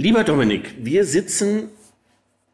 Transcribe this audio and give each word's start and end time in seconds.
Lieber 0.00 0.22
Dominik, 0.22 0.74
wir 0.78 1.04
sitzen 1.04 1.70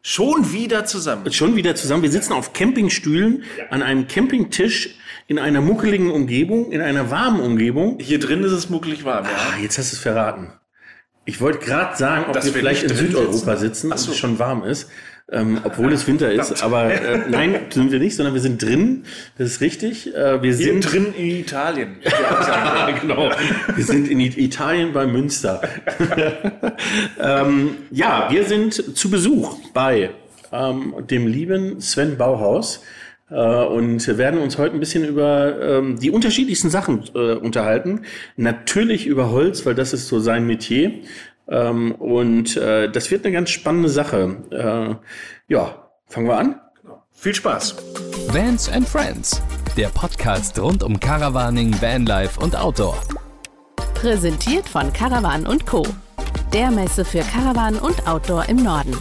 Schon 0.01 0.51
wieder 0.53 0.87
zusammen. 0.87 1.31
schon 1.31 1.57
wieder 1.57 1.75
zusammen. 1.75 2.03
Wir 2.03 2.11
sitzen 2.11 2.33
auf 2.33 2.55
Campingstühlen 2.55 3.45
an 3.69 3.83
einem 3.83 4.07
Campingtisch 4.09 4.97
in 5.29 5.39
einer 5.39 5.61
muckeligen 5.61 6.11
Umgebung, 6.11 6.73
in 6.73 6.81
einer 6.81 7.11
warmen 7.11 7.41
Umgebung. 7.41 7.99
Hier 8.01 8.19
drin 8.19 8.43
ist 8.45 8.53
es 8.53 8.71
muckelig 8.71 9.05
warm, 9.05 9.27
ja. 9.27 9.31
Ah, 9.31 9.59
jetzt 9.63 9.77
hast 9.77 9.93
du 9.93 9.97
es 9.97 10.03
verraten. 10.03 10.53
Ich 11.27 11.41
wollte 11.43 11.59
gerade 11.59 11.95
sagen, 11.99 12.25
ob 12.29 12.33
Dass 12.33 12.47
wir 12.47 12.55
wir 12.55 12.61
vielleicht 12.61 12.83
in 12.85 12.95
Südeuropa 12.97 13.57
sitzen? 13.57 13.89
sitzen 13.91 13.93
Ach 13.93 13.97
und 13.97 14.03
so. 14.03 14.13
es 14.13 14.19
schon 14.19 14.39
warm 14.39 14.65
ist. 14.65 14.89
Ähm, 15.33 15.63
obwohl 15.65 15.91
es 15.95 16.07
Winter 16.07 16.31
ist, 16.31 16.63
aber 16.63 16.93
äh, 16.93 17.23
nein, 17.31 17.59
sind 17.71 17.91
wir 17.91 17.99
nicht, 17.99 18.15
sondern 18.15 18.35
wir 18.35 18.43
sind 18.43 18.63
drin. 18.63 19.05
Das 19.39 19.53
ist 19.53 19.61
richtig. 19.63 20.15
Äh, 20.15 20.43
wir 20.43 20.55
Hier 20.55 20.67
sind 20.67 20.93
drin 20.93 21.15
in 21.17 21.37
Italien. 21.37 21.97
genau. 23.01 23.31
Wir 23.75 23.85
sind 23.85 24.09
in 24.09 24.21
Italien 24.21 24.93
bei 24.93 25.07
Münster. 25.07 25.63
ähm, 27.19 27.71
ja, 27.91 28.29
wir 28.31 28.45
sind 28.45 28.75
zu 28.75 29.11
Besuch 29.11 29.57
bei 29.73 30.11
ähm, 30.53 30.95
dem 31.09 31.27
lieben 31.27 31.81
Sven 31.81 32.19
Bauhaus 32.19 32.83
äh, 33.31 33.35
und 33.35 34.07
werden 34.19 34.41
uns 34.41 34.59
heute 34.59 34.75
ein 34.75 34.81
bisschen 34.81 35.07
über 35.07 35.59
ähm, 35.61 35.99
die 35.99 36.11
unterschiedlichsten 36.11 36.69
Sachen 36.69 37.03
äh, 37.15 37.33
unterhalten. 37.33 38.03
Natürlich 38.37 39.07
über 39.07 39.31
Holz, 39.31 39.65
weil 39.65 39.75
das 39.75 39.95
ist 39.95 40.09
so 40.09 40.21
sein 40.21 40.47
Metier. 40.47 40.93
Ähm, 41.49 41.93
und 41.93 42.57
äh, 42.57 42.91
das 42.91 43.11
wird 43.11 43.25
eine 43.25 43.35
ganz 43.35 43.51
spannende 43.51 43.89
Sache. 43.89 44.37
Äh, 44.51 45.53
ja, 45.53 45.89
fangen 46.07 46.27
wir 46.27 46.39
an. 46.39 46.61
Viel 47.13 47.35
Spaß. 47.35 47.77
Vans 48.29 48.69
and 48.69 48.89
Friends, 48.89 49.43
der 49.77 49.89
Podcast 49.89 50.59
rund 50.59 50.83
um 50.83 50.99
Caravaning, 50.99 51.75
Vanlife 51.81 52.41
und 52.41 52.57
Outdoor. 52.57 53.01
Präsentiert 53.95 54.69
von 54.69 54.93
Caravan 54.93 55.47
und 55.47 55.67
Co. 55.67 55.87
Der 56.53 56.71
Messe 56.71 57.05
für 57.05 57.21
Caravan 57.21 57.77
und 57.77 58.07
Outdoor 58.07 58.49
im 58.49 58.63
Norden. 58.63 58.95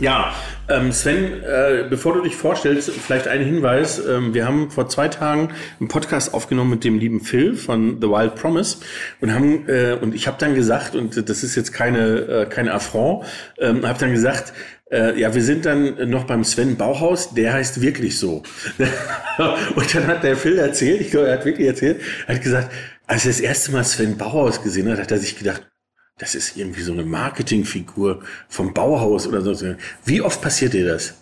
Ja, 0.00 0.32
ähm, 0.68 0.92
Sven, 0.92 1.42
äh, 1.42 1.84
bevor 1.90 2.14
du 2.14 2.22
dich 2.22 2.36
vorstellst, 2.36 2.88
vielleicht 2.90 3.26
ein 3.26 3.40
Hinweis. 3.40 4.00
Ähm, 4.06 4.32
wir 4.32 4.46
haben 4.46 4.70
vor 4.70 4.88
zwei 4.88 5.08
Tagen 5.08 5.50
einen 5.80 5.88
Podcast 5.88 6.34
aufgenommen 6.34 6.70
mit 6.70 6.84
dem 6.84 6.98
lieben 6.98 7.20
Phil 7.20 7.56
von 7.56 8.00
The 8.00 8.08
Wild 8.08 8.36
Promise 8.36 8.78
und 9.20 9.34
haben 9.34 9.68
äh, 9.68 9.98
und 10.00 10.14
ich 10.14 10.28
habe 10.28 10.36
dann 10.38 10.54
gesagt, 10.54 10.94
und 10.94 11.28
das 11.28 11.42
ist 11.42 11.56
jetzt 11.56 11.72
keine 11.72 12.18
äh, 12.18 12.46
keine 12.46 12.74
Affront, 12.74 13.24
ähm, 13.58 13.84
habe 13.86 13.98
dann 13.98 14.12
gesagt, 14.12 14.52
äh, 14.92 15.18
ja, 15.18 15.34
wir 15.34 15.42
sind 15.42 15.66
dann 15.66 16.08
noch 16.08 16.24
beim 16.24 16.44
Sven 16.44 16.76
Bauhaus, 16.76 17.34
der 17.34 17.52
heißt 17.54 17.80
wirklich 17.80 18.18
so. 18.18 18.44
und 19.74 19.94
dann 19.94 20.06
hat 20.06 20.22
der 20.22 20.36
Phil 20.36 20.58
erzählt, 20.58 21.00
ich 21.00 21.10
glaube, 21.10 21.26
er 21.26 21.38
hat 21.38 21.44
wirklich 21.44 21.66
erzählt, 21.66 22.00
er 22.28 22.36
hat 22.36 22.42
gesagt, 22.42 22.72
als 23.08 23.24
er 23.24 23.32
das 23.32 23.40
erste 23.40 23.72
Mal 23.72 23.82
Sven 23.84 24.16
Bauhaus 24.16 24.62
gesehen 24.62 24.88
hat, 24.90 25.00
hat 25.00 25.10
er 25.10 25.18
sich 25.18 25.36
gedacht, 25.36 25.66
das 26.18 26.34
ist 26.34 26.56
irgendwie 26.56 26.82
so 26.82 26.92
eine 26.92 27.04
Marketingfigur 27.04 28.20
vom 28.48 28.74
Bauhaus 28.74 29.26
oder 29.26 29.40
so. 29.42 29.74
Wie 30.04 30.20
oft 30.20 30.42
passiert 30.42 30.72
dir 30.72 30.86
das? 30.86 31.14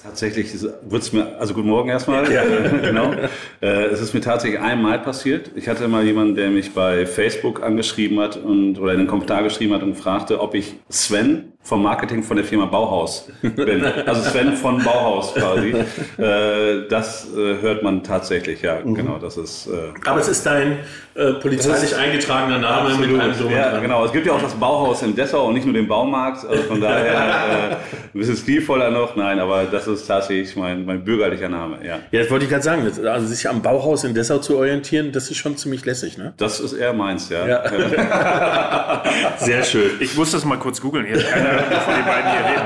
Tatsächlich 0.00 0.52
wird 0.62 1.02
es 1.02 1.12
mir, 1.12 1.36
also 1.40 1.54
guten 1.54 1.68
Morgen 1.68 1.88
erstmal. 1.88 2.32
Ja. 2.32 2.44
genau. 2.82 3.12
Äh, 3.60 3.86
es 3.86 4.00
ist 4.00 4.14
mir 4.14 4.20
tatsächlich 4.20 4.60
einmal 4.60 5.00
passiert. 5.00 5.50
Ich 5.56 5.66
hatte 5.66 5.88
mal 5.88 6.04
jemanden, 6.04 6.36
der 6.36 6.50
mich 6.50 6.72
bei 6.72 7.04
Facebook 7.04 7.64
angeschrieben 7.64 8.20
hat 8.20 8.36
und 8.36 8.78
oder 8.78 8.92
in 8.92 8.98
den 8.98 9.08
Kommentar 9.08 9.42
geschrieben 9.42 9.74
hat 9.74 9.82
und 9.82 9.96
fragte, 9.96 10.40
ob 10.40 10.54
ich 10.54 10.76
Sven 10.88 11.52
vom 11.62 11.82
Marketing 11.82 12.22
von 12.22 12.36
der 12.36 12.46
Firma 12.46 12.64
Bauhaus 12.64 13.28
bin. 13.42 13.84
Also 13.84 14.22
Sven 14.30 14.54
von 14.54 14.82
Bauhaus 14.82 15.34
quasi. 15.34 15.74
Äh, 16.18 16.88
das 16.88 17.28
äh, 17.32 17.60
hört 17.60 17.82
man 17.84 18.02
tatsächlich, 18.02 18.62
ja, 18.62 18.80
genau. 18.80 19.18
Das 19.18 19.36
ist. 19.36 19.68
Äh, 19.68 19.92
Aber 20.04 20.20
es 20.20 20.26
ist 20.26 20.44
dein 20.44 20.78
äh, 21.14 21.34
polizeilich 21.34 21.94
eingetragener 21.94 22.58
Name 22.58 22.96
mit 22.96 23.08
einem 23.20 23.38
Drum 23.38 23.52
ja, 23.52 23.70
Dran. 23.70 23.82
genau. 23.82 24.04
Es 24.04 24.12
gibt 24.12 24.26
ja 24.26 24.32
auch 24.32 24.42
das 24.42 24.54
Bauhaus 24.54 25.02
in 25.02 25.14
Dessau 25.14 25.46
und 25.46 25.54
nicht 25.54 25.64
nur 25.64 25.74
den 25.74 25.86
Baumarkt. 25.86 26.44
Also 26.44 26.62
von 26.64 26.80
daher 26.80 27.12
äh, 27.70 27.74
ein 27.74 27.78
bisschen 28.14 28.36
stilvoller 28.36 28.90
noch. 28.90 29.14
Nein, 29.14 29.38
aber 29.38 29.64
das 29.64 29.86
ist 29.86 30.06
tatsächlich 30.06 30.56
mein, 30.56 30.84
mein 30.84 31.04
bürgerlicher 31.04 31.48
Name. 31.48 31.78
Ja, 31.84 32.00
Ja, 32.10 32.22
das 32.22 32.30
wollte 32.30 32.46
ich 32.46 32.50
gerade 32.50 32.64
sagen. 32.64 32.90
Also 33.06 33.26
sich 33.28 33.48
am 33.48 33.62
Bauhaus 33.62 34.02
in 34.02 34.14
Dessau 34.14 34.38
zu 34.38 34.56
orientieren, 34.56 35.12
das 35.12 35.30
ist 35.30 35.36
schon 35.36 35.56
ziemlich 35.56 35.84
lässig, 35.84 36.18
ne? 36.18 36.34
das 36.36 36.58
ist 36.58 36.72
eher 36.72 36.92
meins. 36.92 37.28
Ja. 37.28 37.62
Sehr 39.38 39.62
schön. 39.62 39.92
Ich 40.00 40.16
muss 40.16 40.32
das 40.32 40.44
mal 40.44 40.58
kurz 40.58 40.80
googeln. 40.80 41.06
Hier 41.06 41.18
von 41.48 41.94
den 41.94 42.04
beiden 42.04 42.30
hier 42.30 42.40
reden. 42.40 42.58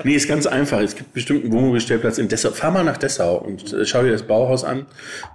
Nee, 0.04 0.14
ist 0.14 0.28
ganz 0.28 0.46
einfach. 0.46 0.80
Es 0.80 0.96
gibt 0.96 1.12
bestimmt 1.12 1.44
einen 1.44 1.52
Wohnmobilstellplatz 1.52 2.18
in 2.18 2.28
Dessau. 2.28 2.50
Fahr 2.50 2.70
mal 2.70 2.84
nach 2.84 2.96
Dessau 2.96 3.36
und 3.36 3.72
äh, 3.72 3.84
schau 3.84 4.02
dir 4.02 4.12
das 4.12 4.22
Bauhaus 4.22 4.64
an. 4.64 4.86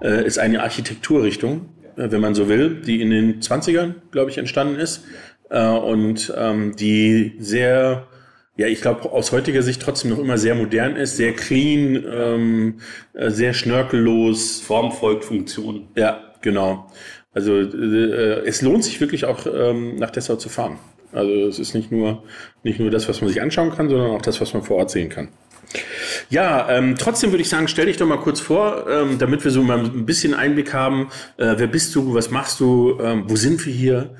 Äh, 0.01 0.25
ist 0.25 0.39
eine 0.39 0.61
Architekturrichtung, 0.63 1.69
äh, 1.97 2.09
wenn 2.09 2.21
man 2.21 2.35
so 2.35 2.49
will, 2.49 2.81
die 2.81 3.01
in 3.01 3.09
den 3.09 3.41
20ern, 3.41 3.95
glaube 4.11 4.31
ich, 4.31 4.37
entstanden 4.37 4.79
ist. 4.79 5.03
Und 5.47 6.33
ähm, 6.35 6.75
die 6.75 7.35
sehr, 7.37 8.07
ja, 8.57 8.65
ich 8.65 8.81
glaube, 8.81 9.11
aus 9.11 9.31
heutiger 9.31 9.61
Sicht 9.61 9.79
trotzdem 9.79 10.09
noch 10.09 10.17
immer 10.17 10.39
sehr 10.39 10.55
modern 10.55 10.95
ist, 10.95 11.17
sehr 11.17 11.33
clean, 11.33 12.03
ähm, 12.11 12.79
äh, 13.13 13.29
sehr 13.29 13.53
schnörkellos. 13.53 14.59
Form 14.61 14.91
folgt 14.91 15.23
Funktion. 15.23 15.89
Ja, 15.95 16.33
genau. 16.41 16.87
Also 17.35 17.59
äh, 17.59 18.47
es 18.47 18.61
lohnt 18.63 18.83
sich 18.83 18.99
wirklich 18.99 19.25
auch 19.25 19.45
ähm, 19.45 19.97
nach 19.97 20.09
Dessau 20.09 20.37
zu 20.37 20.49
fahren. 20.49 20.79
Also 21.11 21.31
es 21.47 21.59
ist 21.59 21.73
nicht 21.73 21.91
nur, 21.91 22.23
nicht 22.63 22.79
nur 22.79 22.89
das, 22.91 23.07
was 23.07 23.21
man 23.21 23.29
sich 23.29 23.41
anschauen 23.41 23.71
kann, 23.71 23.89
sondern 23.89 24.11
auch 24.11 24.21
das, 24.21 24.41
was 24.41 24.53
man 24.53 24.63
vor 24.63 24.77
Ort 24.77 24.91
sehen 24.91 25.09
kann. 25.09 25.29
Ja, 26.29 26.69
ähm, 26.69 26.95
trotzdem 26.97 27.31
würde 27.31 27.41
ich 27.41 27.49
sagen, 27.49 27.67
stell 27.67 27.87
dich 27.87 27.97
doch 27.97 28.07
mal 28.07 28.19
kurz 28.19 28.39
vor, 28.39 28.85
ähm, 28.89 29.17
damit 29.19 29.43
wir 29.43 29.51
so 29.51 29.61
mal 29.61 29.79
ein 29.79 30.05
bisschen 30.05 30.33
Einblick 30.33 30.73
haben. 30.73 31.09
Äh, 31.37 31.55
wer 31.57 31.67
bist 31.67 31.95
du? 31.95 32.13
Was 32.13 32.31
machst 32.31 32.59
du? 32.59 32.97
Ähm, 33.01 33.23
wo 33.27 33.35
sind 33.35 33.65
wir 33.65 33.73
hier? 33.73 34.11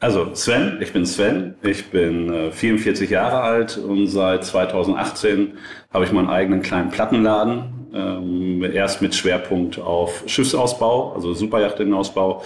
Also 0.00 0.32
Sven, 0.34 0.78
ich 0.80 0.92
bin 0.92 1.04
Sven, 1.06 1.56
ich 1.62 1.90
bin 1.90 2.32
äh, 2.32 2.52
44 2.52 3.10
Jahre 3.10 3.40
alt 3.40 3.78
und 3.78 4.06
seit 4.06 4.44
2018 4.44 5.54
habe 5.92 6.04
ich 6.04 6.12
meinen 6.12 6.28
eigenen 6.28 6.62
kleinen 6.62 6.90
Plattenladen. 6.90 7.74
Ähm, 7.92 8.62
erst 8.62 9.02
mit 9.02 9.14
Schwerpunkt 9.14 9.78
auf 9.80 10.22
Schiffsausbau, 10.26 11.14
also 11.14 11.32
Superjachtinnenausbau. 11.32 12.44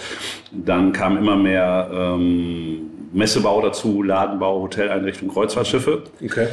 Dann 0.52 0.92
kam 0.92 1.18
immer 1.18 1.36
mehr 1.36 1.90
ähm, 1.92 2.91
Messebau 3.12 3.60
dazu, 3.60 4.02
Ladenbau, 4.02 4.62
Hoteleinrichtung, 4.62 5.28
Kreuzfahrtschiffe. 5.28 6.04
Okay. 6.24 6.48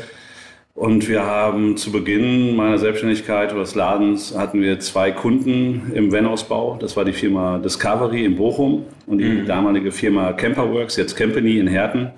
Und 0.76 1.10
wir 1.10 1.26
haben 1.26 1.76
zu 1.76 1.92
Beginn 1.92 2.56
meiner 2.56 2.78
Selbstständigkeit 2.78 3.52
oder 3.52 3.62
des 3.62 3.76
Ladens 3.76 4.38
hatten 4.38 4.62
wir 4.62 4.80
zwei 4.80 5.12
Kunden 5.12 5.92
im 5.94 6.12
Van-Ausbau. 6.12 6.78
Das 6.80 6.96
war 6.96 7.04
die 7.04 7.12
Firma 7.12 7.58
Discovery 7.58 8.24
in 8.24 8.38
Bochum 8.38 8.86
und 9.06 9.18
die 9.18 9.44
damalige 9.46 9.92
Firma 9.92 10.32
Camperworks, 10.32 10.96
jetzt 10.96 11.18
Company 11.18 11.58
in 11.58 11.68
Herten, 11.68 12.12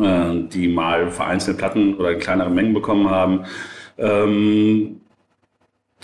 äh, 0.00 0.48
die 0.54 0.68
mal 0.68 1.10
vereinzelte 1.10 1.58
Platten 1.58 1.96
oder 1.96 2.12
in 2.12 2.18
kleineren 2.18 2.54
Mengen 2.54 2.72
bekommen 2.72 3.10
haben. 3.10 3.44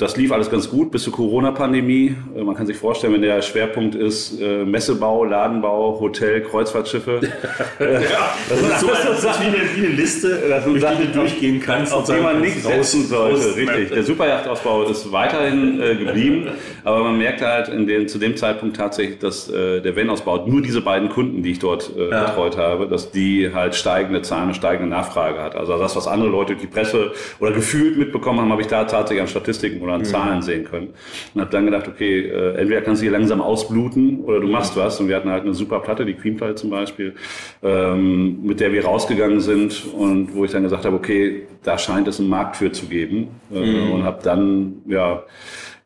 Das 0.03 0.17
lief 0.17 0.33
alles 0.33 0.51
ganz 0.51 0.69
gut 0.69 0.91
bis 0.91 1.05
zur 1.05 1.13
Corona-Pandemie. 1.13 2.17
Äh, 2.37 2.43
Man 2.43 2.57
kann 2.57 2.67
sich 2.67 2.77
vorstellen, 2.77 3.13
wenn 3.13 3.23
der 3.23 3.41
Schwerpunkt 3.41 3.95
ist 3.95 4.41
äh, 4.41 4.65
Messebau, 4.65 5.25
Ladenbau, 5.25 6.01
Hotel, 6.01 6.41
Kreuzfahrtschiffe. 6.43 7.21
Das 8.49 8.61
ist 8.61 8.81
so 8.81 8.89
das 8.89 9.25
ist 9.25 9.41
wie, 9.41 9.47
eine, 9.47 9.57
wie 9.77 9.87
eine 9.87 9.95
Liste, 9.95 10.63
durch 10.65 10.85
die 10.85 11.07
du 11.07 11.13
durchgehen 11.21 11.61
kannst. 11.61 11.93
auf 11.93 12.05
die 12.07 12.21
man 12.21 12.41
nicht 12.41 12.63
setzen 12.63 13.07
sollte. 13.07 13.55
Richtig. 13.57 13.91
Der 13.93 14.03
Superyachtausbau 14.03 14.83
ist 14.85 15.13
weiterhin 15.13 15.81
äh, 15.81 15.95
geblieben, 15.95 16.49
aber 16.83 17.05
man 17.05 17.19
merkt 17.19 17.41
halt 17.41 17.69
den, 17.69 18.09
zu 18.09 18.19
dem 18.19 18.37
Zeitpunkt 18.37 18.77
tatsächlich, 18.77 19.21
dass 19.21 19.49
äh, 19.49 19.81
der 19.81 19.97
Van-Ausbau, 19.97 20.47
nur 20.47 20.63
diese 20.63 20.81
beiden 20.81 21.11
Kunden, 21.11 21.43
die 21.43 21.53
ich 21.53 21.61
dort 21.61 21.91
äh, 21.97 22.09
betreut 22.09 22.57
habe, 22.57 22.89
dass 22.89 23.13
die 23.13 23.53
halt 23.55 23.75
steigende 23.77 24.23
Zahlen 24.23 24.49
und 24.49 24.55
steigende 24.55 24.91
Nachfrage 24.91 25.41
hat. 25.41 25.55
Also 25.55 25.79
das, 25.79 25.95
was 25.95 26.09
andere 26.09 26.29
Leute 26.29 26.55
durch 26.55 26.63
die 26.63 26.67
Presse 26.67 27.13
oder 27.39 27.53
gefühlt 27.53 27.97
mitbekommen 27.97 28.41
haben, 28.41 28.51
habe 28.51 28.63
ich 28.63 28.69
da 28.69 28.85
tatsächlich 28.85 29.23
an 29.23 29.29
Statistiken 29.29 29.81
oder 29.81 29.92
an 29.93 30.05
Zahlen 30.05 30.43
sehen 30.43 30.65
können. 30.65 30.91
Und 31.35 31.41
habe 31.41 31.51
dann 31.51 31.65
gedacht, 31.65 31.89
okay, 31.89 32.29
äh, 32.29 32.57
entweder 32.57 32.81
kannst 32.83 33.03
du 33.03 33.05
hier 33.05 33.13
langsam 33.13 33.41
ausbluten 33.41 34.21
oder 34.25 34.41
du 34.41 34.49
machst 34.49 34.77
was. 34.77 35.01
Und 35.01 35.09
wir 35.09 35.17
hatten 35.17 35.31
halt 35.31 35.45
eine 35.45 35.55
super 35.55 35.81
Platte, 35.81 36.05
die 36.05 36.15
Queen-Platte 36.15 36.55
zum 36.57 36.71
Beispiel, 36.71 37.15
ähm, 37.63 38.43
mit 38.43 38.61
der 38.61 38.73
wir 38.73 38.85
rausgegangen 38.85 39.41
sind 39.41 39.85
und 39.95 40.35
wo 40.35 40.45
ich 40.45 40.51
dann 40.51 40.63
gesagt 40.63 40.85
habe, 40.85 40.97
okay, 40.97 41.47
da 41.63 41.79
scheint 41.79 42.09
es 42.09 42.21
einen 42.21 42.29
Markt 42.29 42.57
für 42.57 42.73
zu 42.73 42.87
geben. 42.87 43.29
Äh, 43.53 43.93
Und 43.93 44.05
habe 44.05 44.23
dann, 44.23 44.83
ja, 44.87 45.23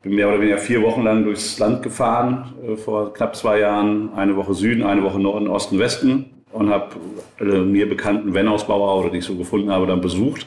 bin 0.02 0.14
mehr 0.14 0.28
oder 0.28 0.40
weniger 0.40 0.58
vier 0.58 0.82
Wochen 0.82 1.02
lang 1.02 1.24
durchs 1.24 1.58
Land 1.58 1.82
gefahren, 1.82 2.54
äh, 2.64 2.76
vor 2.76 3.12
knapp 3.12 3.34
zwei 3.34 3.60
Jahren. 3.60 4.12
Eine 4.14 4.36
Woche 4.36 4.54
Süden, 4.54 4.82
eine 4.84 5.02
Woche 5.02 5.18
Norden, 5.18 5.48
Osten, 5.48 5.78
Westen. 5.78 6.35
Und 6.56 6.70
habe 6.70 6.96
alle 7.38 7.62
mir 7.62 7.88
bekannten 7.88 8.34
Van-Ausbauer 8.34 9.00
oder 9.00 9.10
die 9.10 9.18
ich 9.18 9.24
so 9.24 9.34
gefunden 9.34 9.70
habe, 9.70 9.86
dann 9.86 10.00
besucht. 10.00 10.46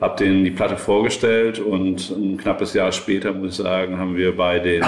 Habe 0.00 0.22
denen 0.22 0.44
die 0.44 0.50
Platte 0.50 0.76
vorgestellt 0.76 1.58
und 1.58 2.10
ein 2.10 2.36
knappes 2.36 2.74
Jahr 2.74 2.92
später, 2.92 3.32
muss 3.32 3.52
ich 3.52 3.56
sagen, 3.56 3.98
haben 3.98 4.16
wir 4.16 4.36
bei 4.36 4.58
den, 4.58 4.84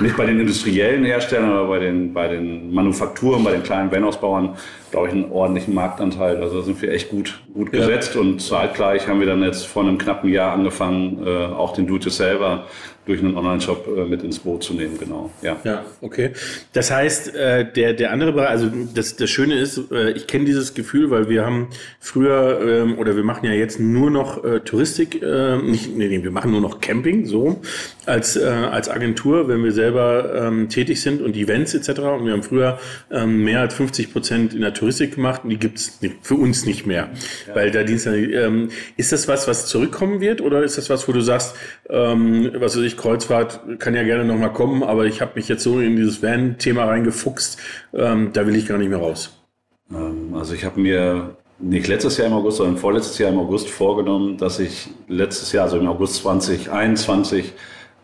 nicht 0.00 0.16
bei 0.16 0.26
den 0.26 0.40
industriellen 0.40 1.04
Herstellern, 1.04 1.52
aber 1.52 1.68
bei 1.68 1.78
den, 1.78 2.12
bei 2.12 2.28
den 2.28 2.72
Manufakturen, 2.72 3.42
bei 3.42 3.52
den 3.52 3.62
kleinen 3.62 3.90
Van-Ausbauern 3.90 4.56
glaube 4.94 5.08
ich, 5.08 5.14
einen 5.14 5.32
ordentlichen 5.32 5.74
Marktanteil. 5.74 6.36
Also 6.40 6.58
da 6.58 6.62
sind 6.62 6.80
wir 6.80 6.92
echt 6.92 7.10
gut, 7.10 7.40
gut 7.52 7.72
gesetzt 7.72 8.14
und 8.14 8.40
zeitgleich 8.40 9.08
haben 9.08 9.18
wir 9.18 9.26
dann 9.26 9.42
jetzt 9.42 9.66
vor 9.66 9.82
einem 9.82 9.98
knappen 9.98 10.30
Jahr 10.30 10.52
angefangen, 10.52 11.26
äh, 11.26 11.46
auch 11.46 11.72
den 11.72 11.88
Do-it-yourselfer 11.88 12.66
durch 13.06 13.20
einen 13.20 13.36
Online-Shop 13.36 13.86
äh, 13.96 14.04
mit 14.04 14.22
ins 14.22 14.38
Boot 14.38 14.62
zu 14.62 14.74
nehmen, 14.74 14.98
genau. 14.98 15.30
Ja, 15.42 15.56
ja 15.64 15.84
okay. 16.00 16.30
Das 16.72 16.90
heißt, 16.90 17.34
äh, 17.34 17.70
der, 17.70 17.92
der 17.94 18.12
andere 18.12 18.32
Bereich, 18.32 18.50
also 18.50 18.70
das, 18.94 19.16
das 19.16 19.30
Schöne 19.30 19.58
ist, 19.58 19.80
äh, 19.90 20.12
ich 20.12 20.26
kenne 20.26 20.44
dieses 20.44 20.74
Gefühl, 20.74 21.10
weil 21.10 21.28
wir 21.28 21.44
haben 21.44 21.68
früher, 22.00 22.60
ähm, 22.66 22.98
oder 22.98 23.16
wir 23.16 23.24
machen 23.24 23.46
ja 23.46 23.52
jetzt 23.52 23.80
nur 23.80 24.10
noch 24.10 24.42
äh, 24.44 24.60
Touristik, 24.60 25.22
äh, 25.22 25.56
nicht, 25.58 25.96
nee, 25.96 26.08
nee, 26.08 26.22
wir 26.22 26.30
machen 26.30 26.50
nur 26.50 26.60
noch 26.60 26.80
Camping, 26.80 27.26
so, 27.26 27.60
als, 28.06 28.36
äh, 28.36 28.44
als 28.44 28.88
Agentur, 28.88 29.48
wenn 29.48 29.62
wir 29.62 29.72
selber 29.72 30.46
ähm, 30.46 30.68
tätig 30.68 31.00
sind 31.00 31.22
und 31.22 31.36
Events 31.36 31.74
etc. 31.74 32.00
Und 32.00 32.26
wir 32.26 32.32
haben 32.32 32.42
früher 32.42 32.78
ähm, 33.10 33.44
mehr 33.44 33.60
als 33.60 33.74
50 33.74 34.12
Prozent 34.12 34.54
in 34.54 34.60
der 34.60 34.74
Touristik 34.74 35.14
gemacht 35.14 35.42
und 35.44 35.50
die 35.50 35.58
gibt's 35.58 35.98
für 36.22 36.34
uns 36.34 36.66
nicht 36.66 36.86
mehr, 36.86 37.10
ja. 37.46 37.54
weil 37.54 37.70
da 37.70 37.82
Dienst, 37.82 38.06
ähm, 38.06 38.70
ist 38.96 39.12
das 39.12 39.28
was, 39.28 39.48
was 39.48 39.66
zurückkommen 39.66 40.20
wird 40.20 40.40
oder 40.40 40.62
ist 40.62 40.78
das 40.78 40.90
was, 40.90 41.06
wo 41.08 41.12
du 41.12 41.20
sagst, 41.20 41.54
ähm, 41.88 42.50
was 42.54 42.76
weiß 42.76 42.84
ich, 42.84 42.93
Kreuzfahrt 42.96 43.60
kann 43.78 43.94
ja 43.94 44.02
gerne 44.02 44.24
nochmal 44.24 44.52
kommen, 44.52 44.82
aber 44.82 45.06
ich 45.06 45.20
habe 45.20 45.32
mich 45.34 45.48
jetzt 45.48 45.62
so 45.62 45.80
in 45.80 45.96
dieses 45.96 46.22
Van-Thema 46.22 46.84
reingefuchst, 46.84 47.58
ähm, 47.92 48.30
da 48.32 48.46
will 48.46 48.56
ich 48.56 48.66
gar 48.66 48.78
nicht 48.78 48.90
mehr 48.90 48.98
raus. 48.98 49.42
Ähm, 49.90 50.34
also 50.34 50.54
ich 50.54 50.64
habe 50.64 50.80
mir 50.80 51.36
nicht 51.58 51.86
letztes 51.86 52.16
Jahr 52.16 52.26
im 52.26 52.34
August, 52.34 52.58
sondern 52.58 52.76
vorletztes 52.76 53.18
Jahr 53.18 53.30
im 53.30 53.38
August 53.38 53.68
vorgenommen, 53.68 54.36
dass 54.36 54.58
ich 54.58 54.88
letztes 55.08 55.52
Jahr, 55.52 55.64
also 55.64 55.78
im 55.78 55.86
August 55.86 56.16
2021, 56.16 57.52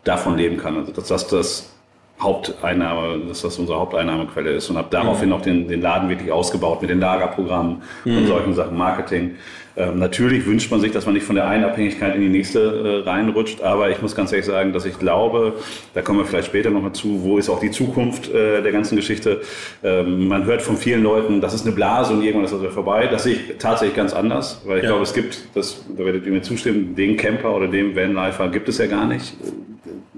davon 0.04 0.37
leben 0.37 0.56
kann. 0.56 0.76
Also 0.76 0.93
dass 0.93 1.08
das 1.08 1.26
das 1.28 1.80
Haupteinnahme, 2.20 3.20
dass 3.28 3.43
das 3.43 3.58
unsere 3.58 3.78
Haupteinnahmequelle 3.78 4.50
ist 4.50 4.69
und 4.70 4.76
habe 4.76 4.88
daraufhin 4.90 5.31
mhm. 5.31 5.34
auch 5.34 5.43
den, 5.43 5.69
den 5.69 5.81
Laden 5.81 6.08
wirklich 6.08 6.31
ausgebaut 6.31 6.81
mit 6.82 6.90
den 6.90 7.00
Lagerprogrammen 7.00 7.82
mhm. 8.05 8.17
und 8.19 8.26
solchen 8.26 8.55
Sachen, 8.55 8.76
Marketing. 8.76 9.37
Ähm, 9.76 9.99
natürlich 9.99 10.44
wünscht 10.46 10.70
man 10.70 10.81
sich, 10.81 10.93
dass 10.93 11.06
man 11.06 11.14
nicht 11.14 11.25
von 11.25 11.37
der 11.37 11.46
einen 11.46 11.64
Abhängigkeit 11.64 12.14
in 12.17 12.20
die 12.20 12.28
nächste 12.28 13.02
äh, 13.05 13.08
reinrutscht, 13.08 13.62
aber 13.62 13.88
ich 13.90 14.02
muss 14.02 14.17
ganz 14.17 14.32
ehrlich 14.32 14.46
sagen, 14.46 14.72
dass 14.72 14.84
ich 14.84 14.99
glaube, 14.99 15.55
da 15.94 16.02
kommen 16.02 16.19
wir 16.19 16.26
vielleicht 16.26 16.49
später 16.49 16.70
nochmal 16.70 16.93
zu, 16.93 17.22
wo 17.22 17.38
ist 17.38 17.49
auch 17.49 17.61
die 17.61 17.70
Zukunft 17.70 18.28
äh, 18.28 18.62
der 18.62 18.72
ganzen 18.72 18.96
Geschichte. 18.96 19.40
Ähm, 19.82 20.26
man 20.28 20.44
hört 20.44 20.61
von 20.61 20.76
vielen 20.76 21.02
Leuten, 21.02 21.40
das 21.40 21.55
ist 21.55 21.64
eine 21.64 21.75
Blase 21.75 22.12
und 22.12 22.22
irgendwann 22.22 22.44
ist 22.44 22.52
das 22.52 22.61
wieder 22.61 22.72
vorbei. 22.72 23.06
Das 23.06 23.22
sehe 23.22 23.34
ich 23.34 23.58
tatsächlich 23.58 23.96
ganz 23.96 24.12
anders, 24.12 24.61
weil 24.67 24.78
ich 24.78 24.84
ja. 24.84 24.90
glaube, 24.90 25.05
es 25.05 25.14
gibt, 25.14 25.38
das, 25.55 25.82
da 25.96 26.05
werdet 26.05 26.26
ihr 26.26 26.32
mir 26.32 26.43
zustimmen, 26.43 26.96
den 26.96 27.17
Camper 27.17 27.55
oder 27.55 27.69
den 27.69 27.94
Vanlifer 27.94 28.49
gibt 28.49 28.69
es 28.69 28.78
ja 28.78 28.87
gar 28.87 29.06
nicht. 29.06 29.34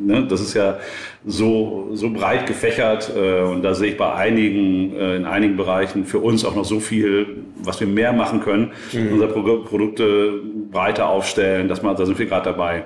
Ne? 0.06 0.26
Das 0.28 0.40
ist 0.40 0.54
ja 0.54 0.78
so, 1.24 1.88
so 1.92 2.10
breit 2.10 2.46
gefächert 2.46 3.12
äh, 3.14 3.42
und 3.42 3.62
da 3.62 3.74
sehe 3.74 3.92
ich 3.92 3.96
bei 3.96 4.12
einigen, 4.12 4.96
äh, 4.96 5.16
in 5.16 5.24
einigen 5.24 5.56
Bereichen 5.56 6.04
für 6.04 6.18
uns 6.18 6.44
auch 6.44 6.54
noch 6.54 6.64
so 6.64 6.80
viel, 6.80 7.44
was 7.62 7.80
wir 7.80 7.86
mehr 7.86 8.12
machen 8.12 8.40
können, 8.40 8.72
mhm. 8.92 9.12
unsere 9.12 9.32
Pro 9.32 9.58
Produkte 9.58 10.40
breiter 10.70 11.08
aufstellen, 11.08 11.68
dass 11.68 11.82
man, 11.82 11.96
da 11.96 12.06
sind 12.06 12.18
wir 12.18 12.26
gerade 12.26 12.44
dabei. 12.44 12.84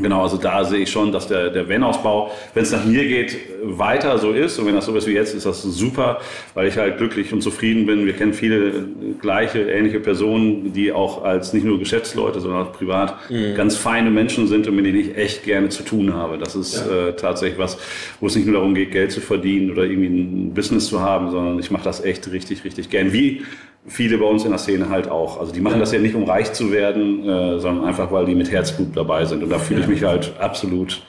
Genau, 0.00 0.22
also 0.22 0.36
da 0.36 0.64
sehe 0.64 0.80
ich 0.80 0.90
schon, 0.90 1.12
dass 1.12 1.26
der, 1.26 1.50
der 1.50 1.68
Van-Ausbau, 1.68 2.30
wenn 2.54 2.62
es 2.62 2.70
nach 2.70 2.84
mir 2.84 3.06
geht, 3.06 3.36
weiter 3.62 4.18
so 4.18 4.32
ist. 4.32 4.58
Und 4.58 4.66
wenn 4.66 4.74
das 4.74 4.86
so 4.86 4.94
ist 4.94 5.06
wie 5.06 5.12
jetzt, 5.12 5.34
ist 5.34 5.46
das 5.46 5.62
super, 5.62 6.20
weil 6.54 6.68
ich 6.68 6.76
halt 6.76 6.98
glücklich 6.98 7.32
und 7.32 7.42
zufrieden 7.42 7.86
bin. 7.86 8.06
Wir 8.06 8.12
kennen 8.12 8.32
viele 8.32 8.84
gleiche, 9.20 9.62
ähnliche 9.62 10.00
Personen, 10.00 10.72
die 10.72 10.92
auch 10.92 11.24
als 11.24 11.52
nicht 11.52 11.64
nur 11.64 11.78
Geschäftsleute, 11.78 12.40
sondern 12.40 12.66
auch 12.66 12.72
privat 12.72 13.16
mhm. 13.30 13.54
ganz 13.56 13.76
feine 13.76 14.10
Menschen 14.10 14.46
sind 14.46 14.68
und 14.68 14.76
mit 14.76 14.86
denen 14.86 15.00
ich 15.00 15.16
echt 15.16 15.44
gerne 15.44 15.68
zu 15.68 15.82
tun 15.82 16.14
habe. 16.14 16.38
Das 16.38 16.54
ist 16.54 16.84
ja. 16.86 17.08
äh, 17.08 17.16
tatsächlich 17.16 17.58
was, 17.58 17.78
wo 18.20 18.26
es 18.26 18.36
nicht 18.36 18.46
nur 18.46 18.54
darum 18.54 18.74
geht, 18.74 18.92
Geld 18.92 19.10
zu 19.10 19.20
verdienen 19.20 19.70
oder 19.70 19.84
irgendwie 19.84 20.08
ein 20.08 20.54
Business 20.54 20.86
zu 20.88 21.00
haben, 21.00 21.30
sondern 21.30 21.58
ich 21.58 21.70
mache 21.70 21.84
das 21.84 22.04
echt 22.04 22.30
richtig, 22.30 22.64
richtig 22.64 22.90
gern. 22.90 23.12
Wie 23.12 23.42
viele 23.86 24.18
bei 24.18 24.26
uns 24.26 24.44
in 24.44 24.50
der 24.50 24.58
Szene 24.58 24.88
halt 24.88 25.08
auch. 25.08 25.40
Also 25.40 25.52
die 25.52 25.60
machen 25.60 25.80
das 25.80 25.92
ja 25.92 25.98
nicht, 25.98 26.14
um 26.14 26.24
reich 26.24 26.52
zu 26.52 26.72
werden, 26.72 27.28
äh, 27.28 27.58
sondern 27.58 27.86
einfach, 27.86 28.12
weil 28.12 28.26
die 28.26 28.34
mit 28.34 28.50
Herzblut 28.50 28.96
dabei 28.96 29.24
sind. 29.24 29.42
Und 29.42 29.50
da 29.50 29.58
fühle 29.58 29.80
ich 29.80 29.86
mich 29.86 30.04
halt 30.04 30.34
absolut 30.38 31.02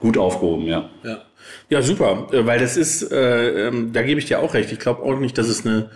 gut 0.00 0.16
aufgehoben, 0.16 0.66
ja. 0.66 0.88
Ja, 1.02 1.22
ja 1.68 1.82
super, 1.82 2.28
äh, 2.32 2.46
weil 2.46 2.60
das 2.60 2.76
ist, 2.76 3.10
äh, 3.12 3.68
ähm, 3.68 3.92
da 3.92 4.02
gebe 4.02 4.20
ich 4.20 4.26
dir 4.26 4.40
auch 4.40 4.54
recht. 4.54 4.72
Ich 4.72 4.78
glaube 4.78 5.02
auch 5.02 5.18
nicht, 5.18 5.36
dass 5.36 5.48
es 5.48 5.66
eine, 5.66 5.90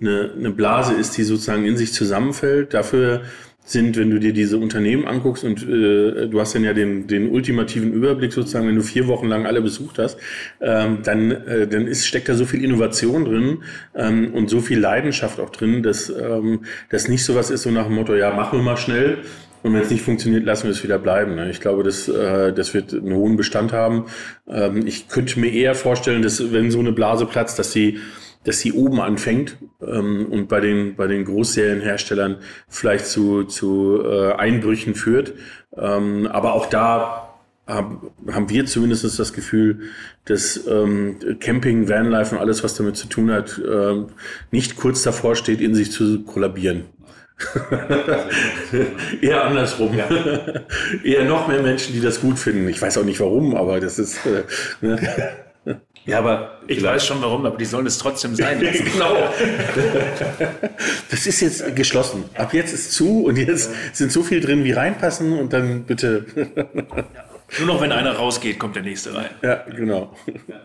eine, 0.00 0.32
eine 0.36 0.50
Blase 0.50 0.94
ist, 0.94 1.16
die 1.16 1.24
sozusagen 1.24 1.64
in 1.64 1.76
sich 1.76 1.92
zusammenfällt. 1.92 2.74
Dafür 2.74 3.22
sind, 3.64 3.96
wenn 3.96 4.10
du 4.10 4.18
dir 4.18 4.32
diese 4.32 4.58
Unternehmen 4.58 5.06
anguckst 5.06 5.44
und 5.44 5.62
äh, 5.62 6.28
du 6.28 6.40
hast 6.40 6.54
dann 6.54 6.64
ja 6.64 6.72
den, 6.72 7.06
den 7.06 7.30
ultimativen 7.30 7.92
Überblick 7.92 8.32
sozusagen, 8.32 8.66
wenn 8.66 8.74
du 8.74 8.82
vier 8.82 9.06
Wochen 9.06 9.28
lang 9.28 9.46
alle 9.46 9.62
besucht 9.62 9.98
hast, 9.98 10.18
ähm, 10.60 10.98
dann, 11.04 11.30
äh, 11.30 11.68
dann 11.68 11.86
ist, 11.86 12.06
steckt 12.06 12.28
da 12.28 12.34
so 12.34 12.44
viel 12.44 12.64
Innovation 12.64 13.24
drin 13.24 13.58
ähm, 13.94 14.34
und 14.34 14.50
so 14.50 14.60
viel 14.60 14.80
Leidenschaft 14.80 15.38
auch 15.38 15.50
drin, 15.50 15.82
dass 15.82 16.10
ähm, 16.10 16.64
das 16.90 17.08
nicht 17.08 17.24
so 17.24 17.34
was 17.34 17.50
ist, 17.50 17.62
so 17.62 17.70
nach 17.70 17.86
dem 17.86 17.94
Motto, 17.94 18.14
ja, 18.14 18.34
machen 18.34 18.58
wir 18.58 18.64
mal 18.64 18.76
schnell, 18.76 19.18
und 19.62 19.74
wenn 19.74 19.82
es 19.82 19.90
nicht 19.90 20.02
funktioniert, 20.02 20.44
lassen 20.44 20.64
wir 20.64 20.72
es 20.72 20.82
wieder 20.82 20.98
bleiben. 20.98 21.36
Ne? 21.36 21.50
Ich 21.50 21.60
glaube, 21.60 21.84
das, 21.84 22.08
äh, 22.08 22.52
das 22.52 22.74
wird 22.74 22.92
einen 22.92 23.14
hohen 23.14 23.36
Bestand 23.36 23.72
haben. 23.72 24.06
Ähm, 24.48 24.86
ich 24.86 25.08
könnte 25.08 25.38
mir 25.38 25.52
eher 25.52 25.74
vorstellen, 25.74 26.22
dass 26.22 26.52
wenn 26.52 26.70
so 26.70 26.80
eine 26.80 26.92
Blase 26.92 27.26
platzt, 27.26 27.58
dass 27.58 27.72
sie 27.72 28.00
dass 28.44 28.58
sie 28.58 28.72
oben 28.72 29.00
anfängt 29.00 29.56
ähm, 29.80 30.26
und 30.30 30.48
bei 30.48 30.60
den, 30.60 30.96
bei 30.96 31.06
den 31.06 31.24
Großserienherstellern 31.24 32.38
vielleicht 32.68 33.06
zu, 33.06 33.44
zu 33.44 34.02
äh, 34.04 34.32
Einbrüchen 34.32 34.94
führt. 34.94 35.34
Ähm, 35.76 36.26
aber 36.26 36.54
auch 36.54 36.66
da 36.66 37.28
hab, 37.66 38.02
haben 38.30 38.50
wir 38.50 38.66
zumindest 38.66 39.18
das 39.18 39.32
Gefühl, 39.32 39.90
dass 40.24 40.66
ähm, 40.66 41.16
Camping, 41.40 41.88
Vanlife 41.88 42.34
und 42.34 42.40
alles, 42.40 42.64
was 42.64 42.74
damit 42.74 42.96
zu 42.96 43.06
tun 43.08 43.30
hat, 43.30 43.58
äh, 43.58 44.04
nicht 44.50 44.76
kurz 44.76 45.02
davor 45.02 45.36
steht, 45.36 45.60
in 45.60 45.74
sich 45.74 45.92
zu 45.92 46.22
kollabieren. 46.22 46.84
Eher 49.20 49.44
andersrum. 49.44 49.96
Ja. 49.96 50.08
Eher 51.04 51.24
noch 51.24 51.48
mehr 51.48 51.62
Menschen, 51.62 51.92
die 51.92 52.00
das 52.00 52.20
gut 52.20 52.38
finden. 52.38 52.68
Ich 52.68 52.80
weiß 52.80 52.98
auch 52.98 53.04
nicht 53.04 53.20
warum, 53.20 53.56
aber 53.56 53.80
das 53.80 53.98
ist. 53.98 54.18
Äh, 54.26 54.44
ne? 54.80 54.98
Ja, 56.04 56.18
aber 56.18 56.58
ich 56.66 56.82
weiß 56.82 57.06
schon 57.06 57.22
warum, 57.22 57.46
aber 57.46 57.56
die 57.56 57.64
sollen 57.64 57.86
es 57.86 57.96
trotzdem 57.96 58.34
sein 58.34 58.60
lassen. 58.60 58.84
genau. 58.92 59.14
Das 61.10 61.26
ist 61.28 61.40
jetzt 61.40 61.76
geschlossen. 61.76 62.24
Ab 62.34 62.52
jetzt 62.52 62.72
ist 62.72 62.92
zu 62.92 63.26
und 63.26 63.36
jetzt 63.36 63.70
sind 63.92 64.10
so 64.10 64.24
viel 64.24 64.40
drin, 64.40 64.64
wie 64.64 64.72
reinpassen 64.72 65.38
und 65.38 65.52
dann 65.52 65.84
bitte. 65.84 66.26
Nur 67.58 67.66
noch, 67.68 67.80
wenn 67.80 67.92
einer 67.92 68.16
rausgeht, 68.16 68.58
kommt 68.58 68.74
der 68.74 68.82
nächste 68.82 69.14
rein. 69.14 69.30
Ja, 69.42 69.64
genau. 69.76 70.16
Ja, 70.26 70.56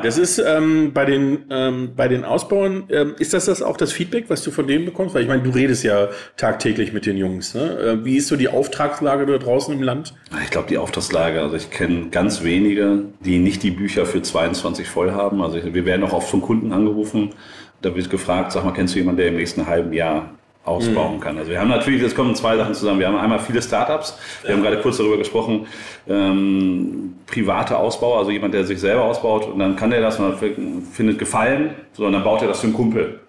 das 0.00 0.18
ist 0.18 0.38
ähm, 0.38 0.92
bei 0.92 1.04
den 1.04 1.44
ähm, 1.50 1.92
bei 1.96 2.08
den 2.08 2.24
Ausbauen 2.24 2.84
ähm, 2.90 3.14
ist 3.18 3.34
das 3.34 3.46
das 3.46 3.62
auch 3.62 3.76
das 3.76 3.92
Feedback, 3.92 4.24
was 4.28 4.42
du 4.42 4.50
von 4.50 4.66
denen 4.66 4.84
bekommst? 4.84 5.14
Weil 5.14 5.22
ich 5.22 5.28
meine, 5.28 5.42
du 5.42 5.50
redest 5.50 5.84
ja 5.84 6.08
tagtäglich 6.36 6.92
mit 6.92 7.06
den 7.06 7.16
Jungs. 7.16 7.54
Ne? 7.54 7.78
Äh, 7.78 8.04
wie 8.04 8.16
ist 8.16 8.28
so 8.28 8.36
die 8.36 8.48
Auftragslage 8.48 9.26
da 9.26 9.38
draußen 9.38 9.72
im 9.72 9.82
Land? 9.82 10.14
Ich 10.42 10.50
glaube, 10.50 10.68
die 10.68 10.78
Auftragslage. 10.78 11.40
Also 11.40 11.56
ich 11.56 11.70
kenne 11.70 12.08
ganz 12.10 12.42
wenige, 12.42 13.04
die 13.20 13.38
nicht 13.38 13.62
die 13.62 13.70
Bücher 13.70 14.06
für 14.06 14.22
22 14.22 14.88
voll 14.88 15.12
haben. 15.12 15.42
Also 15.42 15.58
wir 15.62 15.84
werden 15.84 16.04
auch 16.04 16.12
oft 16.12 16.28
von 16.28 16.42
Kunden 16.42 16.72
angerufen. 16.72 17.30
Da 17.82 17.94
wird 17.94 18.10
gefragt, 18.10 18.52
sag 18.52 18.64
mal, 18.64 18.72
kennst 18.72 18.94
du 18.94 18.98
jemanden, 18.98 19.18
der 19.18 19.28
im 19.28 19.36
nächsten 19.36 19.66
halben 19.66 19.92
Jahr 19.92 20.30
ausbauen 20.66 21.16
mhm. 21.16 21.20
kann. 21.20 21.38
Also 21.38 21.50
wir 21.50 21.60
haben 21.60 21.68
natürlich, 21.68 22.02
jetzt 22.02 22.14
kommen 22.14 22.34
zwei 22.34 22.56
Sachen 22.56 22.74
zusammen. 22.74 23.00
Wir 23.00 23.08
haben 23.08 23.16
einmal 23.16 23.38
viele 23.38 23.62
Startups. 23.62 24.18
Wir 24.42 24.54
haben 24.54 24.62
gerade 24.62 24.80
kurz 24.80 24.98
darüber 24.98 25.16
gesprochen, 25.16 25.66
ähm, 26.08 27.14
private 27.26 27.76
Ausbau, 27.78 28.18
also 28.18 28.30
jemand, 28.30 28.54
der 28.54 28.64
sich 28.64 28.80
selber 28.80 29.04
ausbaut 29.04 29.46
und 29.46 29.58
dann 29.58 29.76
kann 29.76 29.90
der 29.90 30.00
das 30.00 30.18
und 30.18 30.36
findet 30.92 31.18
Gefallen, 31.18 31.70
sondern 31.92 32.14
dann 32.14 32.24
baut 32.24 32.42
er 32.42 32.48
das 32.48 32.60
für 32.60 32.66
einen 32.66 32.74
Kumpel. 32.74 33.20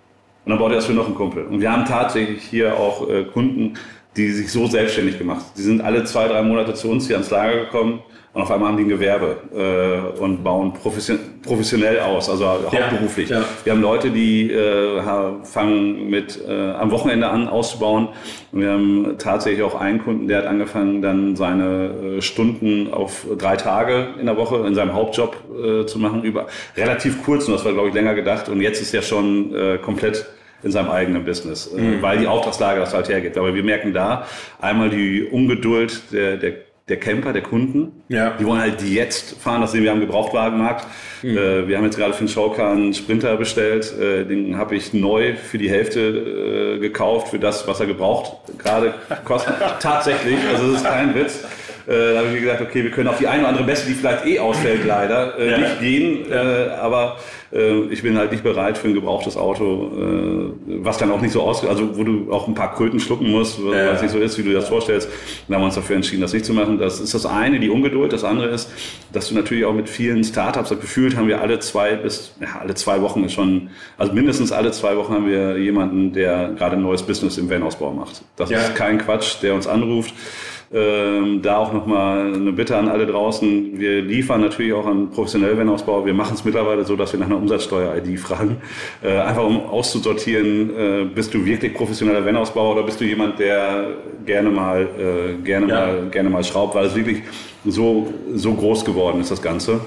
Und 0.46 0.51
dann 0.51 0.60
baut 0.60 0.72
er 0.72 0.75
das 0.75 0.86
für 0.86 0.94
noch 0.94 1.06
einen 1.06 1.15
Kumpel. 1.15 1.46
Und 1.46 1.62
wir 1.62 1.72
haben 1.72 1.86
tatsächlich 1.86 2.41
hier 2.41 2.77
auch 2.77 3.10
äh, 3.10 3.24
Kunden, 3.25 3.74
die 4.15 4.32
sich 4.32 4.51
so 4.51 4.65
selbstständig 4.65 5.17
gemacht. 5.17 5.46
Die 5.58 5.62
sind 5.62 5.82
alle 5.82 6.03
zwei, 6.06 6.27
drei 6.27 6.41
Monate 6.41 6.74
zu 6.74 6.89
uns 6.89 7.06
hier 7.08 7.17
ans 7.17 7.29
Lager 7.29 7.65
gekommen 7.65 8.01
und 8.38 8.44
auf 8.44 8.51
einmal 8.51 8.70
haben 8.70 8.77
die 8.77 8.84
ein 8.84 8.89
Gewerbe 8.89 9.38
äh, 9.56 10.22
und 10.22 10.44
bauen 10.44 10.72
profession 10.72 11.17
professionell 11.41 12.00
aus, 12.01 12.29
also 12.29 12.46
hauptberuflich. 12.46 13.29
Ja, 13.29 13.39
ja. 13.39 13.46
Wir 13.63 13.74
haben 13.74 13.82
Leute, 13.82 14.12
die 14.12 14.51
äh, 14.51 15.01
fangen 15.41 16.08
mit 16.12 16.39
äh, 16.48 16.72
am 16.74 16.91
Wochenende 16.91 17.29
an 17.29 17.48
auszubauen. 17.48 18.10
Und 18.51 18.62
wir 18.62 18.70
haben 18.70 19.15
tatsächlich 19.17 19.63
auch 19.63 19.74
einen 19.74 20.03
Kunden, 20.03 20.27
der 20.27 20.38
hat 20.38 20.46
angefangen, 20.46 21.01
dann 21.01 21.36
seine 21.36 22.17
äh, 22.17 22.22
Stunden 22.22 22.94
auf 22.94 23.25
drei 23.39 23.56
Tage 23.56 24.10
in 24.20 24.27
der 24.27 24.38
Woche 24.38 24.67
in 24.67 24.75
seinem 24.75 24.94
Hauptjob 24.94 25.36
äh, 25.60 25.86
zu 25.88 25.98
machen, 25.98 26.22
über 26.22 26.46
relativ 26.75 27.24
kurz, 27.24 27.48
und 27.48 27.53
das 27.53 27.65
war, 27.65 27.74
glaube 27.74 27.88
ich, 27.88 27.96
länger 27.96 28.13
gedacht. 28.13 28.50
Und 28.50 28.62
jetzt 28.62 28.79
ist 28.79 28.94
er 28.94 29.01
schon 29.01 29.56
äh, 29.56 29.79
komplett 29.79 30.27
in 30.62 30.70
seinem 30.70 30.91
eigenen 30.91 31.25
Business, 31.25 31.74
äh, 31.75 31.82
mhm. 31.82 32.01
weil 32.03 32.20
die 32.20 32.27
Auftragslage 32.27 32.79
das 32.79 32.94
halt 32.94 33.10
hergibt. 33.10 33.36
Aber 33.36 33.56
wir 33.56 33.63
merken 33.63 33.94
da 33.94 34.27
einmal 34.62 34.91
die 34.91 35.24
Ungeduld 35.24 36.12
der, 36.12 36.38
der 36.38 36.67
der 36.89 36.98
Camper, 36.98 37.34
der 37.34 37.41
Kunden. 37.41 38.03
Ja. 38.08 38.38
Die 38.39 38.46
wollen 38.46 38.62
halt 38.62 38.82
jetzt 38.82 39.41
fahren, 39.41 39.60
das 39.60 39.74
sehen 39.74 39.84
wir 39.84 39.91
am 39.91 40.00
Gebrauchtwagenmarkt. 40.00 40.88
Mhm. 41.22 41.38
Äh, 41.38 41.67
wir 41.67 41.77
haben 41.77 41.84
jetzt 41.84 41.98
gerade 41.98 42.13
für 42.13 42.24
den 42.24 42.29
Showcar 42.29 42.72
einen 42.72 42.94
Sprinter 42.94 43.36
bestellt. 43.36 43.94
Äh, 44.00 44.24
den 44.24 44.58
habe 44.58 44.75
ich 44.75 44.94
neu 44.94 45.36
für 45.36 45.58
die 45.58 45.70
Hälfte 45.70 46.00
äh, 46.00 46.79
gekauft, 46.79 47.29
für 47.29 47.39
das, 47.39 47.67
was 47.67 47.82
er 47.82 47.88
gebraucht 47.88 48.38
gerade 48.58 48.94
kostet. 49.25 49.56
Tatsächlich, 49.82 50.38
also 50.50 50.72
das 50.72 50.82
ist 50.82 50.88
kein 50.88 51.13
Witz. 51.13 51.44
Äh, 51.88 52.13
da 52.13 52.20
habe 52.20 52.29
ich 52.34 52.41
gesagt, 52.41 52.62
okay, 52.62 52.84
wir 52.84 52.91
können 52.91 53.10
auf 53.10 53.17
die 53.17 53.27
eine 53.27 53.41
oder 53.41 53.50
andere 53.50 53.65
Messe, 53.65 53.88
die 53.88 53.94
vielleicht 53.94 54.25
eh 54.25 54.39
ausfällt, 54.39 54.86
leider 54.86 55.38
äh, 55.38 55.58
nicht 55.58 55.79
gehen. 55.79 56.32
Äh, 56.32 56.70
aber 56.82 57.17
ich 57.50 58.04
bin 58.04 58.18
halt 58.18 58.32
nicht 58.32 58.44
bereit 58.44 58.77
für 58.77 58.89
ein 58.89 58.94
gebrauchtes 58.94 59.38
Auto, 59.38 59.92
äh, 59.98 60.84
was 60.84 60.98
dann 60.98 61.12
auch 61.12 61.22
nicht 61.22 61.32
so 61.32 61.42
aus, 61.42 61.66
also 61.66 61.98
wo 61.98 62.04
du 62.04 62.32
auch 62.32 62.48
ein 62.48 62.56
paar 62.56 62.75
Kröten 62.75 63.00
schlucken 63.00 63.32
musst, 63.32 63.63
was 63.63 63.74
ja. 63.74 64.01
nicht 64.01 64.12
so 64.12 64.20
ist, 64.20 64.38
wie 64.38 64.44
du 64.44 64.51
das 64.51 64.68
vorstellst. 64.68 65.10
Da 65.48 65.56
haben 65.56 65.62
wir 65.62 65.66
uns 65.66 65.75
dafür 65.75 65.96
entschieden, 65.96 66.22
das 66.22 66.34
nicht 66.34 66.46
zu 66.46 66.54
machen. 66.54 66.77
Das 66.77 67.00
ist 67.00 67.13
das 67.13 67.25
eine, 67.25 67.60
die 67.60 67.70
Ungeduld. 67.70 68.12
Das 68.12 68.25
andere 68.25 68.50
ist, 68.50 68.70
dass 69.13 69.30
du 69.30 69.36
natürlich 69.36 69.63
auch 69.63 69.74
mit 69.74 69.88
vielen 69.88 70.24
Startups, 70.25 70.70
gefühlt 70.70 71.16
haben 71.16 71.30
wir 71.30 71.42
alle 71.42 71.60
zwei 71.60 71.96
bis, 71.96 72.36
ja, 72.42 72.60
alle 72.60 72.75
zwei 72.75 73.01
Wochen 73.01 73.24
ist 73.24 73.34
schon, 73.34 73.70
also 73.98 74.12
mindestens 74.12 74.51
alle 74.51 74.72
zwei 74.72 74.98
Wochen 74.98 75.13
haben 75.13 75.27
wir 75.27 75.58
jemanden, 75.58 76.12
der 76.12 76.50
gerade 76.58 76.75
ein 76.75 76.82
neues 76.82 77.04
Business 77.04 77.38
im 77.38 77.50
Van-Ausbau 77.50 77.94
macht. 77.94 78.24
Das 78.36 78.50
ja. 78.50 78.60
ist 78.60 78.75
kein 78.75 78.98
Quatsch, 78.98 79.42
der 79.42 79.56
uns 79.56 79.68
anruft. 79.68 80.13
Ähm, 80.74 81.42
da 81.42 81.58
auch 81.60 81.72
nochmal 81.72 82.34
eine 82.34 82.51
Bitte 82.51 82.75
an 82.75 82.89
alle 82.89 83.08
draußen. 83.08 83.80
Wir 83.80 84.01
liefern 84.01 84.42
natürlich 84.42 84.74
auch 84.74 84.86
an 84.86 85.12
professionell 85.12 85.58
Van-Ausbau. 85.58 86.06
Wir 86.06 86.13
machen 86.13 86.34
es 86.34 86.44
mittlerweile 86.44 86.84
so, 86.84 86.98
dass 86.98 87.13
wir 87.13 87.20
nach 87.22 87.27
einer 87.27 87.37
Umsatzsteuer-ID 87.38 88.20
fragen. 88.20 88.58
Äh, 89.03 89.17
einfach 89.17 89.44
um 89.44 89.65
auszusortieren, 89.65 90.70
äh, 90.70 91.06
bist 91.06 91.34
du 91.34 91.46
wirklich 91.46 91.74
professioneller 91.74 92.25
Van-Ausbauer 92.25 92.74
oder 92.74 92.84
bist 92.84 93.00
du 93.00 93.06
jemand, 93.06 93.39
der 93.39 93.88
gerne 94.25 94.50
mal, 94.50 94.82
äh, 94.84 95.44
gerne 95.44 95.67
ja. 95.67 95.75
mal, 95.75 96.10
gerne 96.10 96.29
mal 96.29 96.44
schraubt, 96.44 96.75
weil 96.75 96.86
es 96.86 96.96
wirklich 96.96 97.24
so, 97.65 98.13
so 98.34 98.53
groß 98.53 98.86
geworden 98.86 99.22
ist, 99.22 99.32
das 99.32 99.41
Ganze. 99.41 99.82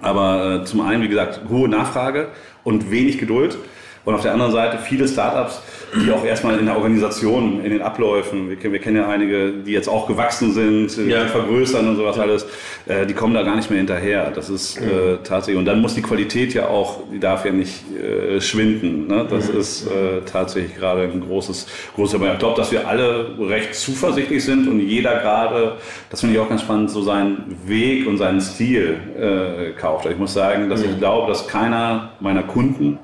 Aber 0.00 0.62
äh, 0.62 0.64
zum 0.64 0.80
einen, 0.80 1.02
wie 1.02 1.08
gesagt, 1.08 1.40
hohe 1.48 1.68
Nachfrage 1.68 2.28
und 2.64 2.90
wenig 2.90 3.18
Geduld. 3.18 3.58
Und 4.04 4.14
auf 4.14 4.22
der 4.22 4.32
anderen 4.32 4.52
Seite 4.52 4.78
viele 4.78 5.08
Startups, 5.08 5.62
die 5.94 6.10
auch 6.10 6.24
erstmal 6.24 6.58
in 6.58 6.66
der 6.66 6.76
Organisation, 6.76 7.64
in 7.64 7.70
den 7.70 7.80
Abläufen, 7.80 8.50
wir, 8.50 8.72
wir 8.72 8.78
kennen 8.78 8.96
ja 8.96 9.08
einige, 9.08 9.52
die 9.52 9.72
jetzt 9.72 9.88
auch 9.88 10.06
gewachsen 10.06 10.52
sind, 10.52 10.98
äh, 10.98 11.10
ja. 11.10 11.26
vergrößern 11.26 11.88
und 11.88 11.96
sowas 11.96 12.18
alles, 12.18 12.46
äh, 12.86 13.06
die 13.06 13.14
kommen 13.14 13.32
da 13.32 13.42
gar 13.42 13.56
nicht 13.56 13.70
mehr 13.70 13.78
hinterher. 13.78 14.30
Das 14.30 14.50
ist 14.50 14.78
äh, 14.78 15.18
tatsächlich, 15.24 15.58
und 15.58 15.64
dann 15.64 15.80
muss 15.80 15.94
die 15.94 16.02
Qualität 16.02 16.52
ja 16.52 16.68
auch, 16.68 17.00
die 17.12 17.18
darf 17.18 17.46
ja 17.46 17.52
nicht 17.52 17.82
äh, 17.96 18.40
schwinden. 18.40 19.06
Ne? 19.06 19.26
Das 19.28 19.50
mhm. 19.50 19.60
ist 19.60 19.86
äh, 19.86 20.20
tatsächlich 20.30 20.76
gerade 20.76 21.02
ein 21.02 21.22
großes, 21.26 21.66
großes 21.94 22.16
Aber 22.16 22.32
ich 22.32 22.38
glaube, 22.38 22.56
dass 22.56 22.72
wir 22.72 22.86
alle 22.86 23.38
recht 23.38 23.74
zuversichtlich 23.74 24.44
sind 24.44 24.68
und 24.68 24.80
jeder 24.80 25.20
gerade, 25.20 25.76
das 26.10 26.20
finde 26.20 26.34
ich 26.34 26.40
auch 26.40 26.48
ganz 26.48 26.60
spannend, 26.60 26.90
so 26.90 27.02
seinen 27.02 27.56
Weg 27.66 28.06
und 28.06 28.18
seinen 28.18 28.40
Stil 28.40 28.98
äh, 29.18 29.80
kauft. 29.80 30.06
Ich 30.06 30.18
muss 30.18 30.34
sagen, 30.34 30.68
dass 30.68 30.80
mhm. 30.80 30.90
ich 30.90 30.98
glaube, 30.98 31.28
dass 31.28 31.48
keiner 31.48 32.10
meiner 32.20 32.42
Kunden, 32.42 32.98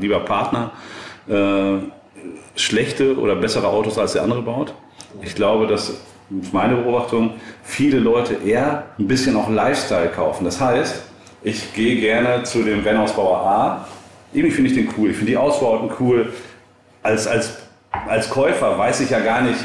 lieber 0.00 0.20
Partner, 0.20 0.72
äh, 1.28 1.78
schlechte 2.56 3.18
oder 3.18 3.36
bessere 3.36 3.68
Autos 3.68 3.98
als 3.98 4.12
der 4.12 4.22
andere 4.22 4.42
baut. 4.42 4.74
Ich 5.22 5.34
glaube, 5.34 5.66
dass 5.66 5.94
meine 6.52 6.76
Beobachtung 6.76 7.34
viele 7.62 7.98
Leute 7.98 8.34
eher 8.44 8.84
ein 8.98 9.06
bisschen 9.06 9.36
auch 9.36 9.48
Lifestyle 9.48 10.08
kaufen. 10.08 10.44
Das 10.44 10.60
heißt, 10.60 11.02
ich 11.42 11.72
gehe 11.74 12.00
gerne 12.00 12.42
zu 12.42 12.62
dem 12.62 12.84
Van-Ausbauer 12.84 13.38
A. 13.38 13.88
Irgendwie 14.32 14.54
finde 14.54 14.70
ich 14.70 14.76
den 14.76 14.88
cool. 14.98 15.10
Ich 15.10 15.16
finde 15.16 15.32
die 15.32 15.36
Ausbauten 15.36 15.90
cool. 16.00 16.32
Als, 17.02 17.26
als, 17.26 17.58
als 18.06 18.28
Käufer 18.28 18.76
weiß 18.76 19.00
ich 19.00 19.10
ja 19.10 19.20
gar 19.20 19.40
nicht, 19.42 19.58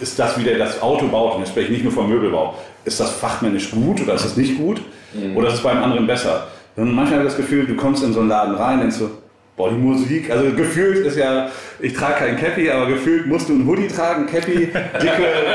ist 0.00 0.18
das, 0.18 0.38
wie 0.38 0.44
der 0.44 0.58
das 0.58 0.80
Auto 0.80 1.06
baut, 1.08 1.34
und 1.34 1.40
jetzt 1.40 1.50
spreche 1.50 1.66
ich 1.66 1.72
nicht 1.72 1.84
nur 1.84 1.92
vom 1.92 2.08
Möbelbau, 2.08 2.54
ist 2.84 2.98
das 3.00 3.10
fachmännisch 3.12 3.70
gut 3.70 4.00
oder 4.00 4.14
ist 4.14 4.24
das 4.24 4.36
nicht 4.36 4.56
gut? 4.56 4.80
Mhm. 5.12 5.36
Oder 5.36 5.48
ist 5.48 5.54
es 5.54 5.62
beim 5.62 5.82
anderen 5.82 6.06
besser? 6.06 6.48
Und 6.76 6.94
manchmal 6.94 7.18
habe 7.18 7.28
ich 7.28 7.34
das 7.34 7.36
Gefühl, 7.36 7.66
du 7.66 7.74
kommst 7.74 8.02
in 8.04 8.12
so 8.12 8.20
einen 8.20 8.28
Laden 8.28 8.54
rein, 8.54 8.80
denkst 8.80 8.98
du, 8.98 9.10
Boah, 9.58 9.70
die 9.70 9.76
Musik, 9.76 10.30
also 10.30 10.52
gefühlt 10.54 11.04
ist 11.04 11.18
ja, 11.18 11.50
ich 11.80 11.92
trage 11.92 12.14
kein 12.14 12.36
Cappy, 12.36 12.70
aber 12.70 12.86
gefühlt 12.86 13.26
musst 13.26 13.48
du 13.48 13.54
ein 13.54 13.66
Hoodie 13.66 13.88
tragen, 13.88 14.26
Cappy, 14.26 14.66
dicke, 14.66 14.72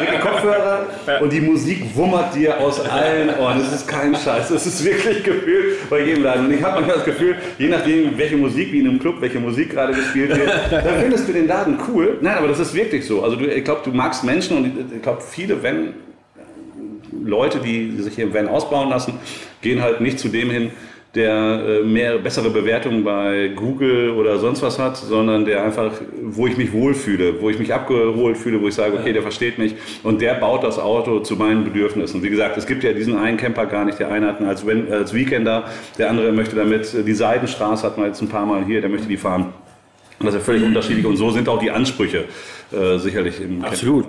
dicke 0.01 0.19
Kopfhörer 0.21 0.87
und 1.21 1.31
die 1.31 1.39
Musik 1.39 1.83
wummert 1.95 2.35
dir 2.35 2.59
aus 2.59 2.81
allen 2.81 3.29
Ohren. 3.39 3.59
Das 3.59 3.73
ist 3.73 3.87
kein 3.87 4.13
Scheiß, 4.13 4.49
das 4.49 4.67
ist 4.67 4.83
wirklich 4.83 5.23
gefühlt 5.23 5.89
bei 5.89 6.01
jedem 6.01 6.23
Laden. 6.23 6.47
Und 6.47 6.53
ich 6.53 6.61
habe 6.61 6.81
manchmal 6.81 6.97
das 6.97 7.05
Gefühl, 7.05 7.37
je 7.57 7.69
nachdem, 7.69 8.17
welche 8.17 8.35
Musik, 8.35 8.73
wie 8.73 8.81
in 8.81 8.89
einem 8.89 8.99
Club, 8.99 9.21
welche 9.21 9.39
Musik 9.39 9.69
gerade 9.69 9.93
gespielt 9.93 10.35
wird, 10.35 10.51
dann 10.69 10.99
findest 10.99 11.29
du 11.29 11.31
den 11.31 11.47
Laden 11.47 11.79
cool. 11.87 12.17
Nein, 12.19 12.37
aber 12.37 12.49
das 12.49 12.59
ist 12.59 12.73
wirklich 12.73 13.07
so. 13.07 13.23
Also 13.23 13.37
du, 13.37 13.45
ich 13.45 13.63
glaube, 13.63 13.83
du 13.85 13.91
magst 13.91 14.25
Menschen 14.25 14.57
und 14.57 14.93
ich 14.93 15.01
glaube, 15.01 15.21
viele, 15.21 15.63
wenn 15.63 15.93
Leute, 17.23 17.59
die 17.59 17.95
sich 18.01 18.15
hier 18.15 18.25
im 18.25 18.33
Van 18.33 18.49
ausbauen 18.49 18.89
lassen, 18.89 19.13
gehen 19.61 19.81
halt 19.81 20.01
nicht 20.01 20.19
zu 20.19 20.27
dem 20.27 20.49
hin, 20.49 20.71
der 21.15 21.81
äh, 21.81 21.83
mehr 21.83 22.17
bessere 22.17 22.49
Bewertungen 22.49 23.03
bei 23.03 23.49
Google 23.55 24.11
oder 24.11 24.39
sonst 24.39 24.63
was 24.63 24.79
hat, 24.79 24.97
sondern 24.97 25.45
der 25.45 25.63
einfach, 25.63 25.91
wo 26.23 26.47
ich 26.47 26.57
mich 26.57 26.73
wohlfühle, 26.73 27.39
wo 27.39 27.51
ich 27.51 27.59
mich 27.59 27.71
abgeholt 27.71 28.35
fühle, 28.35 28.59
wo 28.59 28.67
ich 28.67 28.73
sage, 28.73 28.97
okay, 28.97 29.13
der 29.13 29.21
versteht 29.21 29.59
mich. 29.59 29.75
Und 30.01 30.21
der 30.21 30.33
baut 30.35 30.63
das 30.63 30.79
Auto 30.79 31.19
zu 31.19 31.35
meinen 31.35 31.63
Bedürfnissen. 31.63 32.23
Wie 32.23 32.29
gesagt, 32.29 32.57
es 32.57 32.65
gibt 32.65 32.83
ja 32.83 32.93
diesen 32.93 33.15
einen 33.15 33.37
Camper 33.37 33.67
gar 33.67 33.85
nicht, 33.85 33.99
der 33.99 34.11
eine 34.11 34.27
hat 34.27 34.39
ihn 34.39 34.47
als, 34.47 34.65
als 34.67 35.13
Weekender, 35.13 35.65
der 35.99 36.09
andere 36.09 36.31
möchte 36.31 36.55
damit, 36.55 36.91
die 37.05 37.13
Seidenstraße 37.13 37.85
hat 37.85 37.97
man 37.97 38.07
jetzt 38.07 38.21
ein 38.21 38.29
paar 38.29 38.47
Mal 38.47 38.65
hier, 38.65 38.81
der 38.81 38.89
möchte 38.89 39.07
die 39.07 39.17
fahren. 39.17 39.53
Und 40.19 40.27
das 40.27 40.35
ist 40.35 40.41
ja 40.41 40.45
völlig 40.45 40.63
unterschiedlich. 40.63 41.05
Und 41.05 41.17
so 41.17 41.29
sind 41.31 41.47
auch 41.49 41.59
die 41.59 41.69
Ansprüche 41.69 42.25
äh, 42.73 42.97
sicherlich 42.97 43.39
im 43.39 43.63
Absolut. 43.63 44.05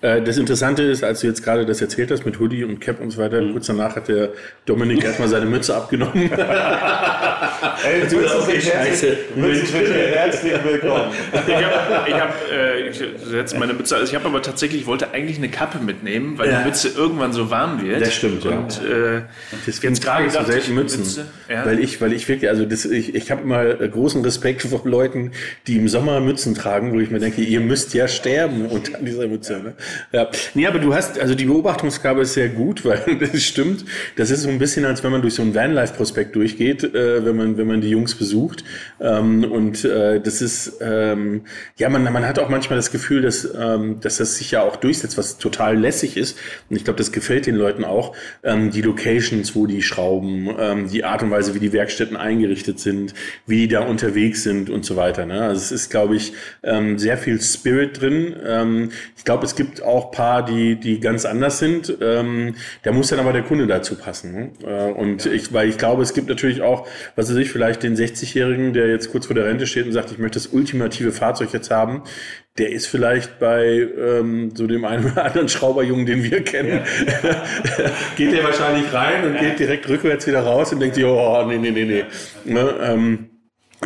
Äh, 0.00 0.22
das 0.22 0.36
Interessante 0.36 0.82
ist, 0.82 1.04
als 1.04 1.20
du 1.20 1.26
jetzt 1.26 1.42
gerade 1.42 1.64
das 1.64 1.80
erzählt 1.80 2.10
hast 2.10 2.24
mit 2.26 2.38
Hoodie 2.38 2.64
und 2.64 2.80
Cap 2.80 3.00
und 3.00 3.10
so 3.10 3.20
weiter, 3.20 3.40
mhm. 3.40 3.52
kurz 3.52 3.66
danach 3.66 3.96
hat 3.96 4.08
der 4.08 4.30
Dominik 4.66 5.04
erstmal 5.04 5.28
seine 5.28 5.46
Mütze 5.46 5.74
abgenommen. 5.74 6.30
Ey, 7.84 8.08
du 8.08 8.18
bist 8.18 8.34
okay, 8.34 8.60
scheiße. 8.60 9.16
Herzlich 9.36 10.52
willkommen. 10.64 11.12
Ich 11.32 11.54
habe, 11.54 12.08
ich, 12.08 12.14
hab, 12.14 12.34
äh, 12.50 12.88
ich 12.88 13.02
setze 13.24 13.58
meine 13.58 13.72
Mütze, 13.72 13.96
also 13.96 14.08
ich 14.08 14.14
habe 14.14 14.26
aber 14.26 14.42
tatsächlich, 14.42 14.82
ich 14.82 14.86
wollte 14.86 15.12
eigentlich 15.12 15.38
eine 15.38 15.48
Kappe 15.48 15.78
mitnehmen, 15.78 16.38
weil 16.38 16.50
ja. 16.50 16.58
die 16.58 16.64
Mütze 16.66 16.88
irgendwann 16.88 17.32
so 17.32 17.50
warm 17.50 17.82
wird. 17.82 18.00
Das 18.00 18.14
stimmt, 18.14 18.44
ja. 18.44 18.50
Und 18.50 18.82
äh, 18.82 19.22
das 19.66 19.80
jetzt 19.82 20.02
gerade 20.02 20.28
so 20.30 20.42
selten 20.44 20.74
Mützen, 20.74 21.00
Mütze, 21.00 21.26
ja. 21.48 21.64
weil 21.64 21.78
ich, 21.78 22.00
weil 22.00 22.12
ich 22.12 22.28
wirklich, 22.28 22.50
also 22.50 22.64
das, 22.64 22.84
ich, 22.84 23.14
ich 23.14 23.30
habe 23.30 23.42
immer 23.42 23.64
großen 23.64 24.22
Respekt 24.24 24.62
vor 24.68 24.82
Leuten, 24.84 25.32
die 25.66 25.76
im 25.76 25.88
Sommer 25.88 26.20
Mützen 26.20 26.54
tragen, 26.54 26.92
wo 26.92 27.00
ich 27.00 27.10
mir 27.10 27.20
denke, 27.20 27.42
ihr 27.42 27.60
müsst 27.60 27.94
ja 27.94 28.07
sterben 28.08 28.66
unter 28.66 28.98
dieser 28.98 29.26
Mütze. 29.26 29.58
Ne? 29.58 29.74
Ja. 30.12 30.28
Nee, 30.54 30.66
aber 30.66 30.78
du 30.78 30.94
hast, 30.94 31.18
also 31.18 31.34
die 31.34 31.44
Beobachtungsgabe 31.44 32.22
ist 32.22 32.34
sehr 32.34 32.48
gut, 32.48 32.84
weil 32.84 33.18
das 33.18 33.42
stimmt. 33.42 33.84
Das 34.16 34.30
ist 34.30 34.42
so 34.42 34.48
ein 34.48 34.58
bisschen, 34.58 34.84
als 34.84 35.04
wenn 35.04 35.12
man 35.12 35.22
durch 35.22 35.34
so 35.34 35.42
ein 35.42 35.54
Vanlife-Prospekt 35.54 36.34
durchgeht, 36.34 36.84
äh, 36.84 37.24
wenn 37.24 37.36
man, 37.36 37.58
wenn 37.58 37.66
man 37.66 37.80
die 37.80 37.90
Jungs 37.90 38.14
besucht. 38.14 38.64
Ähm, 39.00 39.44
und 39.44 39.84
äh, 39.84 40.20
das 40.20 40.40
ist, 40.42 40.78
ähm, 40.80 41.42
ja, 41.76 41.88
man, 41.88 42.02
man 42.04 42.26
hat 42.26 42.38
auch 42.38 42.48
manchmal 42.48 42.78
das 42.78 42.90
Gefühl, 42.90 43.22
dass, 43.22 43.48
ähm, 43.58 44.00
dass 44.00 44.18
das 44.18 44.36
sich 44.36 44.50
ja 44.50 44.62
auch 44.62 44.76
durchsetzt, 44.76 45.18
was 45.18 45.38
total 45.38 45.78
lässig 45.78 46.16
ist. 46.16 46.38
Und 46.68 46.76
ich 46.76 46.84
glaube, 46.84 46.98
das 46.98 47.12
gefällt 47.12 47.46
den 47.46 47.56
Leuten 47.56 47.84
auch. 47.84 48.14
Ähm, 48.42 48.70
die 48.70 48.82
Locations, 48.82 49.54
wo 49.54 49.66
die 49.66 49.82
schrauben, 49.82 50.48
ähm, 50.58 50.88
die 50.88 51.04
Art 51.04 51.22
und 51.22 51.30
Weise, 51.30 51.54
wie 51.54 51.60
die 51.60 51.72
Werkstätten 51.72 52.16
eingerichtet 52.16 52.80
sind, 52.80 53.14
wie 53.46 53.58
die 53.58 53.68
da 53.68 53.80
unterwegs 53.80 54.42
sind 54.42 54.70
und 54.70 54.84
so 54.84 54.96
weiter. 54.96 55.26
Ne? 55.26 55.42
Also 55.42 55.60
es 55.60 55.72
ist, 55.72 55.90
glaube 55.90 56.16
ich, 56.16 56.32
ähm, 56.62 56.98
sehr 56.98 57.18
viel 57.18 57.40
Spirit 57.40 57.97
drin. 57.98 58.36
Ähm, 58.46 58.90
ich 59.16 59.24
glaube, 59.24 59.44
es 59.44 59.56
gibt 59.56 59.82
auch 59.82 60.10
paar, 60.10 60.44
die, 60.44 60.76
die 60.76 61.00
ganz 61.00 61.24
anders 61.24 61.58
sind. 61.58 61.96
Ähm, 62.00 62.54
da 62.82 62.92
muss 62.92 63.08
dann 63.08 63.18
aber 63.18 63.32
der 63.32 63.42
Kunde 63.42 63.66
dazu 63.66 63.96
passen. 63.96 64.32
Ne? 64.32 64.50
Äh, 64.64 64.92
und 64.92 65.24
ja. 65.24 65.32
ich, 65.32 65.52
weil 65.52 65.68
ich 65.68 65.78
glaube, 65.78 66.02
es 66.02 66.14
gibt 66.14 66.28
natürlich 66.28 66.62
auch, 66.62 66.86
was 67.16 67.30
weiß 67.30 67.36
ich, 67.36 67.50
vielleicht 67.50 67.82
den 67.82 67.96
60-Jährigen, 67.96 68.72
der 68.72 68.88
jetzt 68.88 69.10
kurz 69.10 69.26
vor 69.26 69.34
der 69.34 69.46
Rente 69.46 69.66
steht 69.66 69.86
und 69.86 69.92
sagt, 69.92 70.10
ich 70.10 70.18
möchte 70.18 70.38
das 70.38 70.48
ultimative 70.48 71.12
Fahrzeug 71.12 71.52
jetzt 71.52 71.70
haben. 71.70 72.02
Der 72.58 72.72
ist 72.72 72.86
vielleicht 72.86 73.38
bei 73.38 73.88
ähm, 73.96 74.50
so 74.54 74.66
dem 74.66 74.84
einen 74.84 75.12
oder 75.12 75.24
anderen 75.24 75.48
Schrauberjungen, 75.48 76.06
den 76.06 76.24
wir 76.24 76.42
kennen, 76.42 76.80
ja. 77.06 77.44
geht 78.16 78.32
der 78.32 78.42
wahrscheinlich 78.42 78.92
rein 78.92 79.24
und 79.24 79.34
ja. 79.34 79.40
geht 79.42 79.60
direkt 79.60 79.88
rückwärts 79.88 80.26
wieder 80.26 80.40
raus 80.40 80.72
und 80.72 80.80
denkt 80.80 80.96
sich, 80.96 81.04
oh, 81.04 81.44
nee, 81.46 81.58
nee, 81.58 81.70
nee, 81.70 81.84
nee. 81.84 82.04
Ne, 82.44 82.74
ähm, 82.82 83.30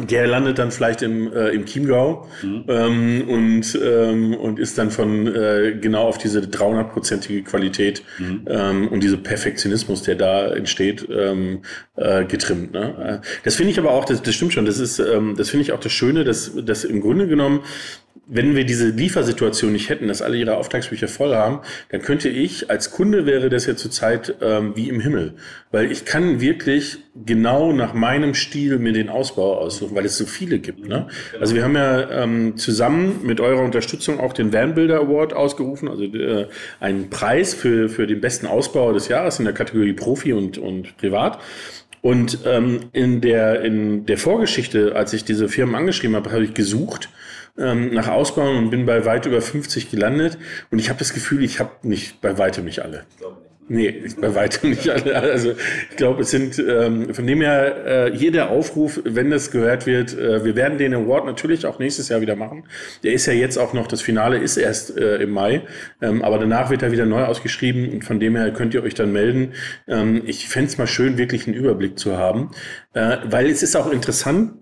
der 0.00 0.26
landet 0.26 0.58
dann 0.58 0.70
vielleicht 0.70 1.02
im, 1.02 1.30
äh, 1.32 1.50
im 1.50 1.66
Chiemgau 1.66 2.26
mhm. 2.42 2.64
ähm, 2.66 3.28
und, 3.28 3.78
ähm, 3.82 4.34
und 4.34 4.58
ist 4.58 4.78
dann 4.78 4.90
von 4.90 5.26
äh, 5.26 5.76
genau 5.78 6.04
auf 6.04 6.16
diese 6.16 6.40
300-prozentige 6.40 7.44
Qualität 7.44 8.02
mhm. 8.18 8.46
ähm, 8.46 8.88
und 8.88 9.02
diese 9.02 9.18
Perfektionismus, 9.18 10.02
der 10.02 10.14
da 10.14 10.46
entsteht, 10.46 11.06
ähm, 11.10 11.60
äh, 11.96 12.24
getrimmt. 12.24 12.72
Ne? 12.72 13.20
Äh, 13.22 13.26
das 13.44 13.56
finde 13.56 13.72
ich 13.72 13.78
aber 13.78 13.90
auch, 13.90 14.06
das, 14.06 14.22
das 14.22 14.34
stimmt 14.34 14.54
schon, 14.54 14.64
das 14.64 14.78
ist, 14.78 14.98
ähm, 14.98 15.34
das 15.36 15.50
finde 15.50 15.62
ich 15.62 15.72
auch 15.72 15.80
das 15.80 15.92
Schöne, 15.92 16.24
dass, 16.24 16.52
dass 16.64 16.84
im 16.84 17.02
Grunde 17.02 17.28
genommen 17.28 17.60
wenn 18.26 18.54
wir 18.54 18.64
diese 18.64 18.88
Liefersituation 18.88 19.72
nicht 19.72 19.88
hätten, 19.88 20.08
dass 20.08 20.22
alle 20.22 20.36
ihre 20.36 20.56
Auftragsbücher 20.56 21.08
voll 21.08 21.34
haben, 21.34 21.60
dann 21.90 22.02
könnte 22.02 22.28
ich, 22.28 22.70
als 22.70 22.90
Kunde 22.90 23.26
wäre 23.26 23.50
das 23.50 23.66
ja 23.66 23.76
zurzeit 23.76 24.36
ähm, 24.40 24.72
wie 24.76 24.88
im 24.88 25.00
Himmel. 25.00 25.34
Weil 25.70 25.90
ich 25.90 26.04
kann 26.04 26.40
wirklich 26.40 26.98
genau 27.26 27.72
nach 27.72 27.94
meinem 27.94 28.34
Stil 28.34 28.78
mir 28.78 28.92
den 28.92 29.08
Ausbau 29.08 29.58
aussuchen, 29.58 29.94
weil 29.96 30.04
es 30.04 30.16
so 30.16 30.24
viele 30.24 30.60
gibt. 30.60 30.88
Ne? 30.88 31.08
Also 31.40 31.54
wir 31.54 31.64
haben 31.64 31.74
ja 31.74 32.22
ähm, 32.22 32.56
zusammen 32.56 33.20
mit 33.22 33.40
eurer 33.40 33.62
Unterstützung 33.62 34.20
auch 34.20 34.32
den 34.32 34.52
Van 34.52 34.74
Builder 34.74 35.00
Award 35.00 35.34
ausgerufen, 35.34 35.88
also 35.88 36.04
äh, 36.04 36.46
einen 36.80 37.10
Preis 37.10 37.54
für, 37.54 37.88
für 37.88 38.06
den 38.06 38.20
besten 38.20 38.46
Ausbau 38.46 38.92
des 38.92 39.08
Jahres 39.08 39.40
in 39.40 39.44
der 39.44 39.54
Kategorie 39.54 39.92
Profi 39.92 40.32
und, 40.32 40.58
und 40.58 40.96
Privat. 40.96 41.38
Und 42.02 42.40
ähm, 42.46 42.80
in, 42.92 43.20
der, 43.20 43.62
in 43.62 44.06
der 44.06 44.18
Vorgeschichte, 44.18 44.96
als 44.96 45.12
ich 45.12 45.24
diese 45.24 45.48
Firmen 45.48 45.74
angeschrieben 45.74 46.16
habe, 46.16 46.32
habe 46.32 46.44
ich 46.44 46.54
gesucht 46.54 47.08
ähm, 47.58 47.92
nach 47.92 48.08
Ausbauen 48.08 48.56
und 48.56 48.70
bin 48.70 48.86
bei 48.86 49.04
weit 49.04 49.26
über 49.26 49.40
50 49.40 49.90
gelandet. 49.90 50.38
Und 50.70 50.78
ich 50.78 50.88
habe 50.88 50.98
das 50.98 51.12
Gefühl, 51.12 51.44
ich 51.44 51.60
habe 51.60 51.70
nicht 51.82 52.20
bei 52.20 52.38
weitem 52.38 52.64
nicht 52.64 52.80
alle. 52.80 53.04
Ich 53.10 53.16
glaube 53.18 53.36
nicht. 53.40 53.52
Nee, 53.68 54.02
bei 54.20 54.34
weitem 54.34 54.70
nicht 54.70 54.88
alle. 54.90 55.16
Also 55.16 55.52
ich 55.90 55.96
glaube, 55.96 56.22
es 56.22 56.30
sind 56.30 56.58
ähm, 56.58 57.14
von 57.14 57.26
dem 57.26 57.40
her 57.40 58.10
äh, 58.10 58.16
hier 58.16 58.32
der 58.32 58.50
Aufruf, 58.50 59.00
wenn 59.04 59.30
das 59.30 59.50
gehört 59.50 59.86
wird, 59.86 60.12
äh, 60.18 60.44
wir 60.44 60.56
werden 60.56 60.78
den 60.78 60.92
Award 60.94 61.26
natürlich 61.26 61.64
auch 61.64 61.78
nächstes 61.78 62.08
Jahr 62.08 62.20
wieder 62.20 62.34
machen. 62.34 62.64
Der 63.04 63.12
ist 63.12 63.26
ja 63.26 63.32
jetzt 63.32 63.56
auch 63.58 63.72
noch, 63.72 63.86
das 63.86 64.02
Finale 64.02 64.38
ist 64.38 64.56
erst 64.56 64.98
äh, 64.98 65.18
im 65.18 65.30
Mai, 65.30 65.62
ähm, 66.00 66.22
aber 66.22 66.38
danach 66.38 66.70
wird 66.70 66.82
er 66.82 66.90
wieder 66.90 67.06
neu 67.06 67.24
ausgeschrieben 67.24 67.88
und 67.92 68.04
von 68.04 68.18
dem 68.18 68.34
her 68.36 68.52
könnt 68.52 68.74
ihr 68.74 68.82
euch 68.82 68.94
dann 68.94 69.12
melden. 69.12 69.52
Ähm, 69.86 70.22
ich 70.26 70.48
fände 70.48 70.68
es 70.68 70.76
mal 70.76 70.88
schön, 70.88 71.16
wirklich 71.16 71.46
einen 71.46 71.56
Überblick 71.56 71.98
zu 71.98 72.18
haben, 72.18 72.50
äh, 72.94 73.18
weil 73.24 73.46
es 73.46 73.62
ist 73.62 73.76
auch 73.76 73.90
interessant, 73.90 74.54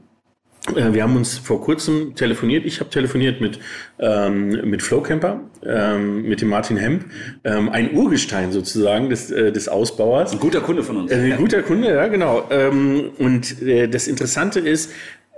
wir 0.74 1.02
haben 1.02 1.16
uns 1.16 1.38
vor 1.38 1.60
kurzem 1.62 2.14
telefoniert. 2.14 2.66
Ich 2.66 2.80
habe 2.80 2.90
telefoniert 2.90 3.40
mit, 3.40 3.58
ähm, 3.98 4.48
mit 4.68 4.82
Flowcamper, 4.82 5.40
ähm, 5.64 6.22
mit 6.22 6.42
dem 6.42 6.48
Martin 6.48 6.76
Hemp, 6.76 7.06
ähm, 7.44 7.70
ein 7.70 7.94
Urgestein 7.94 8.52
sozusagen 8.52 9.08
des, 9.08 9.30
äh, 9.30 9.52
des 9.52 9.68
Ausbauers. 9.68 10.32
Ein 10.32 10.38
guter 10.38 10.60
Kunde 10.60 10.82
von 10.82 10.98
uns. 10.98 11.10
Äh, 11.10 11.32
ein 11.32 11.36
guter 11.38 11.62
Kunde, 11.62 11.88
ja, 11.88 12.08
genau. 12.08 12.46
Ähm, 12.50 13.10
und 13.18 13.62
äh, 13.62 13.88
das 13.88 14.06
Interessante 14.06 14.60
ist, 14.60 14.92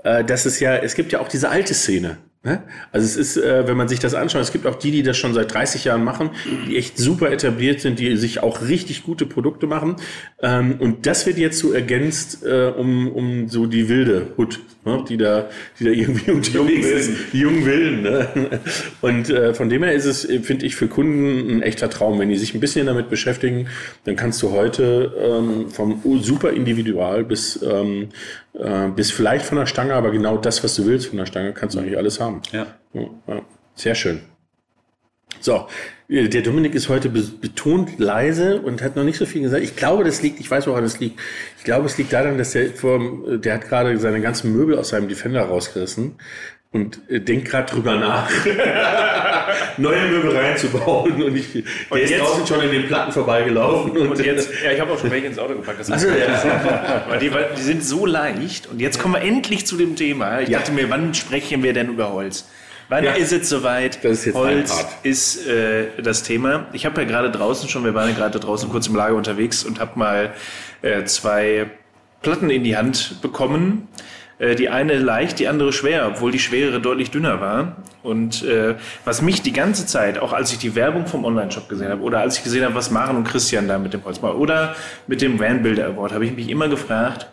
äh, 0.05 0.25
dass 0.25 0.45
es 0.45 0.59
ja, 0.61 0.76
es 0.76 0.95
gibt 0.95 1.12
ja 1.12 1.21
auch 1.21 1.29
diese 1.29 1.49
alte 1.49 1.75
Szene. 1.75 2.19
Ne? 2.44 2.61
Also 2.90 3.04
es 3.06 3.16
ist, 3.16 3.37
äh, 3.37 3.68
wenn 3.68 3.76
man 3.76 3.87
sich 3.87 4.00
das 4.00 4.14
anschaut, 4.14 4.42
es 4.42 4.50
gibt 4.50 4.66
auch 4.66 4.75
die, 4.75 4.90
die 4.90 5.04
das 5.04 5.16
schon 5.16 5.32
seit 5.32 5.54
30 5.54 5.84
Jahren 5.84 6.02
machen, 6.02 6.30
die 6.66 6.76
echt 6.76 6.99
super 6.99 7.30
etabliert 7.30 7.80
sind, 7.80 8.00
die 8.00 8.16
sich 8.16 8.42
auch 8.42 8.62
richtig 8.62 9.04
gute 9.04 9.26
Produkte 9.26 9.68
machen. 9.68 9.94
Ähm, 10.42 10.75
und 10.80 11.06
das 11.06 11.25
wird 11.25 11.38
jetzt 11.38 11.61
so 11.61 11.72
ergänzt 11.72 12.44
äh, 12.44 12.72
um, 12.76 13.06
um 13.12 13.49
so 13.49 13.66
die 13.66 13.88
wilde 13.88 14.32
Hut, 14.37 14.58
ne? 14.84 15.04
die, 15.08 15.18
da, 15.18 15.50
die 15.78 15.84
da 15.84 15.90
irgendwie 15.90 16.30
unterwegs 16.32 16.88
ist. 16.88 17.11
Die 17.32 17.38
jungen 17.38 17.64
Wilden. 17.64 18.02
Ne? 18.02 18.61
Und 19.02 19.30
äh, 19.30 19.54
von 19.54 19.68
dem 19.68 19.84
her 19.84 19.92
ist 19.92 20.06
es, 20.06 20.26
finde 20.42 20.66
ich, 20.66 20.75
für 20.75 20.88
Kunden 20.88 21.49
ein 21.49 21.62
echter 21.62 21.90
Traum. 21.90 22.18
Wenn 22.18 22.28
die 22.28 22.38
sich 22.38 22.54
ein 22.54 22.61
bisschen 22.61 22.87
damit 22.87 23.08
beschäftigen, 23.08 23.68
dann 24.02 24.16
kannst 24.16 24.42
du 24.42 24.50
heute 24.50 25.12
ähm, 25.16 25.70
vom 25.70 26.02
super 26.20 26.50
individual 26.50 27.22
bis, 27.22 27.62
ähm, 27.62 28.08
äh, 28.54 28.88
bis 28.88 29.12
vielleicht 29.12 29.46
von 29.46 29.58
der 29.58 29.66
Stange, 29.66 29.94
aber 29.94 30.11
genau 30.11 30.37
das, 30.38 30.64
was 30.64 30.75
du 30.75 30.87
willst 30.87 31.06
von 31.06 31.18
der 31.18 31.26
Stange, 31.26 31.52
kannst 31.52 31.76
du 31.76 31.80
eigentlich 31.80 31.96
alles 31.96 32.18
haben. 32.18 32.32
Ja. 32.53 32.67
ja. 32.93 33.43
Sehr 33.75 33.95
schön. 33.95 34.21
So, 35.41 35.67
der 36.09 36.43
Dominik 36.43 36.75
ist 36.75 36.89
heute 36.89 37.09
betont 37.09 37.99
leise 37.99 38.61
und 38.61 38.83
hat 38.83 38.97
noch 38.97 39.05
nicht 39.05 39.17
so 39.19 39.27
viel 39.27 39.43
gesagt. 39.43 39.65
Ich 39.65 39.77
glaube, 39.77 40.05
das 40.05 40.23
liegt, 40.23 40.41
ich 40.41 40.51
weiß, 40.51 40.67
woran 40.67 40.85
das 40.85 41.01
liegt. 41.01 41.19
Ich 41.59 41.65
glaube, 41.65 41.87
es 41.87 41.99
liegt 41.99 42.12
daran, 42.12 42.39
dass 42.39 42.53
der 42.53 42.71
vor, 42.71 43.01
der 43.39 43.55
hat 43.55 43.69
gerade 43.69 43.99
seine 43.99 44.21
ganzen 44.21 44.53
Möbel 44.53 44.79
aus 44.79 44.91
seinem 44.91 45.09
Defender 45.09 45.43
rausgerissen 45.43 46.17
und 46.73 46.99
äh, 47.11 47.21
denkt 47.21 47.49
gerade 47.49 47.71
drüber 47.71 47.97
nach, 47.97 48.31
neue 49.76 50.09
Möbel 50.09 50.35
reinzubauen. 50.37 51.23
Und 51.23 51.37
ich, 51.37 51.52
der 51.52 51.62
und 51.91 51.99
ist 52.00 52.19
draußen 52.19 52.47
schon 52.47 52.61
in 52.62 52.71
den 52.71 52.87
Platten 52.87 53.12
vorbeigelaufen. 53.12 53.91
Und, 53.93 54.09
und 54.09 54.25
jetzt, 54.25 54.50
ja, 54.64 54.73
ich 54.73 54.81
habe 54.81 54.93
auch 54.93 54.99
schon 54.99 55.11
welche 55.11 55.26
ins 55.26 55.38
Auto 55.38 55.55
gepackt. 55.55 55.81
Das 55.81 55.91
also, 55.91 56.09
ja. 56.09 57.05
weil 57.09 57.19
die, 57.19 57.33
weil 57.33 57.50
die 57.57 57.62
sind 57.62 57.85
so 57.85 58.07
leicht. 58.07 58.69
Und 58.69 58.81
jetzt 58.81 58.99
kommen 58.99 59.14
wir 59.14 59.21
endlich 59.21 59.67
zu 59.67 59.76
dem 59.76 59.97
Thema. 59.97 60.41
Ich 60.41 60.49
ja. 60.49 60.59
dachte 60.59 60.73
mir, 60.73 60.88
wann 60.88 61.12
sprechen 61.12 61.62
wir 61.62 61.75
denn 61.75 61.91
über 61.91 62.11
Holz? 62.11 62.49
Wann 62.88 63.05
ja. 63.05 63.12
ist 63.12 63.33
es 63.33 63.50
soweit? 63.50 64.02
Das 64.02 64.26
ist 64.26 64.35
Holz 64.35 64.87
ist 65.02 65.47
äh, 65.47 65.88
das 66.02 66.23
Thema. 66.23 66.67
Ich 66.73 66.87
habe 66.87 67.02
ja 67.02 67.07
gerade 67.07 67.31
draußen 67.31 67.69
schon, 67.69 67.85
wir 67.85 67.95
waren 67.95 68.09
ja 68.09 68.14
gerade 68.14 68.41
draußen 68.41 68.69
kurz 68.71 68.87
im 68.87 68.97
Lager 68.97 69.14
unterwegs 69.14 69.62
und 69.62 69.79
habe 69.79 69.99
mal 69.99 70.33
äh, 70.81 71.05
zwei 71.05 71.71
Platten 72.23 72.50
in 72.50 72.64
die 72.64 72.76
Hand 72.76 73.21
bekommen. 73.21 73.88
Äh, 74.42 74.56
die 74.56 74.68
eine 74.68 74.99
leicht, 74.99 75.38
die 75.38 75.46
andere 75.46 75.72
schwer, 75.72 76.08
obwohl 76.08 76.32
die 76.32 76.40
schwerere 76.40 76.80
deutlich 76.80 77.12
dünner 77.12 77.40
war. 77.40 77.76
Und 78.02 78.42
äh, 78.42 78.75
was 79.04 79.22
mich 79.22 79.40
die 79.42 79.52
ganze 79.52 79.87
Zeit, 79.87 80.18
auch 80.18 80.32
als 80.32 80.50
ich 80.50 80.58
die 80.58 80.75
Werbung 80.75 81.06
vom 81.06 81.25
Online-Shop 81.25 81.68
gesehen 81.68 81.90
habe 81.90 82.02
oder 82.02 82.18
als 82.18 82.38
ich 82.38 82.44
gesehen 82.44 82.64
habe, 82.64 82.75
was 82.75 82.90
Maren 82.90 83.16
und 83.16 83.25
Christian 83.25 83.68
da 83.68 83.78
mit 83.78 83.92
dem 83.92 84.04
Holz 84.04 84.20
machen 84.20 84.37
oder 84.37 84.75
mit 85.06 85.22
dem 85.22 85.38
Van 85.38 85.62
Builder 85.62 85.87
Award, 85.87 86.12
habe 86.12 86.26
ich 86.26 86.34
mich 86.34 86.50
immer 86.50 86.68
gefragt, 86.68 87.28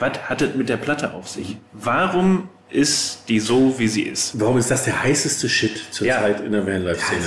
was 0.00 0.18
hat 0.28 0.42
es 0.42 0.56
mit 0.56 0.68
der 0.68 0.78
Platte 0.78 1.14
auf 1.14 1.28
sich? 1.28 1.58
Warum 1.72 2.48
ist 2.70 3.22
die 3.28 3.40
so, 3.40 3.78
wie 3.78 3.88
sie 3.88 4.02
ist. 4.02 4.38
Warum 4.38 4.58
ist 4.58 4.70
das 4.70 4.84
der 4.84 5.02
heißeste 5.02 5.48
Shit 5.48 5.80
zurzeit 5.90 6.40
ja. 6.40 6.44
in 6.44 6.52
der 6.52 6.66
Vanlife-Szene? 6.66 7.22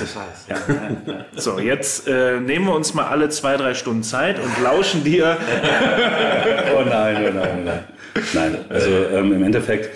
Ja, 0.48 0.56
ja, 0.56 1.26
so, 1.36 1.58
jetzt 1.58 2.08
äh, 2.08 2.40
nehmen 2.40 2.66
wir 2.66 2.76
uns 2.76 2.94
mal 2.94 3.06
alle 3.08 3.30
zwei, 3.30 3.58
drei 3.58 3.74
Stunden 3.74 4.04
Zeit 4.04 4.40
und 4.40 4.62
lauschen 4.62 5.04
dir. 5.04 5.38
oh 6.78 6.84
nein, 6.88 7.26
oh 7.28 7.34
nein, 7.34 7.50
oh 7.58 7.64
nein. 7.66 7.84
Nein, 8.34 8.58
also 8.70 8.90
ähm, 8.90 9.34
im 9.34 9.44
Endeffekt 9.44 9.90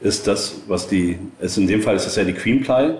ist 0.00 0.26
das, 0.26 0.62
was 0.66 0.88
die, 0.88 1.18
ist 1.40 1.56
in 1.56 1.66
dem 1.66 1.82
Fall 1.82 1.96
ist 1.96 2.06
das 2.06 2.16
ja 2.16 2.24
die 2.24 2.32
Queen 2.32 2.62
Ply, 2.62 2.94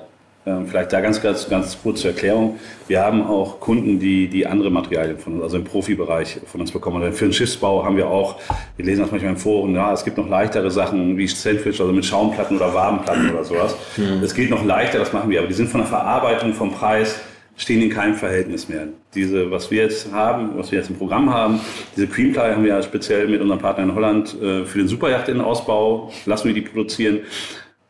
ähm, 0.44 0.66
vielleicht 0.66 0.92
da 0.92 1.00
ganz, 1.00 1.22
ganz, 1.22 1.48
ganz 1.48 1.78
kurz 1.80 2.00
zur 2.00 2.10
Erklärung. 2.10 2.58
Wir 2.88 3.00
haben 3.00 3.24
auch 3.24 3.60
Kunden, 3.60 4.00
die, 4.00 4.26
die 4.26 4.44
andere 4.44 4.70
Materialien 4.70 5.18
von 5.18 5.34
uns, 5.34 5.42
also 5.44 5.56
im 5.56 5.64
Profibereich 5.64 6.40
von 6.46 6.60
uns 6.60 6.72
bekommen. 6.72 7.00
Und 7.00 7.12
für 7.12 7.26
den 7.26 7.32
Schiffsbau 7.32 7.84
haben 7.84 7.96
wir 7.96 8.08
auch, 8.08 8.40
wir 8.76 8.84
lesen 8.84 9.02
das 9.02 9.12
manchmal 9.12 9.32
im 9.32 9.36
Forum, 9.36 9.74
ja, 9.74 9.92
es 9.92 10.04
gibt 10.04 10.16
noch 10.18 10.28
leichtere 10.28 10.70
Sachen 10.70 11.16
wie 11.16 11.28
Sandwich, 11.28 11.80
also 11.80 11.92
mit 11.92 12.04
Schaumplatten 12.04 12.56
oder 12.56 12.74
Wabenplatten 12.74 13.30
oder 13.30 13.44
sowas. 13.44 13.76
Mhm. 13.96 14.22
Es 14.22 14.34
geht 14.34 14.50
noch 14.50 14.64
leichter, 14.64 14.98
das 14.98 15.12
machen 15.12 15.30
wir, 15.30 15.38
aber 15.38 15.48
die 15.48 15.54
sind 15.54 15.68
von 15.68 15.80
der 15.80 15.88
Verarbeitung, 15.88 16.54
vom 16.54 16.72
Preis, 16.72 17.20
stehen 17.56 17.82
in 17.82 17.90
keinem 17.90 18.14
Verhältnis 18.14 18.68
mehr. 18.68 18.88
Diese, 19.14 19.50
was 19.50 19.70
wir 19.70 19.82
jetzt 19.82 20.10
haben, 20.12 20.56
was 20.56 20.72
wir 20.72 20.78
jetzt 20.78 20.90
im 20.90 20.96
Programm 20.96 21.30
haben, 21.30 21.60
diese 21.96 22.06
Cream 22.06 22.32
Ply 22.32 22.52
haben 22.52 22.62
wir 22.62 22.70
ja 22.70 22.82
speziell 22.82 23.28
mit 23.28 23.40
unserem 23.40 23.60
Partner 23.60 23.84
in 23.84 23.94
Holland 23.94 24.34
äh, 24.40 24.64
für 24.64 24.78
den 24.78 24.88
Superjacht-Innenausbau, 24.88 26.12
lassen 26.26 26.48
wir 26.48 26.54
die 26.54 26.62
produzieren. 26.62 27.20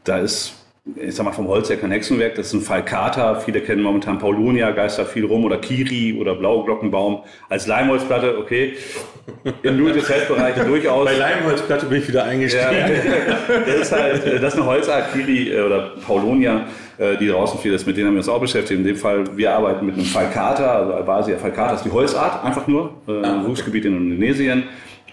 Da 0.05 0.19
ist 0.19 0.55
ich 0.97 1.15
sag 1.15 1.25
mal 1.25 1.33
vom 1.33 1.47
Holz 1.47 1.71
her 1.71 1.77
kein 1.77 1.93
Hexenwerk, 1.93 2.35
das 2.35 2.49
ist 2.49 2.55
ein 2.55 2.61
Falcata. 2.61 3.37
Viele 3.37 3.61
kennen 3.61 3.83
momentan 3.83 4.19
Paulonia, 4.19 4.73
geistert 4.73 5.09
viel 5.09 5.25
rum 5.25 5.45
oder 5.45 5.59
Kiri 5.59 6.19
oder 6.21 6.35
Blaue 6.35 6.65
Glockenbaum 6.65 7.23
als 7.49 7.69
Leimholzplatte, 7.69 8.37
okay. 8.39 8.75
Im 9.63 9.79
Do-it-yourself-Bereich 9.79 10.57
durchaus. 10.57 11.05
Bei 11.05 11.17
Leimholzplatte 11.17 11.87
bin 11.87 11.99
ich 11.99 12.09
wieder 12.09 12.25
eingestiegen. 12.25 12.73
Ja, 12.73 13.61
das 13.67 13.77
ist 13.77 13.93
halt, 13.93 14.43
das 14.43 14.55
ist 14.55 14.59
eine 14.59 14.67
Holzart, 14.67 15.13
Kiri 15.13 15.53
äh, 15.53 15.61
oder 15.61 15.93
Paulonia, 16.05 16.67
äh, 16.99 17.17
die 17.17 17.29
draußen 17.29 17.61
viel 17.61 17.73
ist. 17.73 17.87
Mit 17.87 17.97
denen 17.97 18.09
haben 18.09 18.15
wir 18.15 18.21
uns 18.21 18.29
auch 18.29 18.41
beschäftigt. 18.41 18.81
In 18.81 18.85
dem 18.85 18.97
Fall, 18.97 19.25
wir 19.37 19.53
arbeiten 19.53 19.87
mit 19.87 19.95
einem 19.95 20.05
Falcata, 20.05 20.79
also 20.79 20.95
Albasia 20.95 21.39
Falcata 21.39 21.75
ist 21.75 21.85
die 21.85 21.93
Holzart, 21.93 22.45
einfach 22.45 22.67
nur, 22.67 22.95
äh, 23.07 23.25
ah. 23.25 23.45
Wuchsgebiet 23.47 23.85
in 23.85 23.97
Indonesien. 23.97 24.65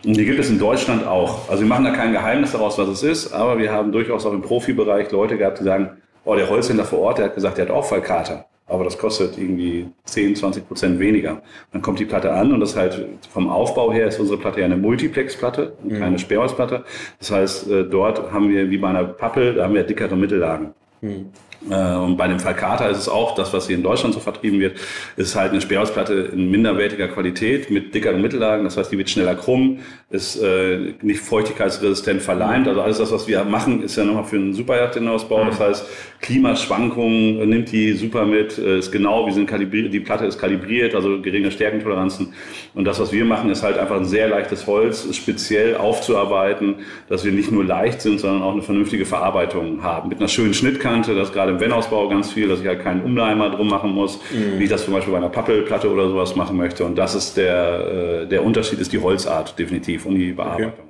Und 0.06 0.16
die 0.16 0.26
gibt 0.26 0.40
es 0.40 0.50
in 0.50 0.60
Deutschland 0.60 1.06
auch. 1.06 1.50
Also 1.50 1.64
wir 1.64 1.68
machen 1.68 1.84
da 1.86 1.92
kein 1.92 2.14
Geheimnis 2.14 2.54
daraus, 2.54 2.78
was 2.78 2.88
es 2.88 3.04
ist, 3.04 3.34
aber 3.34 3.58
wir 3.58 3.72
haben 3.72 3.92
durchaus 3.92 4.26
auch 4.26 4.34
im 4.34 4.42
Profibereich 4.42 5.12
Leute 5.12 5.38
gehabt, 5.38 5.60
die 5.60 5.64
sagen, 5.64 5.98
oh, 6.24 6.36
der 6.36 6.50
Holzhändler 6.50 6.86
vor 6.86 7.00
Ort, 7.00 7.18
der 7.18 7.26
hat 7.26 7.36
gesagt, 7.36 7.58
der 7.58 7.66
hat 7.66 7.74
auch 7.74 7.86
Fallkater. 7.86 8.46
Aber 8.68 8.84
das 8.84 8.98
kostet 8.98 9.38
irgendwie 9.38 9.88
10, 10.06 10.36
20 10.36 10.68
Prozent 10.68 11.00
weniger. 11.00 11.42
Dann 11.74 11.82
kommt 11.82 12.00
die 12.00 12.06
Platte 12.06 12.32
an 12.32 12.54
und 12.54 12.60
das 12.60 12.76
halt 12.76 13.04
vom 13.32 13.50
Aufbau 13.50 13.92
her 13.92 14.08
ist 14.08 14.20
unsere 14.20 14.38
Platte 14.38 14.60
ja 14.60 14.66
eine 14.68 14.78
Multiplex-Platte 14.78 15.74
und 15.84 15.94
mhm. 15.94 16.00
keine 16.00 16.20
Sperrholzplatte. 16.20 16.84
Das 17.18 17.32
heißt, 17.32 17.70
äh, 17.70 17.84
dort 17.86 18.32
haben 18.32 18.50
wir 18.50 18.70
wie 18.70 18.78
bei 18.78 18.90
einer 18.90 19.06
Pappel, 19.06 19.56
da 19.56 19.64
haben 19.64 19.74
wir 19.74 19.84
dickere 19.84 20.16
Mittellagen. 20.16 20.74
Mhm. 21.02 21.32
Äh, 21.70 21.96
und 21.96 22.18
bei 22.18 22.28
dem 22.28 22.40
Falcata 22.40 22.88
ist 22.88 22.98
es 22.98 23.10
auch, 23.10 23.36
das, 23.36 23.54
was 23.54 23.68
hier 23.68 23.76
in 23.76 23.84
Deutschland 23.84 24.14
so 24.14 24.20
vertrieben 24.20 24.60
wird, 24.60 24.78
ist 25.18 25.36
halt 25.36 25.52
eine 25.52 25.62
Sperrholzplatte 25.62 26.14
in 26.34 26.50
minderwertiger 26.50 27.08
Qualität 27.08 27.70
mit 27.70 27.94
dickeren 27.94 28.22
Mittellagen. 28.22 28.64
Das 28.64 28.78
heißt, 28.78 28.92
die 28.92 28.98
wird 28.98 29.10
schneller 29.10 29.36
krumm, 29.36 29.80
ist 30.10 30.42
äh, 30.42 30.94
nicht 31.02 31.20
feuchtigkeitsresistent 31.20 32.22
verleimt. 32.22 32.68
Also 32.68 32.82
alles 32.82 32.98
das, 32.98 33.12
was 33.12 33.28
wir 33.28 33.44
machen, 33.44 33.84
ist 33.84 33.96
ja 33.96 34.06
nochmal 34.06 34.26
für 34.26 34.38
einen 34.38 34.54
Superjachtinnenausbau. 34.54 35.46
Das 35.46 35.60
heißt, 35.60 35.86
Klimaschwankungen 36.22 37.50
nimmt 37.50 37.72
die 37.72 37.94
super 37.94 38.26
mit, 38.26 38.58
äh, 38.58 38.80
ist 38.80 38.92
genau, 38.92 39.26
wir 39.26 39.34
sind 39.34 39.48
kalibriert, 39.48 39.94
die 39.94 40.00
Platte 40.00 40.26
ist 40.26 40.40
kalibriert, 40.40 40.96
also 40.96 41.22
geringe 41.22 41.52
Stärkentoleranzen. 41.52 42.34
Und 42.74 42.86
das, 42.86 43.00
was 43.00 43.12
wir 43.12 43.26
machen, 43.26 43.50
ist 43.50 43.64
halt 43.64 43.78
einfach 43.78 43.98
ein 43.98 44.06
sehr 44.06 44.30
leichtes 44.30 44.68
Holz, 44.68 45.08
speziell 45.16 45.76
aufzuarbeiten, 45.76 46.76
dass 47.08 47.26
wir 47.26 47.32
nicht 47.32 47.52
nur 47.52 47.66
leicht 47.66 48.02
sind, 48.02 48.20
sondern 48.20 48.42
auch 48.42 48.54
eine 48.54 48.62
vernünftige 48.62 49.06
Verarbeitung 49.06 49.84
haben. 49.84 50.10
Mit 50.10 50.20
einer 50.20 50.28
schönen 50.28 50.54
Schnittkante, 50.54 51.16
das 51.16 51.34
gerade 51.34 51.49
im 51.50 51.60
Wenn-Ausbau 51.60 52.08
ganz 52.08 52.32
viel, 52.32 52.48
dass 52.48 52.62
ich 52.62 52.68
halt 52.68 52.82
keinen 52.82 53.04
Umleimer 53.04 53.50
drum 53.50 53.68
machen 53.68 53.92
muss, 53.92 54.20
mhm. 54.32 54.60
wie 54.60 54.64
ich 54.64 54.70
das 54.70 54.86
zum 54.86 54.94
Beispiel 54.94 55.12
bei 55.12 55.18
einer 55.18 55.30
Pappelplatte 55.30 55.92
oder 55.92 56.10
sowas 56.10 56.36
machen 56.36 56.58
möchte. 56.58 56.86
Und 56.86 56.98
das 56.98 57.16
ist 57.16 57.38
der, 57.38 58.24
äh, 58.24 58.28
der 58.28 58.44
Unterschied, 58.44 58.80
ist 58.80 58.94
die 58.94 59.00
Holzart 59.00 59.58
definitiv 59.58 60.06
und 60.06 60.16
die 60.16 60.32
Bearbeitung. 60.32 60.74
Okay. 60.74 60.89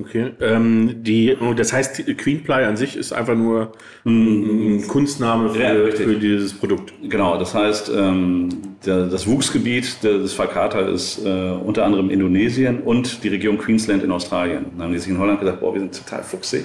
Okay. 0.00 0.32
Ähm, 0.40 1.02
die, 1.02 1.36
das 1.56 1.72
heißt, 1.72 2.16
Queen 2.16 2.42
Ply 2.42 2.64
an 2.64 2.76
sich 2.76 2.96
ist 2.96 3.12
einfach 3.12 3.34
nur 3.34 3.72
ein, 4.04 4.76
ein 4.76 4.88
Kunstname 4.88 5.50
für, 5.50 5.60
ja, 5.60 5.74
für, 5.94 6.16
dieses 6.16 6.54
Produkt. 6.54 6.92
Genau, 7.02 7.38
das 7.38 7.54
heißt, 7.54 7.90
ähm, 7.94 8.48
der, 8.86 9.06
das 9.06 9.26
Wuchsgebiet 9.26 10.02
des 10.02 10.32
Falcata 10.32 10.80
ist 10.80 11.24
äh, 11.24 11.28
unter 11.28 11.84
anderem 11.84 12.10
Indonesien 12.10 12.80
und 12.80 13.22
die 13.22 13.28
Region 13.28 13.58
Queensland 13.58 14.02
in 14.02 14.10
Australien. 14.10 14.66
Dann 14.72 14.86
haben 14.86 14.92
die 14.92 14.98
sich 14.98 15.10
in 15.10 15.18
Holland 15.18 15.40
gesagt, 15.40 15.60
boah, 15.60 15.74
wir 15.74 15.80
sind 15.80 15.94
total 15.94 16.22
fuchsig. 16.22 16.64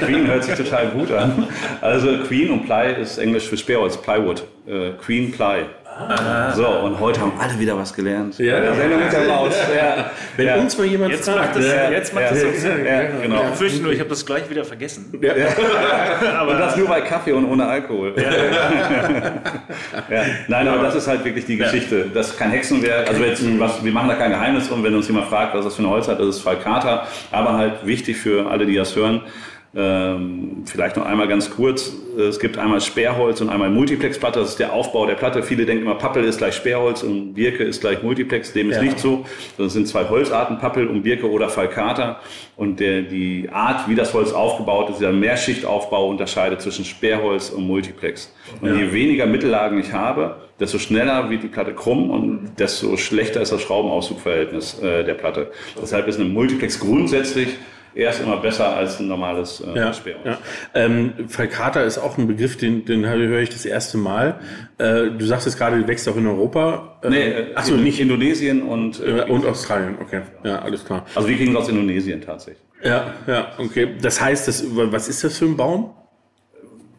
Queen 0.00 0.26
hört 0.26 0.44
sich 0.44 0.54
total 0.54 0.88
gut 0.90 1.10
an. 1.12 1.46
Also 1.80 2.18
Queen 2.26 2.50
und 2.50 2.64
Ply 2.64 3.00
ist 3.00 3.18
Englisch 3.18 3.48
für 3.48 3.56
Sperrholz, 3.56 3.96
Plywood. 3.96 4.44
Äh, 4.66 4.92
Queen 4.92 5.30
Ply. 5.30 5.66
Ah. 5.98 6.52
So, 6.52 6.66
und 6.66 6.98
heute 7.00 7.20
haben 7.20 7.32
alle 7.38 7.58
wieder 7.58 7.76
was 7.76 7.92
gelernt. 7.92 8.38
Ja, 8.38 8.62
ja. 8.62 8.74
Sendung 8.74 9.00
mit 9.00 9.12
der 9.12 9.24
Maus. 9.24 9.54
Ja. 9.74 10.10
Wenn 10.36 10.46
ja. 10.46 10.56
uns 10.56 10.76
mal 10.78 10.86
jemand 10.86 11.12
Jetzt 11.12 11.28
fragt, 11.28 11.40
macht 11.40 11.56
das, 11.56 11.66
Ja. 11.66 11.90
jetzt 11.90 12.14
macht 12.14 12.24
Ja. 12.24 12.30
das 12.30 12.44
auch 12.44 12.54
Sinn. 12.54 12.84
Ja, 12.84 13.02
genau. 13.22 13.42
Ich 13.52 13.58
fürchte 13.58 13.82
nur, 13.82 13.92
ich 13.92 14.00
habe 14.00 14.08
das 14.08 14.24
gleich 14.24 14.48
wieder 14.48 14.64
vergessen. 14.64 15.12
Aber 16.38 16.54
das 16.58 16.76
nur 16.76 16.88
bei 16.88 17.00
Kaffee 17.02 17.32
und 17.32 17.44
ohne 17.44 17.66
Alkohol. 17.66 18.14
Ja. 18.16 18.30
Nein, 20.48 20.68
aber 20.68 20.82
das 20.84 20.94
ist 20.94 21.06
halt 21.06 21.24
wirklich 21.24 21.44
die 21.44 21.56
Geschichte. 21.56 22.06
Das 22.12 22.30
ist 22.30 22.38
kein 22.38 22.50
Hexenwerk. 22.50 23.08
Also 23.08 23.22
jetzt, 23.22 23.42
was, 23.60 23.84
wir 23.84 23.92
machen 23.92 24.08
da 24.08 24.14
kein 24.14 24.30
Geheimnis 24.30 24.68
drum, 24.68 24.82
wenn 24.82 24.94
uns 24.94 25.08
jemand 25.08 25.26
fragt, 25.28 25.54
was 25.54 25.64
das 25.64 25.76
für 25.76 25.82
ein 25.82 25.88
Holz 25.88 26.08
hat, 26.08 26.18
das 26.18 26.28
ist 26.28 26.40
Falcata. 26.40 27.06
Aber 27.30 27.54
halt 27.56 27.84
wichtig 27.86 28.16
für 28.16 28.50
alle, 28.50 28.66
die 28.66 28.76
das 28.76 28.96
hören. 28.96 29.22
Ähm, 29.74 30.64
vielleicht 30.66 30.96
noch 30.96 31.06
einmal 31.06 31.28
ganz 31.28 31.50
kurz. 31.50 31.92
Es 32.18 32.38
gibt 32.38 32.58
einmal 32.58 32.82
Sperrholz 32.82 33.40
und 33.40 33.48
einmal 33.48 33.70
Multiplexplatte. 33.70 34.38
Das 34.40 34.50
ist 34.50 34.58
der 34.58 34.74
Aufbau 34.74 35.06
der 35.06 35.14
Platte. 35.14 35.42
Viele 35.42 35.64
denken 35.64 35.84
immer, 35.86 35.94
Pappel 35.94 36.24
ist 36.24 36.38
gleich 36.38 36.54
Sperrholz 36.54 37.02
und 37.02 37.32
Birke 37.32 37.64
ist 37.64 37.80
gleich 37.80 38.02
Multiplex. 38.02 38.52
Dem 38.52 38.68
ist 38.70 38.76
Ja. 38.76 38.82
nicht 38.82 38.98
so. 38.98 39.24
Das 39.56 39.72
sind 39.72 39.88
zwei 39.88 40.06
Holzarten, 40.10 40.58
Pappel 40.58 40.88
und 40.88 41.02
Birke 41.04 41.30
oder 41.30 41.48
Falcata. 41.48 42.20
Und 42.56 42.80
der, 42.80 43.00
die 43.00 43.48
Art, 43.50 43.88
wie 43.88 43.94
das 43.94 44.12
Holz 44.12 44.32
aufgebaut 44.32 44.90
ist, 44.90 45.00
der 45.00 45.12
Mehrschichtaufbau 45.12 46.08
unterscheidet 46.10 46.60
zwischen 46.60 46.84
Sperrholz 46.84 47.48
und 47.48 47.66
Multiplex. 47.66 48.34
Und 48.60 48.76
je 48.76 48.92
weniger 48.92 49.24
Mittellagen 49.24 49.78
ich 49.80 49.94
habe, 49.94 50.36
desto 50.60 50.78
schneller 50.78 51.30
wird 51.30 51.44
die 51.44 51.48
Platte 51.48 51.72
krumm 51.72 52.10
und 52.10 52.50
desto 52.58 52.98
schlechter 52.98 53.40
ist 53.40 53.52
das 53.52 53.62
Schraubenausdruckverhältnis 53.62 54.80
äh, 54.82 55.02
der 55.02 55.14
Platte. 55.14 55.50
Deshalb 55.80 56.06
ist 56.08 56.20
eine 56.20 56.28
Multiplex 56.28 56.78
grundsätzlich 56.78 57.48
erst 57.94 58.22
immer 58.22 58.36
besser 58.38 58.74
als 58.76 58.98
ein 59.00 59.08
normales 59.08 59.60
äh, 59.60 59.76
Ja, 59.78 59.92
ja. 60.24 60.38
Ähm, 60.74 61.12
Falcata 61.28 61.82
ist 61.82 61.98
auch 61.98 62.18
ein 62.18 62.26
Begriff, 62.26 62.56
den, 62.56 62.84
den 62.84 63.06
höre 63.06 63.40
ich 63.40 63.50
das 63.50 63.64
erste 63.64 63.98
Mal. 63.98 64.40
Äh, 64.78 65.10
du 65.16 65.24
sagst 65.24 65.46
jetzt 65.46 65.58
gerade, 65.58 65.78
du 65.80 65.86
wächst 65.88 66.08
auch 66.08 66.16
in 66.16 66.26
Europa. 66.26 66.98
Äh, 67.02 67.10
Nee, 67.10 67.22
äh, 67.28 67.54
Achso, 67.54 67.74
in- 67.74 67.84
nicht. 67.84 68.00
Indonesien 68.00 68.62
und, 68.62 69.00
Äh, 69.00 69.24
und 69.28 69.44
Australien, 69.46 69.96
okay. 70.00 70.22
Ja, 70.44 70.60
alles 70.60 70.84
klar. 70.84 71.04
also 71.14 71.28
wir 71.28 71.36
kriegen 71.36 71.52
es 71.52 71.58
aus 71.58 71.68
Indonesien 71.68 72.20
tatsächlich. 72.20 72.62
Ja, 72.84 73.14
ja, 73.26 73.52
okay. 73.58 73.90
Das 74.00 74.20
heißt, 74.20 74.48
das, 74.48 74.64
was 74.68 75.08
ist 75.08 75.22
das 75.22 75.38
für 75.38 75.44
ein 75.44 75.56
Baum? 75.56 75.90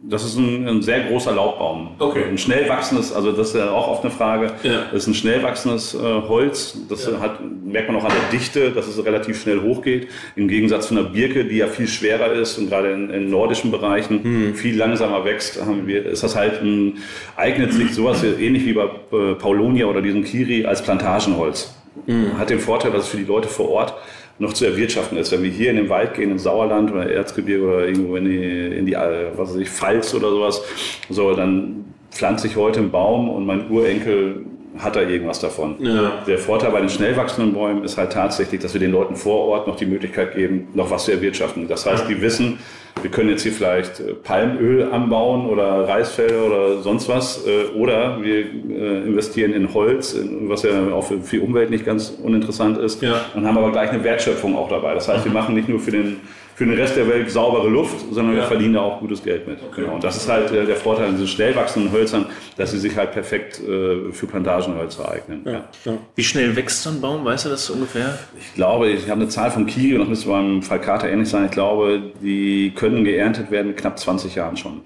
Das 0.06 0.22
ist 0.22 0.36
ein, 0.36 0.68
ein 0.68 0.82
sehr 0.82 1.00
großer 1.04 1.32
Laubbaum. 1.32 1.92
Okay. 1.98 2.24
Ein 2.28 2.36
schnell 2.36 2.68
wachsendes, 2.68 3.10
also 3.12 3.32
das 3.32 3.48
ist 3.48 3.54
ja 3.56 3.70
auch 3.70 3.88
oft 3.88 4.04
eine 4.04 4.10
Frage. 4.12 4.52
Ja. 4.62 4.82
Das 4.92 5.02
ist 5.02 5.06
ein 5.06 5.14
schnell 5.14 5.42
wachsendes 5.42 5.94
äh, 5.94 5.98
Holz. 5.98 6.76
Das 6.90 7.10
hat, 7.20 7.38
merkt 7.64 7.88
man 7.88 7.96
auch 7.96 8.04
an 8.04 8.12
der 8.12 8.38
Dichte, 8.38 8.70
dass 8.72 8.86
es 8.86 9.02
relativ 9.02 9.40
schnell 9.40 9.62
hochgeht. 9.62 10.08
Im 10.36 10.48
Gegensatz 10.48 10.88
zu 10.88 10.94
einer 10.94 11.04
Birke, 11.04 11.46
die 11.46 11.56
ja 11.56 11.68
viel 11.68 11.88
schwerer 11.88 12.32
ist 12.32 12.58
und 12.58 12.68
gerade 12.68 12.92
in, 12.92 13.08
in 13.10 13.30
nordischen 13.30 13.70
Bereichen 13.70 14.22
Hm. 14.22 14.54
viel 14.54 14.76
langsamer 14.76 15.24
wächst, 15.24 15.60
haben 15.64 15.86
wir, 15.86 16.04
ist 16.06 16.22
das 16.22 16.36
halt 16.36 16.62
ein, 16.62 16.98
eignet 17.36 17.72
sich 17.72 17.94
sowas 17.94 18.22
ähnlich 18.22 18.64
wie 18.66 18.74
bei 18.74 18.84
äh, 18.84 19.34
Paulonia 19.34 19.86
oder 19.86 20.02
diesem 20.02 20.24
Kiri 20.24 20.66
als 20.66 20.82
Plantagenholz. 20.82 21.74
Hm. 22.06 22.38
Hat 22.38 22.50
den 22.50 22.58
Vorteil, 22.58 22.92
dass 22.92 23.04
es 23.04 23.08
für 23.08 23.16
die 23.16 23.24
Leute 23.24 23.48
vor 23.48 23.70
Ort 23.70 23.94
noch 24.38 24.52
zu 24.52 24.64
erwirtschaften 24.64 25.16
ist. 25.16 25.32
Wenn 25.32 25.42
wir 25.42 25.50
hier 25.50 25.70
in 25.70 25.76
den 25.76 25.88
Wald 25.88 26.14
gehen, 26.14 26.30
im 26.30 26.38
Sauerland 26.38 26.90
oder 26.92 27.10
Erzgebirge 27.10 27.64
oder 27.64 27.86
irgendwo 27.86 28.16
in 28.16 28.24
die, 28.24 28.76
in 28.76 28.86
die 28.86 28.94
was 28.94 29.50
weiß 29.50 29.56
ich, 29.56 29.70
Pfalz 29.70 30.14
oder 30.14 30.30
sowas, 30.30 30.62
so, 31.08 31.34
dann 31.34 31.84
pflanze 32.10 32.46
ich 32.46 32.56
heute 32.56 32.80
einen 32.80 32.90
Baum 32.90 33.28
und 33.28 33.46
mein 33.46 33.70
Urenkel 33.70 34.46
hat 34.78 34.96
da 34.96 35.02
irgendwas 35.02 35.38
davon. 35.38 35.76
Ja. 35.78 36.22
Der 36.26 36.38
Vorteil 36.38 36.72
bei 36.72 36.80
den 36.80 36.88
schnell 36.88 37.16
wachsenden 37.16 37.54
Bäumen 37.54 37.84
ist 37.84 37.96
halt 37.96 38.12
tatsächlich, 38.12 38.60
dass 38.60 38.74
wir 38.74 38.80
den 38.80 38.90
Leuten 38.90 39.14
vor 39.14 39.46
Ort 39.46 39.68
noch 39.68 39.76
die 39.76 39.86
Möglichkeit 39.86 40.34
geben, 40.34 40.68
noch 40.74 40.90
was 40.90 41.04
zu 41.04 41.12
erwirtschaften. 41.12 41.68
Das 41.68 41.86
heißt, 41.86 42.08
die 42.08 42.20
wissen, 42.20 42.58
wir 43.02 43.10
können 43.10 43.30
jetzt 43.30 43.42
hier 43.42 43.52
vielleicht 43.52 44.00
äh, 44.00 44.14
Palmöl 44.14 44.84
anbauen 44.90 45.46
oder 45.46 45.86
Reisfelder 45.88 46.46
oder 46.46 46.82
sonst 46.82 47.08
was. 47.08 47.44
äh, 47.46 47.76
Oder 47.76 48.22
wir 48.22 48.38
äh, 48.38 49.02
investieren 49.06 49.52
in 49.52 49.74
Holz, 49.74 50.16
was 50.42 50.62
ja 50.62 50.92
auch 50.92 51.02
für 51.06 51.20
für 51.20 51.36
die 51.36 51.42
Umwelt 51.42 51.70
nicht 51.70 51.84
ganz 51.84 52.10
uninteressant 52.22 52.78
ist. 52.78 53.02
Ja. 53.02 53.26
Und 53.34 53.46
haben 53.46 53.58
aber 53.58 53.72
gleich 53.72 53.90
eine 53.90 54.02
Wertschöpfung 54.04 54.56
auch 54.56 54.68
dabei. 54.68 54.94
Das 54.94 55.08
heißt, 55.08 55.24
wir 55.24 55.32
machen 55.32 55.54
nicht 55.54 55.68
nur 55.68 55.80
für 55.80 55.90
den, 55.90 56.20
für 56.54 56.64
den 56.66 56.74
Rest 56.74 56.96
der 56.96 57.08
Welt 57.08 57.30
saubere 57.30 57.68
Luft, 57.68 57.96
sondern 58.12 58.34
wir 58.36 58.42
Ja. 58.42 58.48
verdienen 58.48 58.74
da 58.74 58.80
auch 58.82 59.00
gutes 59.00 59.22
Geld 59.22 59.46
mit. 59.48 59.58
Genau. 59.74 59.94
Und 59.94 60.04
das 60.04 60.16
ist 60.16 60.28
halt 60.28 60.50
äh, 60.52 60.64
der 60.64 60.76
Vorteil 60.76 61.06
an 61.06 61.12
diesen 61.12 61.26
schnell 61.28 61.54
wachsenden 61.56 61.90
Hölzern, 61.92 62.26
dass 62.56 62.70
sie 62.70 62.78
sich 62.78 62.96
halt 62.96 63.12
perfekt 63.12 63.60
äh, 63.60 64.12
für 64.12 64.26
Plantagenhölzer 64.26 65.10
eignen. 65.10 65.42
Ja. 65.44 65.64
Ja. 65.84 65.98
Wie 66.14 66.22
schnell 66.24 66.54
wächst 66.54 66.82
so 66.82 66.90
ein 66.90 67.00
Baum? 67.00 67.24
Weißt 67.24 67.44
du 67.46 67.48
das 67.48 67.68
ungefähr? 67.70 68.18
Ich 68.38 68.54
glaube, 68.54 68.88
ich 68.90 69.10
habe 69.10 69.20
eine 69.20 69.28
Zahl 69.28 69.50
vom 69.50 69.66
Kiri 69.66 69.94
und 69.94 70.00
das 70.00 70.08
müsste 70.08 70.28
beim 70.28 70.62
Falcata 70.62 71.08
ähnlich 71.08 71.28
sein. 71.28 71.46
Ich 71.46 71.50
glaube, 71.50 72.00
die 72.22 72.72
können 72.76 73.04
geerntet 73.04 73.50
werden 73.50 73.68
mit 73.68 73.76
knapp 73.76 73.98
20 73.98 74.34
Jahren 74.36 74.56
schon. 74.56 74.82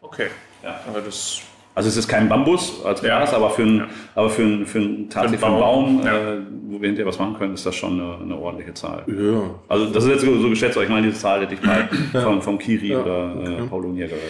Okay. 0.00 0.28
Ja. 0.64 0.80
Aber 0.88 1.00
das. 1.00 1.40
Also 1.74 1.88
es 1.88 1.96
ist 1.96 2.06
kein 2.08 2.28
Bambus 2.28 2.84
als 2.84 3.00
Ja. 3.02 3.18
Gras, 3.18 3.32
aber 3.32 3.48
für 3.50 3.62
einen, 3.62 3.78
Ja. 3.78 3.86
aber 4.14 4.28
für 4.30 4.42
einen, 4.42 4.66
für 4.66 4.78
einen 4.78 5.08
tatsächlich 5.08 5.40
für 5.40 5.46
einen 5.46 5.58
Baum. 5.58 5.96
Baum, 5.98 6.06
Ja. 6.06 6.34
äh, 6.34 6.38
wo 6.68 6.80
wir 6.80 6.86
hinterher 6.88 7.06
was 7.06 7.18
machen 7.18 7.34
können, 7.38 7.54
ist 7.54 7.64
das 7.64 7.74
schon 7.74 7.98
eine, 8.00 8.18
eine 8.22 8.36
ordentliche 8.36 8.74
Zahl. 8.74 9.04
Ja. 9.06 9.42
Also 9.68 9.86
das 9.86 10.04
ist 10.04 10.10
jetzt 10.10 10.20
so, 10.42 10.48
geschätzt, 10.50 10.76
aber 10.76 10.84
ich 10.84 10.90
meine, 10.90 11.06
diese 11.06 11.18
Zahl 11.20 11.40
hätte 11.40 11.54
ich 11.54 11.62
mal 11.62 11.88
vom, 12.22 12.42
vom 12.42 12.58
Kiri 12.58 12.94
oder 12.94 13.34
äh, 13.42 13.62
Paulonia 13.68 14.06
gehört. 14.06 14.22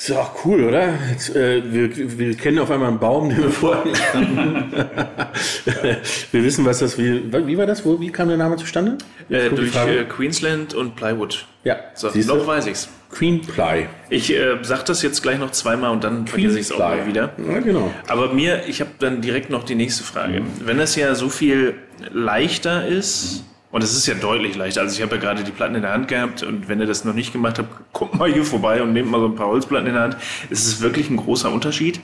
Ist 0.00 0.12
auch 0.12 0.44
cool, 0.44 0.62
oder? 0.62 0.94
Jetzt, 1.10 1.34
äh, 1.34 1.60
wir, 1.72 2.18
wir 2.18 2.36
kennen 2.36 2.60
auf 2.60 2.70
einmal 2.70 2.88
einen 2.88 3.00
Baum, 3.00 3.30
den 3.30 3.42
wir 3.42 3.50
vorher 3.50 3.84
nicht 3.84 4.00
kannten. 4.12 4.72
wir 6.32 6.44
wissen, 6.44 6.64
was 6.64 6.78
das, 6.78 6.96
wie, 6.98 7.32
wie 7.32 7.58
war 7.58 7.66
das? 7.66 7.84
Wo, 7.84 8.00
wie 8.00 8.10
kam 8.10 8.28
der 8.28 8.36
Name 8.36 8.54
zustande? 8.56 8.96
Äh, 9.28 9.50
durch 9.50 9.74
äh, 9.74 10.04
Queensland 10.04 10.72
und 10.72 10.94
Plywood. 10.94 11.46
ja, 11.64 11.76
So, 11.94 12.10
siehst 12.10 12.30
du? 12.30 12.36
noch 12.36 12.46
weiß 12.46 12.68
ich's. 12.68 12.88
Queen 13.10 13.40
Ply. 13.40 13.88
Ich 14.08 14.32
äh, 14.32 14.58
sag 14.62 14.84
das 14.84 15.02
jetzt 15.02 15.20
gleich 15.22 15.38
noch 15.40 15.50
zweimal 15.50 15.90
und 15.90 16.04
dann 16.04 16.28
vergesse 16.28 16.60
ich 16.60 16.66
es 16.66 16.72
auch 16.72 16.78
mal 16.78 17.06
wieder. 17.06 17.32
Ja, 17.50 17.58
genau. 17.58 17.92
Aber 18.06 18.32
mir, 18.32 18.68
ich 18.68 18.80
habe 18.80 18.90
dann 19.00 19.20
direkt 19.20 19.50
noch 19.50 19.64
die 19.64 19.74
nächste 19.74 20.04
Frage. 20.04 20.42
Wenn 20.60 20.78
das 20.78 20.94
ja 20.94 21.16
so 21.16 21.28
viel 21.28 21.74
leichter 22.12 22.86
ist, 22.86 23.44
und 23.70 23.84
es 23.84 23.96
ist 23.96 24.06
ja 24.06 24.14
deutlich 24.14 24.56
leichter, 24.56 24.80
also 24.80 24.96
ich 24.96 25.02
habe 25.02 25.16
ja 25.16 25.20
gerade 25.20 25.44
die 25.44 25.50
Platten 25.50 25.74
in 25.74 25.82
der 25.82 25.92
Hand 25.92 26.08
gehabt 26.08 26.42
und 26.42 26.68
wenn 26.68 26.80
ihr 26.80 26.86
das 26.86 27.04
noch 27.04 27.14
nicht 27.14 27.32
gemacht 27.32 27.58
habt, 27.58 27.92
kommt 27.92 28.14
mal 28.14 28.32
hier 28.32 28.44
vorbei 28.44 28.82
und 28.82 28.92
nehmt 28.92 29.10
mal 29.10 29.20
so 29.20 29.26
ein 29.26 29.34
paar 29.34 29.48
Holzplatten 29.48 29.88
in 29.88 29.94
der 29.94 30.02
Hand. 30.02 30.16
Es 30.50 30.66
ist 30.66 30.80
wirklich 30.80 31.10
ein 31.10 31.16
großer 31.16 31.52
Unterschied. 31.52 32.00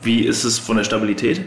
Wie 0.00 0.20
ist 0.20 0.44
es 0.44 0.58
von 0.58 0.76
der 0.76 0.84
Stabilität? 0.84 1.42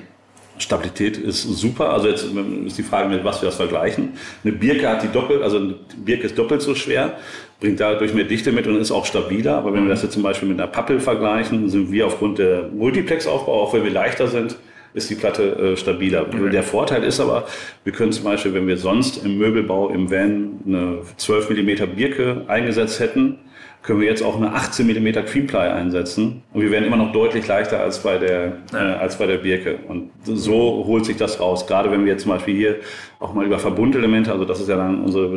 Stabilität 0.60 1.18
ist 1.18 1.44
super. 1.44 1.92
Also 1.92 2.10
jetzt 2.10 2.26
ist 2.66 2.78
die 2.78 2.84
Frage, 2.84 3.10
mit 3.10 3.24
was 3.24 3.42
wir 3.42 3.48
das 3.48 3.56
vergleichen. 3.56 4.14
Eine 4.44 4.54
Birke 4.54 4.90
hat 4.90 5.04
die 5.04 5.08
doppelt, 5.08 5.42
also 5.42 5.58
eine 5.58 5.76
Birke 5.98 6.24
ist 6.28 6.38
doppelt 6.38 6.62
so 6.62 6.76
schwer, 6.76 7.18
bringt 7.60 7.80
dadurch 7.80 8.14
mehr 8.14 8.26
Dichte 8.26 8.52
mit 8.52 8.68
und 8.68 8.76
ist 8.76 8.92
auch 8.92 9.06
stabiler. 9.06 9.58
Aber 9.58 9.74
wenn 9.74 9.84
wir 9.84 9.90
das 9.90 10.04
jetzt 10.04 10.14
zum 10.14 10.24
Beispiel 10.24 10.50
mit 10.50 10.60
einer 10.60 10.70
Pappel 10.70 11.00
vergleichen, 11.00 11.70
sind 11.70 11.92
wir 11.92 12.08
aufgrund 12.08 12.40
der 12.40 12.68
Multiplex-Aufbau, 12.74 13.64
auch 13.64 13.74
wenn 13.74 13.84
wir 13.84 13.92
leichter 13.92 14.28
sind, 14.28 14.58
ist 14.94 15.10
die 15.10 15.16
Platte 15.16 15.44
äh, 15.44 15.78
stabiler. 15.78 16.26
Der 16.26 16.64
Vorteil 16.64 17.04
ist 17.04 17.20
aber, 17.20 17.48
wir 17.84 17.94
können 17.94 18.12
zum 18.12 18.24
Beispiel, 18.24 18.54
wenn 18.54 18.68
wir 18.68 18.78
sonst 18.78 19.24
im 19.24 19.38
Möbelbau 19.38 19.90
im 19.90 20.10
Van 20.10 20.60
eine 20.66 21.00
12 21.18 21.50
mm 21.50 21.96
Birke 21.96 22.46
eingesetzt 22.48 23.00
hätten, 23.00 23.40
können 23.82 24.02
wir 24.02 24.08
jetzt 24.08 24.22
auch 24.22 24.36
eine 24.36 24.54
18 24.54 24.86
mm 24.86 25.26
Creamply 25.26 25.58
einsetzen 25.58 26.44
und 26.54 26.62
wir 26.62 26.70
werden 26.70 26.86
immer 26.86 26.98
noch 26.98 27.14
deutlich 27.14 27.48
leichter 27.48 27.80
als 27.80 28.00
bei 28.00 28.18
der, 28.18 28.58
äh, 28.74 28.76
als 28.76 29.18
bei 29.18 29.26
der 29.26 29.38
Birke. 29.38 29.80
Und 29.88 30.12
so 30.24 30.84
holt 30.86 31.06
sich 31.06 31.16
das 31.16 31.40
raus. 31.40 31.66
Gerade 31.66 31.90
wenn 31.90 32.04
wir 32.04 32.12
jetzt 32.12 32.24
zum 32.24 32.32
Beispiel 32.32 32.56
hier 32.56 32.76
auch 33.20 33.34
mal 33.34 33.46
über 33.46 33.58
Verbundelemente, 33.58 34.32
also 34.32 34.44
das 34.44 34.60
ist 34.60 34.68
ja 34.68 34.76
dann 34.76 35.04
unsere 35.04 35.36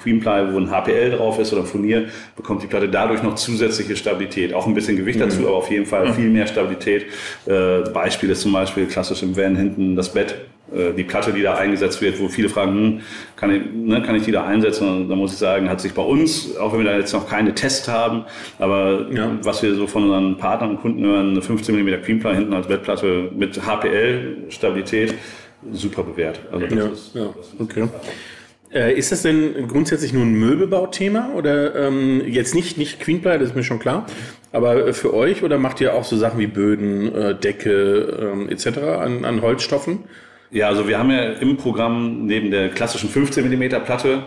Creamply, 0.00 0.52
wo 0.52 0.58
ein 0.58 0.70
HPL 0.70 1.10
drauf 1.10 1.38
ist 1.40 1.52
oder 1.52 1.62
ein 1.62 1.66
Furnier, 1.66 2.06
bekommt 2.36 2.62
die 2.62 2.68
Platte 2.68 2.88
dadurch 2.88 3.22
noch 3.22 3.34
zusätzliche 3.34 3.96
Stabilität. 3.96 4.54
Auch 4.54 4.66
ein 4.66 4.74
bisschen 4.74 4.96
Gewicht 4.96 5.20
dazu, 5.20 5.46
aber 5.48 5.56
auf 5.56 5.70
jeden 5.70 5.86
Fall 5.86 6.12
viel 6.12 6.30
mehr 6.30 6.46
Stabilität. 6.46 7.06
Äh, 7.46 7.80
Beispiel 7.92 8.30
ist 8.30 8.42
zum 8.42 8.52
Beispiel 8.52 8.86
klassisch 8.86 9.22
im 9.22 9.36
Van 9.36 9.56
hinten 9.56 9.96
das 9.96 10.12
Bett 10.12 10.36
die 10.96 11.04
Platte, 11.04 11.32
die 11.32 11.42
da 11.42 11.54
eingesetzt 11.54 12.00
wird, 12.00 12.18
wo 12.20 12.28
viele 12.28 12.48
fragen, 12.48 12.72
hm, 12.74 13.00
kann, 13.36 13.54
ich, 13.54 13.62
ne, 13.74 14.02
kann 14.02 14.14
ich 14.14 14.22
die 14.22 14.32
da 14.32 14.44
einsetzen? 14.44 14.88
Und 14.88 15.08
da 15.08 15.14
muss 15.16 15.32
ich 15.32 15.38
sagen, 15.38 15.68
hat 15.68 15.80
sich 15.80 15.92
bei 15.92 16.02
uns, 16.02 16.56
auch 16.56 16.72
wenn 16.72 16.80
wir 16.80 16.86
da 16.90 16.96
jetzt 16.98 17.12
noch 17.12 17.28
keine 17.28 17.54
Tests 17.54 17.88
haben, 17.88 18.24
aber 18.58 19.06
Ja. 19.12 19.30
was 19.42 19.62
wir 19.62 19.74
so 19.74 19.86
von 19.86 20.04
unseren 20.04 20.36
Partnern 20.38 20.70
und 20.70 20.80
Kunden 20.80 21.04
hören, 21.04 21.30
eine 21.30 21.42
15 21.42 21.74
mm 21.74 22.02
Creamply 22.02 22.34
hinten 22.34 22.52
als 22.54 22.66
Bettplatte 22.68 23.30
mit 23.36 23.60
HPL-Stabilität, 23.66 25.14
super 25.72 26.02
bewährt. 26.02 26.40
Also 26.52 26.66
das 26.66 26.74
Ja, 26.78 26.86
ist, 26.86 27.14
ja, 27.14 27.26
okay. 27.58 27.88
Äh, 28.74 28.94
ist 28.98 29.12
das 29.12 29.20
denn 29.20 29.68
grundsätzlich 29.68 30.14
nur 30.14 30.22
ein 30.24 30.32
Möbelbauthema 30.32 31.32
oder 31.36 31.74
ähm, 31.88 32.22
jetzt 32.26 32.54
nicht, 32.54 32.78
nicht 32.78 33.00
Queenply, 33.00 33.38
das 33.38 33.50
ist 33.50 33.54
mir 33.56 33.64
schon 33.64 33.78
klar, 33.78 34.06
aber 34.50 34.86
äh, 34.88 34.92
für 34.94 35.12
euch 35.12 35.42
oder 35.42 35.58
macht 35.58 35.82
ihr 35.82 35.94
auch 35.94 36.04
so 36.04 36.16
Sachen 36.16 36.38
wie 36.40 36.46
Böden, 36.46 37.14
äh, 37.14 37.34
Decke 37.34 38.30
ähm, 38.32 38.48
etc. 38.48 38.78
An, 38.78 39.24
an 39.26 39.42
Holzstoffen? 39.42 40.04
Ja, 40.52 40.68
also 40.68 40.86
wir 40.86 40.98
haben 40.98 41.10
ja 41.10 41.30
im 41.30 41.56
Programm 41.56 42.26
neben 42.26 42.50
der 42.50 42.68
klassischen 42.68 43.08
15 43.08 43.48
mm 43.48 43.82
Platte, 43.86 44.22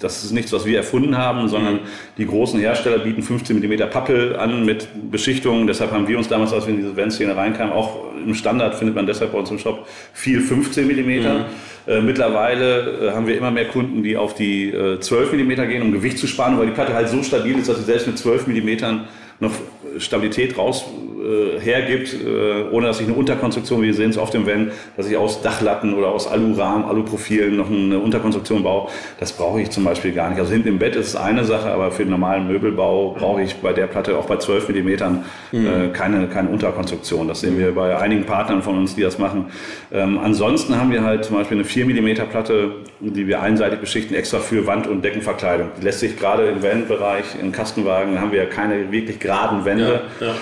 das 0.00 0.24
ist 0.24 0.32
nichts, 0.32 0.50
was 0.50 0.64
wir 0.64 0.78
erfunden 0.78 1.18
haben, 1.18 1.46
sondern 1.48 1.80
die 2.16 2.26
großen 2.26 2.58
Hersteller 2.58 2.98
bieten 2.98 3.22
15 3.22 3.58
mm 3.58 3.90
Pappel 3.90 4.34
an 4.36 4.64
mit 4.64 4.88
Beschichtungen. 5.10 5.66
Deshalb 5.66 5.92
haben 5.92 6.08
wir 6.08 6.16
uns 6.16 6.28
damals, 6.28 6.54
als 6.54 6.66
wir 6.66 6.72
in 6.72 6.80
diese 6.80 6.96
Van-Szene 6.96 7.36
reinkamen, 7.36 7.72
auch 7.72 8.14
im 8.16 8.34
Standard 8.34 8.76
findet 8.76 8.96
man 8.96 9.06
deshalb 9.06 9.32
bei 9.32 9.38
uns 9.38 9.50
im 9.50 9.58
Shop 9.58 9.86
viel 10.14 10.40
15 10.40 10.86
mm. 10.86 11.44
Äh, 11.86 12.00
mittlerweile 12.00 13.08
äh, 13.08 13.10
haben 13.10 13.26
wir 13.26 13.36
immer 13.36 13.50
mehr 13.50 13.68
Kunden, 13.68 14.02
die 14.02 14.16
auf 14.16 14.34
die 14.34 14.70
äh, 14.70 15.00
12 15.00 15.34
mm 15.34 15.68
gehen, 15.68 15.82
um 15.82 15.92
Gewicht 15.92 16.16
zu 16.16 16.26
sparen, 16.26 16.58
weil 16.58 16.64
die 16.64 16.72
Platte 16.72 16.94
halt 16.94 17.10
so 17.10 17.22
stabil 17.22 17.58
ist, 17.58 17.68
dass 17.68 17.76
sie 17.76 17.84
selbst 17.84 18.06
mit 18.06 18.16
12 18.16 18.46
mm 18.46 19.04
noch 19.40 19.52
Stabilität 19.98 20.56
raus 20.56 20.86
äh, 21.24 21.60
hergibt, 21.60 22.14
äh, 22.14 22.64
ohne 22.70 22.86
dass 22.86 23.00
ich 23.00 23.06
eine 23.06 23.16
Unterkonstruktion, 23.16 23.80
wie 23.82 23.86
wir 23.86 23.94
sehen 23.94 24.10
es 24.10 24.18
auf 24.18 24.30
dem 24.30 24.46
Van, 24.46 24.72
dass 24.96 25.08
ich 25.08 25.16
aus 25.16 25.42
Dachlatten 25.42 25.94
oder 25.94 26.08
aus 26.08 26.26
Alurahmen, 26.26 26.84
Aluprofilen 26.84 27.56
noch 27.56 27.70
eine 27.70 27.98
Unterkonstruktion 27.98 28.62
baue, 28.62 28.88
das 29.18 29.32
brauche 29.32 29.60
ich 29.60 29.70
zum 29.70 29.84
Beispiel 29.84 30.12
gar 30.12 30.28
nicht. 30.28 30.38
Also 30.38 30.52
hinten 30.52 30.68
im 30.68 30.78
Bett 30.78 30.96
ist 30.96 31.08
es 31.08 31.16
eine 31.16 31.44
Sache, 31.44 31.70
aber 31.70 31.90
für 31.90 32.02
den 32.02 32.10
normalen 32.10 32.46
Möbelbau 32.46 33.16
brauche 33.18 33.42
ich 33.42 33.56
bei 33.56 33.72
der 33.72 33.86
Platte 33.86 34.18
auch 34.18 34.26
bei 34.26 34.36
12 34.36 34.68
Millimetern 34.68 35.24
mhm. 35.52 35.66
äh, 35.66 35.88
keine, 35.92 36.26
keine 36.26 36.50
Unterkonstruktion. 36.50 37.28
Das 37.28 37.40
sehen 37.40 37.58
wir 37.58 37.74
bei 37.74 37.96
einigen 37.96 38.24
Partnern 38.24 38.62
von 38.62 38.78
uns, 38.78 38.94
die 38.94 39.02
das 39.02 39.18
machen. 39.18 39.46
Ähm, 39.92 40.18
ansonsten 40.22 40.78
haben 40.78 40.90
wir 40.90 41.02
halt 41.02 41.24
zum 41.24 41.36
Beispiel 41.36 41.56
eine 41.56 41.64
4 41.64 41.86
Millimeter 41.86 42.24
Platte, 42.24 42.72
die 43.00 43.26
wir 43.26 43.40
einseitig 43.40 43.80
beschichten, 43.80 44.14
extra 44.14 44.38
für 44.38 44.66
Wand- 44.66 44.86
und 44.86 45.02
Deckenverkleidung. 45.04 45.68
Die 45.78 45.84
lässt 45.84 46.00
sich 46.00 46.18
gerade 46.18 46.46
im 46.46 46.62
Van-Bereich, 46.62 47.24
in 47.40 47.52
Kastenwagen, 47.52 48.20
haben 48.20 48.32
wir 48.32 48.46
keine 48.46 48.90
wirklich 48.92 49.18
geraden 49.18 49.64
Wände. 49.64 50.02
Ja, 50.20 50.26
ja. 50.26 50.34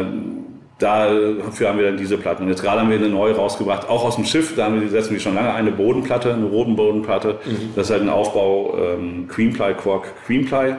Ähm, 0.00 0.19
dafür 0.80 1.68
haben 1.68 1.78
wir 1.78 1.86
dann 1.86 1.96
diese 1.96 2.18
Platten. 2.18 2.44
Und 2.44 2.48
jetzt 2.48 2.62
gerade 2.62 2.80
haben 2.80 2.90
wir 2.90 2.98
eine 2.98 3.08
neue 3.08 3.36
rausgebracht, 3.36 3.88
auch 3.88 4.04
aus 4.04 4.16
dem 4.16 4.24
Schiff. 4.24 4.56
Da 4.56 4.64
haben 4.64 4.80
wir, 4.80 4.88
setzen 4.88 5.12
wir 5.12 5.20
schon 5.20 5.34
lange 5.34 5.52
eine 5.52 5.70
Bodenplatte, 5.70 6.32
eine 6.32 6.46
roten 6.46 6.74
Bodenplatte. 6.74 7.38
Mhm. 7.44 7.70
Das 7.76 7.86
ist 7.86 7.92
halt 7.92 8.02
ein 8.02 8.08
Aufbau 8.08 8.76
ähm, 8.78 9.28
Creamply 9.28 9.74
Quark 9.74 10.12
Creamply. 10.26 10.76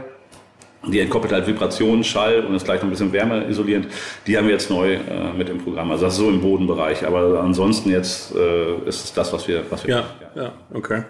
Die 0.88 1.00
entkoppelt 1.00 1.32
halt 1.32 1.46
Vibration, 1.46 2.04
Schall 2.04 2.44
und 2.44 2.56
ist 2.56 2.66
gleich 2.66 2.80
noch 2.80 2.86
ein 2.86 2.90
bisschen 2.90 3.14
wärmeisolierend. 3.14 3.88
Die 4.26 4.36
haben 4.36 4.46
wir 4.48 4.54
jetzt 4.54 4.72
neu 4.72 4.94
äh, 4.94 5.00
mit 5.38 5.48
im 5.48 5.60
Programm. 5.60 5.92
Also 5.92 6.06
das 6.06 6.14
ist 6.14 6.20
so 6.20 6.30
im 6.30 6.42
Bodenbereich. 6.42 7.06
Aber 7.06 7.40
ansonsten 7.40 7.92
jetzt 7.92 8.34
äh, 8.36 8.78
ist 8.88 9.06
es 9.06 9.14
das, 9.14 9.32
was 9.32 9.48
wir, 9.48 9.64
was 9.70 9.86
wir 9.86 9.98
ja, 9.98 10.04
ja, 10.36 10.44
ja, 10.44 10.54
okay. 10.74 11.04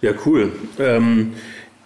Ja, 0.00 0.12
cool. 0.24 0.52
Ähm, 0.78 1.32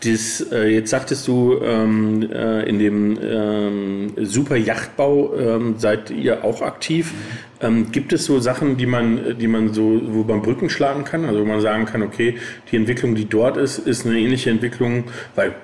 das, 0.03 0.41
äh, 0.53 0.69
jetzt 0.69 0.91
sagtest 0.91 1.27
du, 1.29 1.59
ähm, 1.63 2.29
äh, 2.31 2.69
in 2.69 2.79
dem 2.79 3.19
ähm, 3.23 4.13
Super 4.23 4.57
Yachtbau 4.57 5.35
ähm, 5.37 5.75
seid 5.79 6.11
ihr 6.11 6.45
auch 6.45 6.63
aktiv. 6.63 7.13
Mhm. 7.61 7.93
gibt 7.93 8.13
es 8.13 8.27
so 8.27 8.41
Sachen, 8.41 8.77
die 8.77 8.85
man, 8.85 9.39
die 9.39 9.47
man 9.47 9.73
so, 9.73 10.01
wo 10.09 10.23
man 10.25 10.43
Brücken 10.43 10.69
schlagen 10.69 11.05
kann? 11.05 11.25
Also 11.25 11.41
wo 11.41 11.45
man 11.47 11.63
sagen 11.63 11.87
kann, 11.87 12.03
okay, 12.03 12.37
die 12.71 12.77
Entwicklung, 12.77 13.15
die 13.15 13.25
dort 13.25 13.57
ist, 13.57 13.79
ist 13.79 14.05
eine 14.05 14.19
ähnliche 14.19 14.51
Entwicklung, 14.51 15.05
weil 15.35 15.55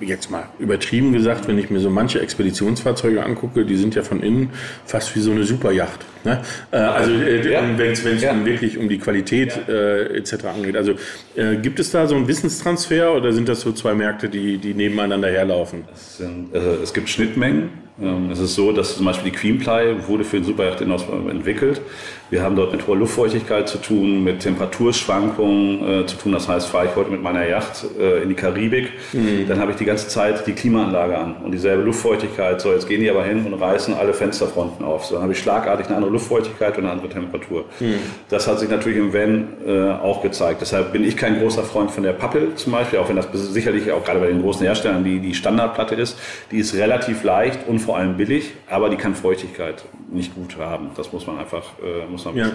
jetzt 0.00 0.30
mal 0.30 0.48
übertrieben 0.58 1.12
gesagt, 1.12 1.48
wenn 1.48 1.58
ich 1.58 1.70
mir 1.70 1.80
so 1.80 1.90
manche 1.90 2.20
Expeditionsfahrzeuge 2.20 3.24
angucke, 3.24 3.64
die 3.64 3.76
sind 3.76 3.94
ja 3.94 4.02
von 4.02 4.22
innen 4.22 4.50
fast 4.84 5.14
wie 5.16 5.20
so 5.20 5.30
eine 5.30 5.44
Superjacht. 5.44 6.04
Ne? 6.24 6.42
Äh, 6.70 6.76
also 6.76 7.12
äh, 7.12 7.52
ja. 7.52 7.62
wenn 7.76 7.92
es 7.92 8.22
ja. 8.22 8.44
wirklich 8.44 8.78
um 8.78 8.88
die 8.88 8.98
Qualität 8.98 9.68
äh, 9.68 10.16
etc. 10.16 10.44
angeht. 10.46 10.76
Also 10.76 10.94
äh, 11.36 11.56
gibt 11.56 11.80
es 11.80 11.90
da 11.90 12.06
so 12.06 12.16
einen 12.16 12.28
Wissenstransfer 12.28 13.14
oder 13.14 13.32
sind 13.32 13.48
das 13.48 13.60
so 13.60 13.72
zwei 13.72 13.94
Märkte, 13.94 14.28
die, 14.28 14.58
die 14.58 14.74
nebeneinander 14.74 15.28
herlaufen? 15.28 15.84
Es, 15.92 16.18
sind, 16.18 16.54
also 16.54 16.82
es 16.82 16.92
gibt 16.92 17.08
Schnittmengen. 17.08 17.85
Ähm, 18.00 18.30
es 18.30 18.38
ist 18.38 18.54
so, 18.54 18.72
dass 18.72 18.96
zum 18.96 19.06
Beispiel 19.06 19.30
die 19.30 19.36
Queenply 19.36 20.06
wurde 20.06 20.24
für 20.24 20.36
den 20.36 20.44
Superjacht 20.44 20.80
entwickelt. 20.80 21.80
Wir 22.28 22.42
haben 22.42 22.56
dort 22.56 22.72
mit 22.72 22.86
hoher 22.86 22.96
Luftfeuchtigkeit 22.96 23.68
zu 23.68 23.78
tun, 23.78 24.24
mit 24.24 24.40
Temperaturschwankungen 24.40 26.02
äh, 26.02 26.06
zu 26.06 26.16
tun. 26.16 26.32
Das 26.32 26.48
heißt, 26.48 26.66
fahre 26.66 26.86
ich 26.86 26.96
heute 26.96 27.10
mit 27.10 27.22
meiner 27.22 27.46
Yacht 27.46 27.84
äh, 27.98 28.22
in 28.22 28.28
die 28.28 28.34
Karibik, 28.34 28.90
mhm. 29.12 29.46
dann 29.48 29.60
habe 29.60 29.70
ich 29.70 29.76
die 29.76 29.84
ganze 29.84 30.08
Zeit 30.08 30.46
die 30.46 30.52
Klimaanlage 30.52 31.16
an 31.16 31.36
und 31.44 31.52
dieselbe 31.52 31.84
Luftfeuchtigkeit. 31.84 32.60
So, 32.60 32.72
jetzt 32.72 32.88
gehen 32.88 33.00
die 33.00 33.08
aber 33.08 33.24
hin 33.24 33.46
und 33.46 33.54
reißen 33.54 33.94
alle 33.94 34.12
Fensterfronten 34.12 34.84
auf. 34.84 35.06
So, 35.06 35.14
dann 35.14 35.22
habe 35.22 35.32
ich 35.32 35.38
schlagartig 35.38 35.86
eine 35.86 35.96
andere 35.96 36.12
Luftfeuchtigkeit 36.12 36.76
und 36.76 36.84
eine 36.84 36.92
andere 36.92 37.08
Temperatur. 37.08 37.64
Mhm. 37.78 37.94
Das 38.28 38.48
hat 38.48 38.58
sich 38.58 38.68
natürlich 38.68 38.98
im 38.98 39.14
Van 39.14 39.48
äh, 39.66 39.92
auch 39.92 40.20
gezeigt. 40.22 40.60
Deshalb 40.60 40.92
bin 40.92 41.04
ich 41.04 41.16
kein 41.16 41.38
großer 41.38 41.62
Freund 41.62 41.92
von 41.92 42.02
der 42.02 42.12
Pappel 42.12 42.56
zum 42.56 42.72
Beispiel, 42.72 42.98
auch 42.98 43.08
wenn 43.08 43.16
das 43.16 43.28
sicherlich 43.32 43.90
auch 43.92 44.04
gerade 44.04 44.18
bei 44.18 44.26
den 44.26 44.42
großen 44.42 44.66
Herstellern 44.66 45.04
die, 45.04 45.20
die 45.20 45.34
Standardplatte 45.34 45.94
ist. 45.94 46.18
Die 46.50 46.58
ist 46.58 46.74
relativ 46.74 47.22
leicht 47.22 47.60
und 47.68 47.85
vor 47.86 47.96
allem 47.96 48.16
billig, 48.16 48.52
aber 48.68 48.90
die 48.90 48.96
kann 48.96 49.14
Feuchtigkeit 49.14 49.84
nicht 50.10 50.34
gut 50.34 50.58
haben. 50.58 50.90
Das 50.96 51.12
muss 51.12 51.26
man 51.26 51.38
einfach 51.38 51.64
äh, 51.82 52.10
muss 52.10 52.24
man 52.24 52.36
ja. 52.36 52.52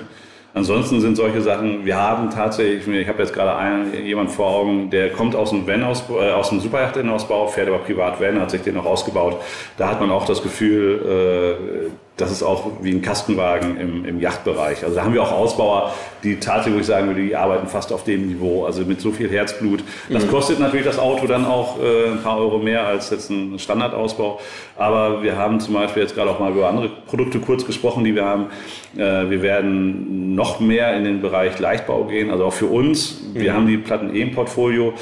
Ansonsten 0.54 1.00
sind 1.00 1.16
solche 1.16 1.42
Sachen, 1.42 1.86
wir 1.86 1.96
haben 1.96 2.30
tatsächlich, 2.30 2.86
ich 2.86 3.08
habe 3.08 3.20
jetzt 3.20 3.34
gerade 3.34 3.56
einen, 3.56 4.06
jemand 4.06 4.32
vor 4.32 4.48
Augen, 4.48 4.90
der 4.90 5.10
kommt 5.10 5.34
aus 5.34 5.52
dem 5.52 5.66
Van 5.66 5.82
aus, 5.82 6.04
äh, 6.10 6.32
aus 6.32 6.50
dem 6.50 6.60
Superyachtinnenausbau, 6.60 7.48
fährt 7.48 7.70
aber 7.70 7.78
privat 7.78 8.20
Van, 8.20 8.40
hat 8.40 8.52
sich 8.52 8.62
den 8.62 8.76
noch 8.76 8.86
ausgebaut. 8.86 9.38
Da 9.78 9.90
hat 9.90 10.02
man 10.02 10.12
auch 10.12 10.26
das 10.26 10.44
Gefühl, 10.44 11.88
äh, 11.88 12.11
das 12.18 12.32
ist 12.32 12.44
auch 12.44 12.72
wie 12.82 12.92
ein 12.92 13.02
Kastenwagen 13.02 13.80
im, 13.80 14.06
im 14.06 14.20
Yachtbereich. 14.20 14.84
Also 14.84 14.96
da 14.96 15.04
haben 15.04 15.14
wir 15.14 15.24
auch 15.24 15.32
Ausbauer, 15.32 15.94
die 16.24 16.40
tatsächlich, 16.40 16.76
wo 16.76 16.80
ich 16.82 16.86
sagen 16.86 17.08
würde, 17.08 17.22
die 17.22 17.36
arbeiten 17.36 17.68
fast 17.68 17.92
auf 17.92 18.04
dem 18.04 18.28
Niveau, 18.28 18.66
also 18.66 18.84
mit 18.84 19.02
so 19.02 19.12
viel 19.12 19.30
Herzblut. 19.30 19.84
Das 20.10 20.26
mhm. 20.26 20.30
kostet 20.30 20.60
natürlich 20.60 20.86
das 20.86 21.00
Auto 21.00 21.26
dann 21.26 21.46
auch 21.46 21.80
äh, 21.80 22.12
ein 22.12 22.22
paar 22.22 22.38
Euro 22.38 22.60
mehr 22.60 22.86
als 22.86 23.10
jetzt 23.10 23.30
ein 23.32 23.58
Standardausbau. 23.58 24.40
Aber 24.78 25.24
wir 25.24 25.38
haben 25.38 25.60
zum 25.60 25.74
Beispiel 25.74 26.04
jetzt 26.04 26.14
gerade 26.14 26.30
auch 26.30 26.40
mal 26.40 26.52
über 26.52 26.68
andere 26.68 26.90
Produkte 26.90 27.40
kurz 27.40 27.66
gesprochen, 27.66 28.04
die 28.04 28.14
wir 28.14 28.26
haben. 28.26 28.48
Äh, 28.96 29.30
wir 29.30 29.42
werden 29.42 30.36
noch 30.36 30.60
mehr 30.60 30.96
in 30.96 31.06
den 31.06 31.22
Bereich 31.22 31.58
Leichtbau 31.60 32.04
gehen, 32.04 32.30
also 32.30 32.46
auch 32.46 32.54
für 32.54 32.68
uns. 32.68 33.22
Wir 33.34 33.54
mhm. 33.54 33.56
haben 33.56 33.68
die 33.68 33.78
Platten 33.78 34.14
eh 34.14 34.22
im 34.22 34.32
Portfolio. 34.32 34.94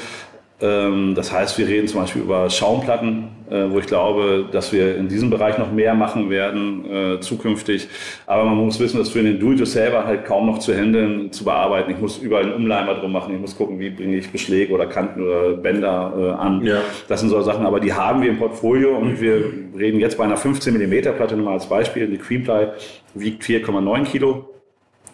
Ähm, 0.62 1.14
das 1.14 1.32
heißt, 1.32 1.58
wir 1.58 1.66
reden 1.66 1.88
zum 1.88 2.00
Beispiel 2.00 2.22
über 2.22 2.50
Schaumplatten, 2.50 3.28
äh, 3.50 3.70
wo 3.70 3.78
ich 3.78 3.86
glaube, 3.86 4.46
dass 4.52 4.72
wir 4.72 4.96
in 4.96 5.08
diesem 5.08 5.30
Bereich 5.30 5.56
noch 5.56 5.72
mehr 5.72 5.94
machen 5.94 6.28
werden 6.28 6.84
äh, 6.90 7.20
zukünftig. 7.20 7.88
Aber 8.26 8.44
man 8.44 8.56
muss 8.56 8.78
wissen, 8.78 8.98
dass 8.98 9.08
für 9.08 9.22
den 9.22 9.40
Do-it-yourselfer 9.40 10.04
halt 10.04 10.26
kaum 10.26 10.46
noch 10.46 10.58
zu 10.58 10.74
handeln, 10.74 11.32
zu 11.32 11.44
bearbeiten. 11.44 11.90
Ich 11.90 11.98
muss 11.98 12.18
überall 12.18 12.44
einen 12.44 12.52
Umleimer 12.52 12.94
drum 12.94 13.12
machen. 13.12 13.34
Ich 13.34 13.40
muss 13.40 13.56
gucken, 13.56 13.78
wie 13.78 13.90
bringe 13.90 14.16
ich 14.16 14.30
Beschläge 14.30 14.72
oder 14.74 14.86
Kanten 14.86 15.22
oder 15.22 15.52
Bänder 15.52 16.12
äh, 16.16 16.40
an. 16.40 16.64
Ja. 16.64 16.82
Das 17.08 17.20
sind 17.20 17.30
so 17.30 17.40
Sachen, 17.40 17.64
aber 17.64 17.80
die 17.80 17.92
haben 17.92 18.20
wir 18.20 18.28
im 18.28 18.38
Portfolio 18.38 18.96
und 18.96 19.20
wir 19.20 19.42
reden 19.78 19.98
jetzt 19.98 20.18
bei 20.18 20.24
einer 20.24 20.36
15 20.36 20.74
mm 20.74 21.16
Platte 21.16 21.36
nur 21.36 21.46
mal 21.46 21.54
als 21.54 21.66
Beispiel. 21.66 22.06
Die 22.06 22.18
Creamply 22.18 22.68
wiegt 23.14 23.42
4,9 23.44 24.04
Kilo 24.04 24.50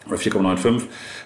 oder 0.07 0.17
4,95 0.17 0.81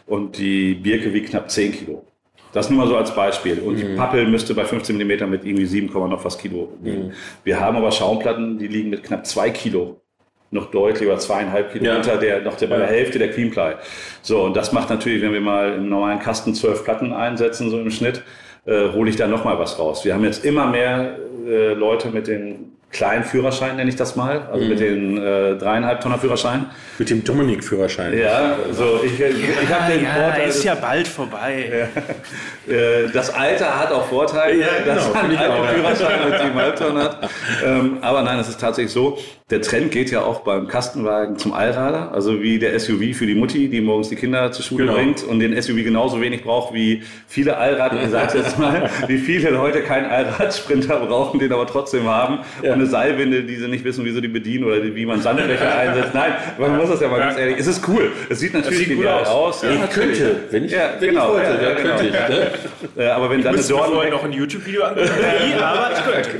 und 0.05 0.37
die 0.37 0.75
Birke 0.75 1.13
wiegt 1.13 1.31
knapp 1.31 1.49
10 1.49 1.71
Kilo. 1.71 2.05
Das 2.53 2.69
nur 2.69 2.79
mal 2.79 2.87
so 2.87 2.97
als 2.97 3.15
Beispiel. 3.15 3.59
Und 3.59 3.77
die 3.77 3.85
mhm. 3.85 3.95
Pappel 3.95 4.27
müsste 4.27 4.53
bei 4.53 4.65
15 4.65 4.97
mm 4.97 5.29
mit 5.29 5.45
irgendwie 5.45 5.65
7, 5.65 5.87
noch 5.87 6.25
was 6.25 6.37
Kilo 6.37 6.73
liegen. 6.83 7.07
Mhm. 7.07 7.11
Wir 7.43 7.59
haben 7.59 7.77
aber 7.77 7.91
Schaumplatten, 7.91 8.57
die 8.57 8.67
liegen 8.67 8.89
mit 8.89 9.03
knapp 9.03 9.25
2 9.25 9.49
Kilo 9.51 10.01
noch 10.51 10.69
deutlich 10.69 11.03
über 11.03 11.17
zweieinhalb 11.17 11.71
Kilo 11.71 11.85
ja. 11.85 11.95
unter 11.95 12.17
der, 12.17 12.41
noch 12.41 12.57
der, 12.57 12.67
bei 12.67 12.77
der 12.77 12.87
Hälfte 12.87 13.17
der 13.17 13.31
Queenply. 13.31 13.75
So, 14.21 14.43
und 14.43 14.55
das 14.55 14.73
macht 14.73 14.89
natürlich, 14.89 15.21
wenn 15.21 15.31
wir 15.33 15.41
mal 15.41 15.75
im 15.75 15.89
normalen 15.89 16.19
Kasten 16.19 16.53
zwölf 16.53 16.83
Platten 16.83 17.13
einsetzen, 17.13 17.69
so 17.69 17.79
im 17.79 17.89
Schnitt, 17.89 18.21
äh, 18.65 18.89
hole 18.89 19.09
ich 19.09 19.15
da 19.15 19.27
nochmal 19.27 19.57
was 19.57 19.79
raus. 19.79 20.03
Wir 20.03 20.13
haben 20.13 20.25
jetzt 20.25 20.43
immer 20.43 20.67
mehr 20.67 21.17
äh, 21.47 21.73
Leute 21.73 22.09
mit 22.09 22.27
den 22.27 22.73
kleinen 22.91 23.23
Führerschein, 23.23 23.77
nenne 23.77 23.89
ich 23.89 23.95
das 23.95 24.15
mal, 24.15 24.47
also 24.51 24.63
mhm. 24.63 24.69
mit 24.69 24.79
den 24.79 25.17
äh, 25.17 25.55
dreieinhalb 25.55 26.01
Tonner 26.01 26.19
Führerschein. 26.19 26.65
Mit 26.99 27.09
dem 27.09 27.23
Dominik-Führerschein. 27.23 28.17
Ja, 28.17 28.57
so 28.71 28.99
ich, 29.03 29.19
ich, 29.19 29.49
ich 29.63 29.73
habe 29.73 29.93
den 29.93 30.03
ja, 30.03 30.13
Vorteil. 30.13 30.49
ist 30.49 30.63
ja 30.63 30.75
bald 30.75 31.07
vorbei. 31.07 31.87
Ja. 32.67 32.73
Äh, 32.73 33.09
das 33.11 33.33
Alter 33.33 33.79
hat 33.79 33.91
auch 33.91 34.05
Vorteile, 34.07 34.59
ja, 34.59 34.67
genau, 34.83 34.95
dass 34.95 35.13
man 35.13 35.25
einen 35.25 35.75
Führerschein 35.75 36.29
mit 36.29 36.39
siebeneinhalb 36.39 36.75
Tonnen 36.75 37.03
hat. 37.03 37.17
Ähm, 37.65 37.97
aber 38.01 38.23
nein, 38.23 38.39
es 38.39 38.49
ist 38.49 38.59
tatsächlich 38.59 38.91
so, 38.91 39.17
der 39.51 39.61
Trend 39.61 39.91
geht 39.91 40.11
ja 40.11 40.21
auch 40.21 40.41
beim 40.41 40.67
Kastenwagen 40.67 41.37
zum 41.37 41.53
Allrader, 41.53 42.13
also 42.13 42.41
wie 42.41 42.57
der 42.57 42.79
SUV 42.79 43.13
für 43.13 43.25
die 43.25 43.35
Mutti, 43.35 43.67
die 43.67 43.81
morgens 43.81 44.07
die 44.07 44.15
Kinder 44.15 44.51
zur 44.53 44.63
Schule 44.63 44.85
genau. 44.85 44.95
bringt 44.95 45.23
und 45.23 45.39
den 45.39 45.61
SUV 45.61 45.83
genauso 45.83 46.21
wenig 46.21 46.43
braucht 46.43 46.73
wie 46.73 47.03
viele 47.27 47.57
Allrad, 47.57 47.93
ich 48.01 48.09
sage 48.09 48.37
jetzt 48.37 48.57
mal, 48.57 48.89
wie 49.07 49.17
viele 49.17 49.49
Leute 49.49 49.81
keinen 49.81 50.05
Allradsprinter 50.05 51.01
brauchen, 51.01 51.39
den 51.39 51.51
aber 51.51 51.67
trotzdem 51.67 52.07
haben 52.07 52.39
ja. 52.63 52.69
und 52.69 52.79
eine 52.79 52.85
Seilwinde, 52.85 53.43
die 53.43 53.57
sie 53.57 53.67
nicht 53.67 53.83
wissen, 53.83 54.05
wie 54.05 54.11
sie 54.11 54.21
die 54.21 54.29
bedienen 54.29 54.63
oder 54.63 54.81
wie 54.83 55.05
man 55.05 55.21
Sandfläche 55.21 55.69
einsetzt. 55.75 56.13
Nein, 56.13 56.31
man 56.57 56.77
muss 56.77 56.89
das 56.89 57.01
ja 57.01 57.09
mal 57.09 57.19
ganz 57.19 57.37
ehrlich, 57.37 57.57
es 57.59 57.67
ist 57.67 57.85
cool, 57.89 58.09
es 58.29 58.39
sieht 58.39 58.53
natürlich 58.53 58.79
sieht 58.79 58.89
genial 58.89 59.25
aus. 59.25 59.61
aus. 59.61 59.63
Ja, 59.63 59.71
ich 59.73 59.89
könnte, 59.89 60.35
wenn 60.49 60.65
ich, 60.65 60.71
ja, 60.71 60.91
wenn 60.97 61.09
genau, 61.09 61.37
ich 61.37 61.49
wollte, 61.49 61.63
ja, 61.63 61.73
genau. 61.73 61.97
könnte 61.97 62.07
ich. 62.07 62.95
Ne? 62.95 63.13
aber 63.13 63.29
wenn 63.29 63.39
ich 63.39 63.43
dann 63.43 63.55
eine 63.55 63.63
Dornhecke... 63.63 64.11
noch 64.11 64.23
ein 64.23 64.31
YouTube-Video 64.31 64.83
angucken, 64.83 65.09
aber 65.61 65.90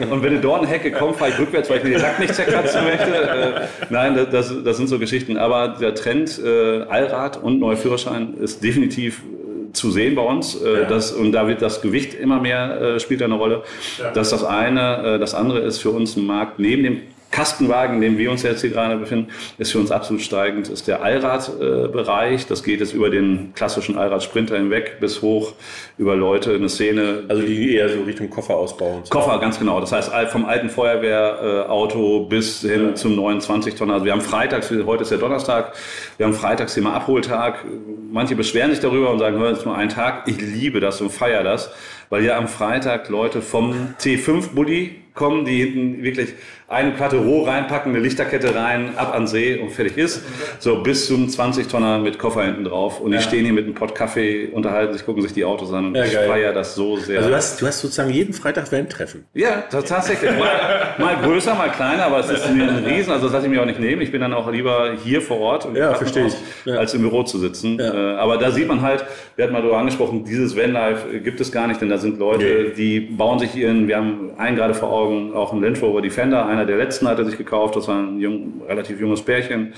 Und 0.10 0.23
wenn 0.23 0.31
eine 0.31 0.41
Dornhecke 0.41 0.91
kommt, 0.91 1.17
fahre 1.17 1.31
ich 1.31 1.39
rückwärts, 1.39 1.69
weil 1.69 1.77
ich 1.77 1.84
mir 1.84 1.91
den 1.91 1.99
Sack 1.99 2.19
nicht 2.19 2.34
zerkratzen 2.36 2.84
möchte 2.84 3.12
äh, 3.12 3.67
nein, 3.89 4.27
das, 4.31 4.53
das 4.63 4.77
sind 4.77 4.88
so 4.88 4.99
Geschichten. 4.99 5.38
Aber 5.38 5.69
der 5.79 5.95
Trend 5.95 6.39
äh, 6.43 6.84
Allrad 6.84 7.41
und 7.41 7.60
neuer 7.60 7.77
Führerschein 7.77 8.36
ist 8.39 8.63
definitiv 8.63 9.19
äh, 9.19 9.73
zu 9.73 9.91
sehen 9.91 10.15
bei 10.15 10.23
uns. 10.23 10.62
Äh, 10.62 10.81
ja. 10.81 10.86
das, 10.86 11.12
und 11.12 11.31
da 11.31 11.47
wird 11.47 11.62
das 11.62 11.81
Gewicht 11.81 12.13
immer 12.13 12.39
mehr, 12.39 12.81
äh, 12.81 12.99
spielt 12.99 13.21
eine 13.21 13.36
Rolle. 13.36 13.63
Ja. 13.97 14.12
Das 14.12 14.31
ist 14.31 14.41
das 14.41 14.43
eine. 14.43 15.15
Äh, 15.15 15.19
das 15.19 15.34
andere 15.34 15.60
ist 15.60 15.79
für 15.79 15.91
uns 15.91 16.15
ein 16.15 16.25
Markt 16.25 16.60
neben 16.60 16.84
dem 16.84 17.01
Kastenwagen, 17.32 17.96
in 17.96 18.02
dem 18.02 18.17
wir 18.17 18.30
uns 18.30 18.44
jetzt 18.44 18.62
hier 18.62 18.72
gerade 18.72 18.98
befinden, 18.98 19.30
ist 19.58 19.72
für 19.72 19.80
uns 19.80 19.89
absolut 19.89 20.22
steigend, 20.22 20.67
ist 20.67 20.88
der 20.88 21.02
Allradbereich. 21.02 22.46
das 22.46 22.62
geht 22.63 22.82
jetzt 22.82 22.94
über 22.94 23.10
den 23.10 23.54
klassischen 23.56 23.98
Allrad-Sprinter 23.98 24.58
hinweg 24.58 24.98
bis 25.00 25.22
hoch 25.22 25.54
über 25.98 26.15
Leute, 26.15 26.54
eine 26.54 26.67
Szene. 26.67 27.24
Also 27.30 27.41
die 27.41 27.76
eher 27.76 27.89
so 27.89 28.04
Richtung 28.04 28.30
Koffer 28.30 28.56
ausbauen. 28.56 29.02
So. 29.04 29.10
Koffer, 29.10 29.39
ganz 29.39 29.58
genau. 29.58 29.80
Das 29.80 29.91
heißt 29.91 30.12
vom 30.32 30.46
alten 30.46 30.70
Feuerwehrauto 30.70 32.26
bis 32.26 32.62
hin 32.62 32.89
ja. 32.89 32.96
zum 32.96 33.15
29 33.15 33.76
Tonnen. 33.76 33.91
Also 33.91 34.06
wir 34.06 34.12
haben 34.12 34.22
freitags, 34.22 34.70
heute 34.86 35.04
ist 35.04 35.12
ja 35.12 35.17
Donnerstag, 35.17 35.74
wir 36.17 36.26
haben 36.26 36.34
freitags 36.34 36.76
immer 36.76 36.94
Abholtag. 36.94 37.65
Manche 38.12 38.36
beschweren 38.36 38.72
sich 38.72 38.82
darüber 38.82 39.10
und 39.10 39.20
sagen, 39.20 39.39
hör, 39.39 39.52
jetzt 39.52 39.65
nur 39.65 39.78
ein 39.78 39.89
Tag. 39.89 40.28
Ich 40.28 40.41
liebe 40.41 40.82
das 40.82 41.00
und 41.00 41.12
feiere 41.12 41.44
das, 41.44 41.72
weil 42.10 42.26
ja 42.26 42.38
am 42.38 42.50
Freitag 42.50 43.08
Leute 43.08 43.41
vom 43.41 43.96
T5-Bulli 44.02 45.02
kommen, 45.13 45.46
die 45.46 45.58
hinten 45.58 46.04
wirklich 46.04 46.34
eine 46.71 46.91
Platte 46.91 47.17
roh 47.17 47.43
reinpacken, 47.43 47.91
eine 47.93 48.01
Lichterkette 48.01 48.55
rein, 48.55 48.93
ab 48.95 49.13
an 49.13 49.27
See 49.27 49.60
und 49.60 49.71
fertig 49.71 49.97
ist. 49.97 50.23
So 50.60 50.81
bis 50.81 51.07
zum 51.07 51.27
20-Tonner 51.27 51.99
mit 51.99 52.17
Koffer 52.17 52.43
hinten 52.43 52.63
drauf. 52.63 52.99
Und 53.01 53.12
die 53.12 53.19
stehen 53.19 53.43
hier 53.45 53.53
mit 53.53 53.65
einem 53.65 53.73
Pott 53.75 53.93
Kaffee, 53.93 54.47
unterhalten 54.51 54.93
sich, 54.93 55.05
gucken 55.05 55.21
sich 55.21 55.34
die 55.34 55.43
Autos 55.45 55.71
an. 55.73 55.93
Ja, 55.93 56.05
ich 56.05 56.15
feiere 56.15 56.53
das 56.53 56.75
so 56.75 56.97
sehr. 56.97 57.17
Also 57.19 57.29
du 57.29 57.36
hast, 57.36 57.62
du 57.62 57.67
hast 57.67 57.81
sozusagen 57.81 58.10
jeden 58.10 58.34
Freitag 58.34 58.71
Van-Treffen. 58.71 59.25
Ja, 59.34 59.63
tatsächlich. 59.69 60.31
Mal, 60.31 60.95
mal 60.97 61.15
größer, 61.21 61.53
mal 61.55 61.69
kleiner, 61.69 62.05
aber 62.05 62.19
es 62.19 62.29
ist 62.29 62.49
mir 62.53 62.63
ein 62.69 62.84
Riesen, 62.86 63.12
also 63.12 63.25
das 63.25 63.34
lasse 63.34 63.45
ich 63.47 63.51
mir 63.51 63.62
auch 63.62 63.65
nicht 63.65 63.79
nehmen. 63.79 64.01
Ich 64.01 64.12
bin 64.12 64.21
dann 64.21 64.34
auch 64.34 64.49
lieber 64.51 64.93
hier 65.03 65.21
vor 65.21 65.39
Ort 65.39 65.65
und 65.65 65.75
Ja, 65.75 65.93
verstehe 65.93 66.27
ich. 66.27 66.34
Ja. 66.65 66.75
als 66.77 66.93
im 66.93 67.01
Büro 67.01 67.23
zu 67.23 67.38
sitzen. 67.39 67.77
Ja. 67.79 68.13
Äh, 68.13 68.17
Aber 68.17 68.38
da 68.38 68.51
sieht 68.51 68.67
man 68.67 68.81
halt, 68.81 69.03
wir 69.36 69.43
hatten 69.43 69.53
mal 69.53 69.62
darüber 69.62 69.77
angesprochen, 69.79 70.23
dieses 70.23 70.55
Vanlife 70.55 71.19
gibt 71.19 71.41
es 71.41 71.51
gar 71.51 71.67
nicht, 71.67 71.81
denn 71.81 71.89
da 71.89 71.97
sind 71.97 72.17
Leute, 72.19 72.45
Nee. 72.69 72.73
die 72.77 72.99
bauen 73.01 73.39
sich 73.39 73.55
ihren, 73.55 73.88
wir 73.88 73.97
haben 73.97 74.31
einen 74.38 74.55
gerade 74.55 74.73
vor 74.73 74.89
Augen, 74.91 75.34
auch 75.34 75.51
einen 75.51 75.62
Land 75.63 75.81
Rover 75.81 76.01
Defender, 76.01 76.45
einer 76.45 76.61
der 76.65 76.78
letzten 76.78 77.08
hat 77.08 77.19
er 77.19 77.26
sich 77.26 77.38
gekauft, 77.38 77.76
das 77.76 77.88
war 77.88 78.00
ein 78.00 78.19
jung, 78.19 78.62
relativ 78.67 79.00
junges 79.00 79.21
Pärchen. 79.21 79.74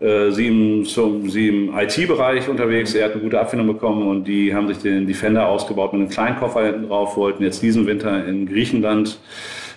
Äh, 0.00 0.30
Sie 0.30 0.46
im, 0.46 0.84
zum, 0.84 1.28
sie 1.30 1.48
im 1.48 1.76
IT-Bereich 1.76 2.48
unterwegs, 2.48 2.94
er 2.94 3.06
hat 3.06 3.12
eine 3.12 3.22
gute 3.22 3.40
Abfindung 3.40 3.68
bekommen 3.68 4.08
und 4.08 4.24
die 4.24 4.54
haben 4.54 4.68
sich 4.68 4.78
den 4.78 5.06
Defender 5.06 5.46
ausgebaut 5.48 5.92
mit 5.92 6.02
einem 6.02 6.10
kleinen 6.10 6.36
Koffer 6.38 6.66
hinten 6.66 6.88
drauf, 6.88 7.16
wollten 7.16 7.42
jetzt 7.42 7.62
diesen 7.62 7.86
Winter 7.86 8.26
in 8.26 8.46
Griechenland 8.46 9.18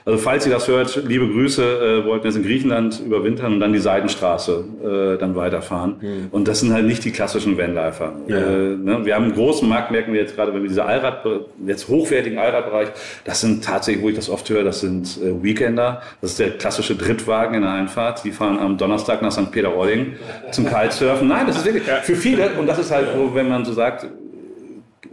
also 0.08 0.20
falls 0.20 0.46
ihr 0.46 0.54
das 0.54 0.70
hört, 0.70 1.04
liebe 1.06 1.28
Grüße, 1.28 1.62
äh, 1.62 2.06
wollten 2.06 2.28
jetzt 2.28 2.38
in 2.38 2.44
Griechenland 2.44 3.02
überwintern 3.06 3.56
und 3.56 3.60
dann 3.60 3.74
die 3.74 3.80
Seidenstraße 3.80 4.64
äh, 4.82 5.20
dann 5.20 5.36
weiterfahren. 5.36 5.96
Und 6.32 6.48
das 6.48 6.62
sind 6.62 6.72
halt 6.72 6.86
nicht 6.86 7.04
die 7.04 7.12
klassischen 7.12 7.58
Vanlifer. 7.58 8.14
Äh, 8.30 8.32
ne? 8.32 9.02
Wir 9.04 9.16
haben 9.16 9.26
einen 9.26 9.34
großen 9.34 9.68
Markt, 9.68 9.92
merken 9.92 10.14
wir 10.14 10.22
jetzt 10.22 10.38
gerade, 10.38 10.54
wenn 10.54 10.62
wir 10.62 10.70
diese 10.70 10.86
Allrad, 10.86 11.26
jetzt 11.66 11.90
hochwertigen 11.90 12.40
Allradbereich, 12.40 12.88
das 13.26 13.42
sind 13.42 13.66
tatsächlich, 13.66 14.02
wo 14.02 14.08
ich 14.08 14.16
das 14.16 14.30
oft 14.30 14.50
höre, 14.50 14.64
das 14.64 14.80
sind 14.80 15.20
äh, 15.22 15.44
Weekender. 15.44 16.02
Das 16.22 16.32
ist 16.32 16.40
der 16.40 16.52
klassische 16.52 16.96
Drittwagen 16.96 17.56
in 17.56 17.64
der 17.64 17.72
Einfahrt. 17.72 18.24
Die 18.24 18.32
fahren 18.32 18.60
am 18.60 18.78
Donnerstag 18.78 19.22
nach 19.22 19.34
St. 19.34 19.52
Peter-Ording 19.52 20.14
zum 20.52 20.68
Kitesurfen. 20.68 21.28
Nein, 21.28 21.48
das 21.48 21.58
ist 21.58 21.66
wirklich 21.66 21.84
für 21.84 22.16
viele, 22.16 22.52
und 22.58 22.66
das 22.66 22.80
ist 22.80 22.92
halt, 22.92 23.10
wo, 23.14 23.36
wenn 23.36 23.50
man 23.50 23.66
so 23.66 23.74
sagt, 23.74 24.08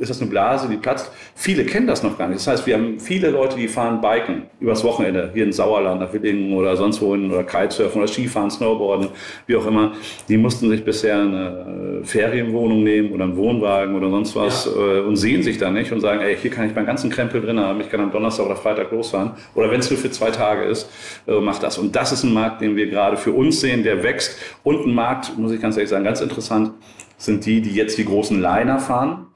ist 0.05 0.11
das 0.11 0.21
eine 0.21 0.31
Blase, 0.31 0.69
die 0.69 0.77
platzt. 0.77 1.11
Viele 1.35 1.65
kennen 1.65 1.87
das 1.87 2.03
noch 2.03 2.17
gar 2.17 2.29
nicht. 2.29 2.39
Das 2.41 2.47
heißt, 2.47 2.67
wir 2.67 2.75
haben 2.75 3.01
viele 3.01 3.31
Leute, 3.31 3.57
die 3.57 3.69
fahren 3.69 4.01
Biken 4.01 4.43
übers 4.61 4.85
Wochenende 4.85 5.31
hier 5.35 5.45
in 5.45 5.53
Sauerland, 5.53 6.01
nach 6.01 6.13
Willingen 6.13 6.53
oder 6.53 6.77
sonst 6.77 7.01
wohin 7.01 7.31
oder 7.31 7.43
Kitesurfen 7.45 8.01
oder 8.01 8.09
Skifahren, 8.09 8.51
Snowboarden, 8.51 9.09
wie 9.47 9.57
auch 9.57 9.67
immer. 9.67 9.93
Die 10.29 10.37
mussten 10.37 10.69
sich 10.71 10.85
bisher 10.85 11.21
eine 11.21 12.01
äh, 12.03 12.05
Ferienwohnung 12.05 12.85
nehmen 12.85 13.13
oder 13.13 13.25
einen 13.25 13.37
Wohnwagen 13.37 13.97
oder 13.97 14.11
sonst 14.11 14.37
was 14.37 14.67
äh, 14.67 15.01
und 15.01 15.17
sehen 15.17 15.43
sich 15.43 15.59
da 15.59 15.71
nicht 15.71 15.93
und 15.93 16.01
sagen, 16.01 16.21
ey, 16.21 16.37
hier 16.37 16.51
kann 16.51 16.67
ich 16.67 16.75
meinen 16.75 16.87
ganzen 16.87 17.11
Krempel 17.11 17.41
drin 17.41 17.59
haben, 17.59 17.81
ich 17.81 17.91
kann 17.91 18.01
am 18.01 18.13
Donnerstag 18.13 18.47
oder 18.47 18.57
Freitag 18.57 18.93
losfahren. 18.93 19.33
Oder 19.55 19.71
wenn 19.71 19.81
es 19.81 19.91
nur 19.91 19.99
für 19.99 20.11
zwei 20.11 20.31
Tage 20.31 20.65
ist, 20.65 20.89
äh, 21.27 21.41
mach 21.41 21.59
das. 21.59 21.79
Und 21.79 21.97
das 21.97 22.13
ist 22.13 22.23
ein 22.23 22.33
Markt, 22.33 22.61
den 22.61 22.77
wir 22.77 22.89
gerade 22.89 23.17
für 23.17 23.33
uns 23.33 23.61
sehen, 23.61 23.83
der 23.83 24.03
wächst. 24.03 24.39
Und 24.63 24.87
ein 24.87 24.95
Markt, 24.95 25.37
muss 25.39 25.53
ich 25.53 25.61
ganz 25.61 25.77
ehrlich 25.77 25.91
sagen, 25.91 26.05
ganz 26.05 26.21
interessant, 26.21 26.73
sind 27.17 27.47
die, 27.47 27.61
die 27.61 27.73
jetzt 27.73 27.97
die 27.99 28.05
großen 28.05 28.41
Liner 28.41 28.79
fahren 28.79 29.27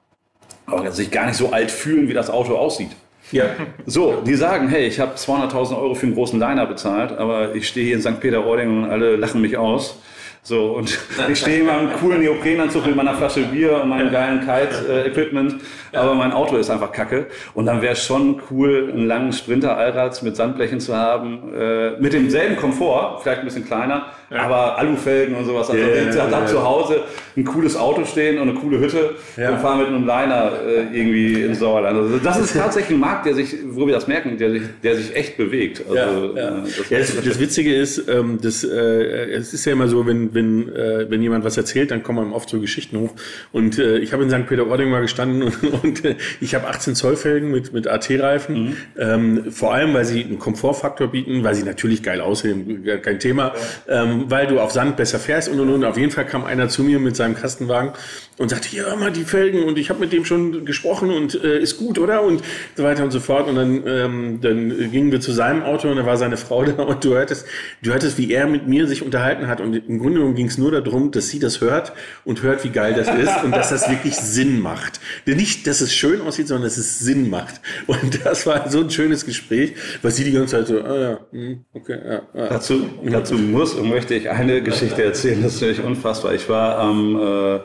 aber 0.70 0.90
sich 0.92 1.10
gar 1.10 1.26
nicht 1.26 1.36
so 1.36 1.52
alt 1.52 1.70
fühlen, 1.70 2.08
wie 2.08 2.14
das 2.14 2.30
Auto 2.30 2.56
aussieht. 2.56 2.90
Ja. 3.30 3.44
So, 3.84 4.22
die 4.26 4.34
sagen, 4.34 4.68
hey, 4.68 4.86
ich 4.86 5.00
habe 5.00 5.14
200.000 5.14 5.76
Euro 5.78 5.94
für 5.94 6.06
einen 6.06 6.14
großen 6.14 6.38
Liner 6.38 6.66
bezahlt, 6.66 7.12
aber 7.12 7.54
ich 7.54 7.68
stehe 7.68 7.86
hier 7.86 7.96
in 7.96 8.02
St. 8.02 8.20
Peter-Ording 8.20 8.84
und 8.84 8.90
alle 8.90 9.16
lachen 9.16 9.42
mich 9.42 9.56
aus. 9.56 9.98
So, 10.42 10.72
und 10.76 10.98
ich 11.30 11.38
stehe 11.38 11.60
in 11.60 11.66
meinem 11.66 11.92
coolen 11.92 12.20
Neoprenanzug 12.20 12.86
mit 12.86 12.96
meiner 12.96 13.14
Flasche 13.14 13.42
Bier 13.42 13.82
und 13.82 13.90
meinem 13.90 14.10
geilen 14.10 14.40
Kite-Equipment, 14.40 15.56
aber 15.92 16.14
mein 16.14 16.32
Auto 16.32 16.56
ist 16.56 16.70
einfach 16.70 16.90
kacke. 16.90 17.26
Und 17.52 17.66
dann 17.66 17.82
wäre 17.82 17.92
es 17.92 18.04
schon 18.04 18.40
cool, 18.50 18.90
einen 18.90 19.06
langen 19.06 19.32
Sprinter-Allrad 19.32 20.22
mit 20.22 20.36
Sandblechen 20.36 20.80
zu 20.80 20.96
haben, 20.96 21.52
äh, 21.54 21.90
mit 22.00 22.14
demselben 22.14 22.56
Komfort, 22.56 23.20
vielleicht 23.22 23.40
ein 23.40 23.44
bisschen 23.44 23.66
kleiner, 23.66 24.06
aber 24.30 24.76
Alufelgen 24.78 25.34
und 25.36 25.44
sowas. 25.46 25.70
Also, 25.70 25.82
ja, 25.82 26.22
habe 26.22 26.32
ja. 26.32 26.46
zu 26.46 26.62
Hause 26.62 27.02
ein 27.36 27.44
cooles 27.44 27.76
Auto 27.76 28.04
stehen 28.04 28.38
und 28.38 28.48
eine 28.50 28.58
coole 28.58 28.80
Hütte 28.80 29.14
Ja. 29.36 29.52
und 29.52 29.60
fahre 29.60 29.78
mit 29.78 29.86
einem 29.86 30.04
Liner 30.06 30.52
äh, 30.66 30.98
irgendwie 30.98 31.42
ins 31.42 31.60
Sauerland. 31.60 31.96
Also 31.96 32.18
das 32.18 32.38
ist 32.40 32.52
tatsächlich 32.56 32.96
ein 32.96 33.00
Markt, 33.00 33.26
der 33.26 33.34
sich, 33.34 33.54
wo 33.68 33.86
wir 33.86 33.94
das 33.94 34.08
merken, 34.08 34.36
der 34.36 34.50
sich, 34.50 34.62
der 34.82 34.96
sich 34.96 35.14
echt 35.14 35.36
bewegt. 35.36 35.82
Also, 35.88 35.94
Ja, 35.96 36.34
äh, 36.34 36.36
ja. 36.36 36.50
das- 36.64 36.90
ja 36.90 36.98
das, 36.98 37.14
das 37.24 37.40
Witzige 37.40 37.74
ist, 37.74 38.08
ähm, 38.08 38.38
das, 38.42 38.64
äh, 38.64 39.30
es 39.30 39.54
ist 39.54 39.64
ja 39.64 39.72
immer 39.72 39.88
so, 39.88 40.06
wenn, 40.06 40.34
wenn, 40.34 40.68
äh, 40.74 41.06
wenn 41.08 41.22
jemand 41.22 41.44
was 41.44 41.56
erzählt, 41.56 41.90
dann 41.90 42.02
kommen 42.02 42.18
einem 42.18 42.32
oft 42.32 42.48
so 42.50 42.60
Geschichten 42.60 42.98
hoch. 42.98 43.12
Und 43.52 43.78
äh, 43.78 43.98
ich 43.98 44.12
habe 44.12 44.24
in 44.24 44.30
St. 44.30 44.46
Peter-Ording 44.48 44.90
mal 44.90 45.00
gestanden 45.02 45.42
und, 45.42 45.56
und 45.84 46.04
äh, 46.04 46.16
ich 46.40 46.54
habe 46.54 46.66
18 46.66 46.94
Zoll 46.96 47.16
Felgen 47.16 47.50
mit, 47.50 47.72
mit 47.72 47.86
AT-Reifen. 47.86 48.76
Ähm, 48.98 49.44
vor 49.52 49.72
allem, 49.74 49.94
weil 49.94 50.04
sie 50.04 50.24
einen 50.24 50.38
Komfortfaktor 50.38 51.06
bieten, 51.08 51.44
weil 51.44 51.54
sie 51.54 51.62
natürlich 51.62 52.02
geil 52.02 52.20
aussehen, 52.20 52.84
kein 53.02 53.20
Thema. 53.20 53.52
Ähm, 53.88 54.17
weil 54.28 54.46
du 54.46 54.60
auf 54.60 54.72
Sand 54.72 54.96
besser 54.96 55.18
fährst 55.18 55.48
und 55.48 55.60
und 55.60 55.70
und. 55.70 55.84
Auf 55.84 55.96
jeden 55.96 56.10
Fall 56.10 56.26
kam 56.26 56.44
einer 56.44 56.68
zu 56.68 56.82
mir 56.82 56.98
mit 56.98 57.16
seinem 57.16 57.34
Kastenwagen 57.34 57.92
und 58.38 58.50
sagte, 58.50 58.74
ja, 58.74 58.94
mal 58.96 59.10
die 59.10 59.24
Felgen 59.24 59.64
und 59.64 59.78
ich 59.78 59.90
habe 59.90 60.00
mit 60.00 60.12
dem 60.12 60.24
schon 60.24 60.64
gesprochen 60.64 61.10
und 61.10 61.42
äh, 61.42 61.58
ist 61.58 61.76
gut, 61.76 61.98
oder? 61.98 62.22
Und 62.22 62.42
so 62.76 62.84
weiter 62.84 63.02
und 63.04 63.10
so 63.10 63.20
fort. 63.20 63.48
Und 63.48 63.56
dann, 63.56 63.82
ähm, 63.86 64.38
dann 64.40 64.90
gingen 64.90 65.10
wir 65.10 65.20
zu 65.20 65.32
seinem 65.32 65.62
Auto 65.62 65.88
und 65.88 65.96
da 65.96 66.06
war 66.06 66.16
seine 66.16 66.36
Frau 66.36 66.64
da 66.64 66.82
und 66.82 67.04
du 67.04 67.14
hörtest, 67.14 67.46
du 67.82 67.90
hörtest, 67.90 68.18
wie 68.18 68.32
er 68.32 68.46
mit 68.46 68.68
mir 68.68 68.86
sich 68.86 69.02
unterhalten 69.02 69.48
hat. 69.48 69.60
Und 69.60 69.74
im 69.74 69.98
Grunde 69.98 70.14
genommen 70.18 70.34
ging 70.34 70.46
es 70.46 70.58
nur 70.58 70.70
darum, 70.70 71.10
dass 71.10 71.28
sie 71.28 71.38
das 71.38 71.60
hört 71.60 71.92
und 72.24 72.42
hört, 72.42 72.64
wie 72.64 72.70
geil 72.70 72.94
das 72.94 73.08
ist 73.08 73.44
und 73.44 73.52
dass 73.52 73.70
das 73.70 73.90
wirklich 73.90 74.16
Sinn 74.16 74.60
macht. 74.60 75.00
Nicht, 75.26 75.66
dass 75.66 75.80
es 75.80 75.94
schön 75.94 76.20
aussieht, 76.20 76.48
sondern 76.48 76.64
dass 76.64 76.78
es 76.78 76.98
Sinn 76.98 77.30
macht. 77.30 77.60
Und 77.86 78.24
das 78.24 78.46
war 78.46 78.70
so 78.70 78.80
ein 78.80 78.90
schönes 78.90 79.24
Gespräch, 79.24 79.74
weil 80.02 80.10
sie 80.10 80.24
die 80.24 80.32
ganze 80.32 80.56
Zeit 80.56 80.66
so, 80.68 80.80
ah 80.80 81.00
ja, 81.00 81.20
hm, 81.32 81.64
okay, 81.72 81.98
ja, 82.04 82.22
ja. 82.34 82.48
Dazu, 82.48 82.88
dazu 83.04 83.34
muss 83.34 83.74
und 83.74 83.88
möchte 83.88 84.07
ich 84.14 84.28
eine 84.30 84.62
Geschichte 84.62 85.02
erzählen, 85.04 85.42
das 85.42 85.54
ist 85.54 85.60
natürlich 85.60 85.84
unfassbar. 85.84 86.34
Ich 86.34 86.48
war 86.48 86.78
am, 86.78 87.16
äh, 87.20 87.58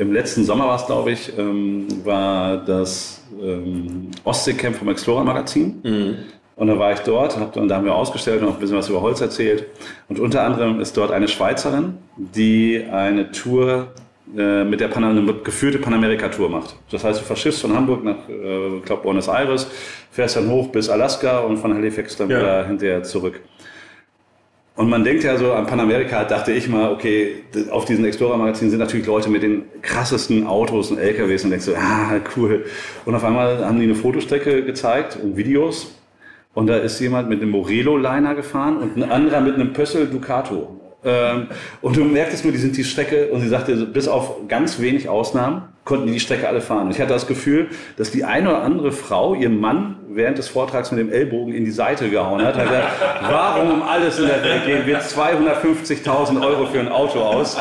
im 0.00 0.12
letzten 0.12 0.44
Sommer 0.44 0.66
war 0.68 0.76
es, 0.76 0.86
glaube 0.86 1.10
ich, 1.12 1.32
ähm, 1.38 1.86
war 2.04 2.58
das 2.58 3.22
ähm, 3.42 4.10
Ostseecamp 4.24 4.76
vom 4.76 4.88
Explorer 4.88 5.24
Magazin. 5.24 5.80
Und 6.56 6.66
dann 6.66 6.78
war 6.78 6.92
ich 6.92 6.98
dort, 7.00 7.36
hab, 7.38 7.56
und 7.56 7.68
da 7.68 7.76
haben 7.76 7.84
wir 7.84 7.94
ausgestellt 7.94 8.42
und 8.42 8.48
auch 8.48 8.54
ein 8.54 8.60
bisschen 8.60 8.76
was 8.76 8.88
über 8.88 9.00
Holz 9.00 9.20
erzählt. 9.20 9.66
Und 10.08 10.18
unter 10.18 10.42
anderem 10.42 10.80
ist 10.80 10.96
dort 10.96 11.12
eine 11.12 11.28
Schweizerin, 11.28 11.94
die 12.16 12.82
eine 12.90 13.30
Tour 13.30 13.88
äh, 14.36 14.64
mit 14.64 14.80
der 14.80 14.88
Pan 14.88 15.40
geführte 15.44 15.78
Panamerika-Tour 15.78 16.48
macht. 16.50 16.74
Das 16.90 17.04
heißt, 17.04 17.20
du 17.20 17.24
verschiffst 17.24 17.60
von 17.60 17.74
Hamburg 17.74 18.02
nach, 18.04 18.28
äh, 18.28 18.80
glaube, 18.84 19.02
Buenos 19.04 19.28
Aires, 19.28 19.68
fährst 20.10 20.36
dann 20.36 20.50
hoch 20.50 20.68
bis 20.68 20.88
Alaska 20.88 21.38
und 21.40 21.58
von 21.58 21.72
Halifax 21.74 22.16
dann 22.16 22.28
Ja. 22.28 22.38
wieder 22.40 22.66
hinterher 22.66 23.02
zurück. 23.04 23.40
Und 24.78 24.88
man 24.88 25.02
denkt 25.02 25.24
ja 25.24 25.36
so 25.36 25.54
an 25.54 25.66
Panamerika, 25.66 26.22
dachte 26.22 26.52
ich 26.52 26.68
mal, 26.68 26.92
okay, 26.92 27.42
auf 27.72 27.84
diesen 27.84 28.04
Explorer-Magazinen 28.04 28.70
sind 28.70 28.78
natürlich 28.78 29.08
Leute 29.08 29.28
mit 29.28 29.42
den 29.42 29.64
krassesten 29.82 30.46
Autos 30.46 30.92
und 30.92 30.98
LKWs 30.98 31.42
und 31.42 31.50
denkst 31.50 31.66
so, 31.66 31.74
ah, 31.74 32.20
cool. 32.36 32.64
Und 33.04 33.12
auf 33.16 33.24
einmal 33.24 33.66
haben 33.66 33.80
die 33.80 33.86
eine 33.86 33.96
Fotostrecke 33.96 34.62
gezeigt 34.62 35.18
und 35.20 35.36
Videos. 35.36 35.98
Und 36.54 36.68
da 36.68 36.76
ist 36.76 37.00
jemand 37.00 37.28
mit 37.28 37.42
einem 37.42 37.50
Morelo-Liner 37.50 38.36
gefahren 38.36 38.76
und 38.76 38.96
ein 38.96 39.10
anderer 39.10 39.40
mit 39.40 39.56
einem 39.56 39.72
Pössl 39.72 40.06
Ducato. 40.06 40.80
Ähm, 41.04 41.48
und 41.80 41.96
du 41.96 42.04
merktest 42.04 42.44
nur, 42.44 42.52
die 42.52 42.58
sind 42.58 42.76
die 42.76 42.84
Strecke, 42.84 43.28
und 43.28 43.40
sie 43.40 43.48
sagte, 43.48 43.74
bis 43.86 44.08
auf 44.08 44.48
ganz 44.48 44.80
wenig 44.80 45.08
Ausnahmen 45.08 45.62
konnten 45.84 46.06
die 46.06 46.12
die 46.12 46.20
Strecke 46.20 46.46
alle 46.46 46.60
fahren. 46.60 46.86
Und 46.86 46.90
ich 46.90 47.00
hatte 47.00 47.14
das 47.14 47.26
Gefühl, 47.26 47.68
dass 47.96 48.10
die 48.10 48.24
eine 48.24 48.50
oder 48.50 48.62
andere 48.62 48.92
Frau 48.92 49.34
ihren 49.34 49.58
Mann 49.58 49.96
während 50.10 50.36
des 50.36 50.48
Vortrags 50.48 50.90
mit 50.90 51.00
dem 51.00 51.10
Ellbogen 51.10 51.54
in 51.54 51.64
die 51.64 51.70
Seite 51.70 52.10
gehauen 52.10 52.44
hat. 52.44 52.56
Hat 52.56 52.64
gesagt, 52.64 52.88
warum 53.22 53.70
um 53.70 53.82
alles 53.82 54.18
in 54.18 54.26
der 54.26 54.42
Welt 54.42 54.66
geben 54.66 54.86
wir 54.86 55.00
250.000 55.00 56.44
Euro 56.44 56.66
für 56.66 56.80
ein 56.80 56.88
Auto 56.88 57.20
aus? 57.20 57.56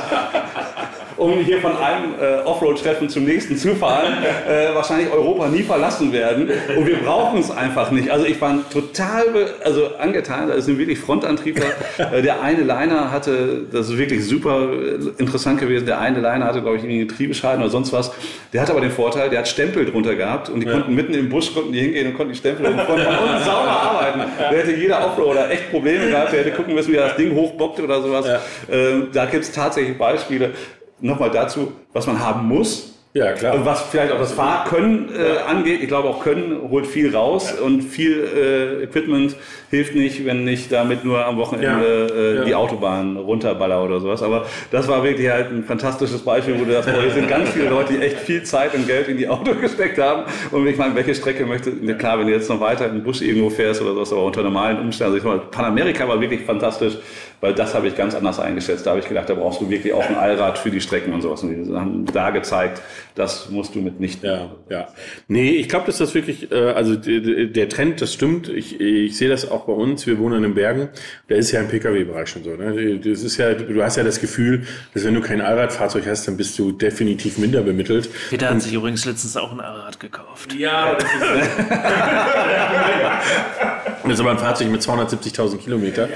Um 1.17 1.39
hier 1.39 1.59
von 1.59 1.75
einem 1.77 2.13
äh, 2.19 2.45
Offroad-Treffen 2.45 3.09
zum 3.09 3.25
nächsten 3.25 3.57
zu 3.57 3.75
fahren, 3.75 4.13
äh, 4.47 4.73
wahrscheinlich 4.73 5.11
Europa 5.11 5.47
nie 5.47 5.63
verlassen 5.63 6.13
werden. 6.13 6.49
Und 6.75 6.85
wir 6.85 6.97
brauchen 6.97 7.39
es 7.39 7.51
einfach 7.51 7.91
nicht. 7.91 8.09
Also 8.09 8.25
ich 8.25 8.39
war 8.39 8.57
total 8.71 9.25
also 9.63 9.95
angetan. 9.97 10.47
Da 10.47 10.59
sind 10.61 10.77
wirklich 10.77 10.99
Frontantriebler. 10.99 11.65
äh, 11.97 12.21
der 12.21 12.41
eine 12.41 12.61
Liner 12.61 13.11
hatte, 13.11 13.65
das 13.71 13.89
ist 13.89 13.97
wirklich 13.97 14.25
super 14.25 14.69
äh, 14.71 15.19
interessant 15.19 15.59
gewesen, 15.59 15.85
der 15.85 15.99
eine 15.99 16.19
Liner 16.19 16.45
hatte, 16.45 16.61
glaube 16.61 16.77
ich, 16.77 16.83
irgendwie 16.83 16.99
einen 16.99 17.07
Getriebeschaden 17.07 17.61
oder 17.61 17.71
sonst 17.71 17.91
was. 17.93 18.11
Der 18.53 18.61
hat 18.61 18.69
aber 18.69 18.81
den 18.81 18.91
Vorteil, 18.91 19.29
der 19.29 19.39
hat 19.39 19.47
Stempel 19.47 19.85
drunter 19.85 20.15
gehabt 20.15 20.49
und 20.49 20.59
die 20.59 20.65
konnten 20.65 20.93
mitten 20.93 21.13
im 21.13 21.29
Busch 21.29 21.53
konnten 21.53 21.71
die 21.71 21.79
hingehen 21.79 22.07
und 22.07 22.13
konnten 22.13 22.33
die 22.33 22.39
Stempel 22.39 22.65
von, 22.65 22.79
von 22.79 22.95
unten 22.95 23.43
sauber 23.43 23.69
arbeiten. 23.69 24.21
Da 24.37 24.51
hätte 24.51 24.71
jeder 24.73 25.05
Offroader 25.05 25.51
echt 25.51 25.71
Probleme 25.71 26.09
gehabt, 26.09 26.31
der 26.31 26.39
hätte 26.39 26.51
gucken 26.51 26.73
müssen, 26.75 26.91
wie 26.91 26.97
er 26.97 27.07
das 27.07 27.15
Ding 27.17 27.33
hochbockt 27.33 27.79
oder 27.79 28.01
sowas. 28.01 28.25
Ähm, 28.71 29.07
da 29.13 29.25
gibt 29.25 29.43
es 29.43 29.51
tatsächlich 29.51 29.97
Beispiele. 29.97 30.51
Nochmal 30.99 31.31
dazu, 31.31 31.71
was 31.93 32.07
man 32.07 32.19
haben 32.19 32.47
muss. 32.47 32.97
Ja, 33.17 33.31
klar. 33.31 33.55
Und 33.55 33.65
was 33.65 33.81
vielleicht 33.81 34.11
auch 34.11 34.19
das 34.19 34.33
Fahrkönnen 34.33 35.09
äh, 35.09 35.39
angeht. 35.39 35.81
Ich 35.81 35.87
glaube, 35.87 36.07
auch 36.07 36.23
Können 36.23 36.69
holt 36.69 36.85
viel 36.85 37.15
raus 37.15 37.51
und 37.53 37.81
viel 37.81 38.23
äh, 38.23 38.83
Equipment 38.83 39.35
hilft 39.71 39.95
nicht, 39.95 40.23
wenn 40.25 40.47
ich 40.47 40.69
damit 40.69 41.03
nur 41.03 41.25
am 41.25 41.37
Wochenende 41.37 42.07
äh, 42.13 42.35
ja. 42.35 42.43
die 42.43 42.53
Autobahn 42.53 43.17
runterballer 43.17 43.83
oder 43.83 43.99
sowas. 43.99 44.21
Aber 44.21 44.45
das 44.71 44.87
war 44.87 45.03
wirklich 45.03 45.29
halt 45.29 45.51
ein 45.51 45.63
fantastisches 45.63 46.21
Beispiel, 46.21 46.59
wo 46.59 46.65
du 46.65 46.73
boah, 46.73 47.01
hier 47.01 47.11
sind 47.11 47.27
ganz 47.27 47.49
viele 47.49 47.69
Leute, 47.69 47.93
die 47.93 48.01
echt 48.01 48.19
viel 48.19 48.43
Zeit 48.43 48.75
und 48.75 48.85
Geld 48.85 49.07
in 49.07 49.17
die 49.17 49.27
Auto 49.27 49.55
gesteckt 49.61 49.97
haben. 49.97 50.23
Und 50.51 50.67
ich 50.67 50.77
meine, 50.77 50.93
welche 50.93 51.15
Strecke 51.15 51.45
möchte, 51.45 51.71
klar, 51.95 52.19
wenn 52.19 52.27
du 52.27 52.33
jetzt 52.33 52.49
noch 52.49 52.59
weiter 52.59 52.85
in 52.85 52.95
den 52.95 53.03
Busch 53.03 53.21
irgendwo 53.21 53.49
fährst 53.49 53.81
oder 53.81 53.93
sowas, 53.93 54.11
aber 54.11 54.23
unter 54.25 54.43
normalen 54.43 54.79
Umständen, 54.79 55.15
also 55.15 55.17
ich 55.17 55.23
meine, 55.23 55.49
Panamerika 55.49 56.07
war 56.07 56.21
wirklich 56.21 56.41
fantastisch 56.41 56.97
weil 57.39 57.53
das 57.53 57.75
habe 57.75 57.87
ich 57.87 57.95
ganz 57.95 58.15
anders 58.15 58.39
eingeschätzt. 58.39 58.85
Da 58.85 58.91
habe 58.91 58.99
ich 58.99 59.07
gedacht, 59.07 59.29
da 59.29 59.35
brauchst 59.35 59.61
du 59.61 59.69
wirklich 59.69 59.93
auch 59.93 60.07
ein 60.09 60.15
Allrad 60.15 60.57
für 60.57 60.71
die 60.71 60.81
Strecken 60.81 61.13
und 61.13 61.21
sowas. 61.21 61.43
Und 61.43 61.65
die 61.65 61.73
haben 61.73 62.05
da 62.05 62.31
gezeigt, 62.31 62.81
das 63.13 63.49
musst 63.49 63.75
du 63.75 63.79
mit 63.79 63.99
nicht. 63.99 64.23
Ja, 64.23 64.49
ja. 64.69 64.87
Nee, 65.27 65.51
ich 65.51 65.69
glaube, 65.69 65.85
dass 65.85 65.97
das 65.97 66.15
wirklich, 66.15 66.51
äh, 66.51 66.71
also 66.71 66.95
der 66.95 67.69
Trend, 67.69 68.01
das 68.01 68.13
stimmt. 68.13 68.49
Ich, 68.49 68.79
ich 68.79 69.17
sehe 69.17 69.29
das 69.29 69.49
auch 69.49 69.65
bei 69.65 69.73
uns. 69.73 70.07
Wir 70.07 70.17
wohnen 70.17 70.37
in 70.37 70.43
den 70.43 70.55
Bergen. 70.55 70.89
Da 71.27 71.35
ist 71.35 71.51
ja 71.51 71.61
im 71.61 71.67
Pkw-Bereich 71.67 72.29
schon 72.29 72.43
so. 72.43 72.55
Ne? 72.55 72.99
Das 72.99 73.21
ist 73.21 73.37
ja, 73.37 73.53
du 73.53 73.83
hast 73.83 73.97
ja 73.97 74.03
das 74.03 74.19
Gefühl, 74.19 74.63
dass 74.93 75.05
wenn 75.05 75.13
du 75.13 75.21
kein 75.21 75.41
Allradfahrzeug 75.41 76.07
hast, 76.07 76.27
dann 76.27 76.37
bist 76.37 76.57
du 76.57 76.71
definitiv 76.71 77.37
minder 77.37 77.61
bemittelt. 77.61 78.09
Peter 78.29 78.49
hat 78.49 78.61
sich 78.61 78.73
übrigens 78.73 79.05
letztens 79.05 79.37
auch 79.37 79.51
ein 79.51 79.59
Allrad 79.59 79.99
gekauft. 79.99 80.55
Ja, 80.55 80.95
das 80.95 81.03
ist, 81.03 81.21
das 84.03 84.13
ist 84.13 84.19
aber 84.19 84.31
ein 84.31 84.39
Fahrzeug 84.39 84.69
mit 84.69 84.81
270.000 84.81 85.57
Kilometer. 85.57 86.09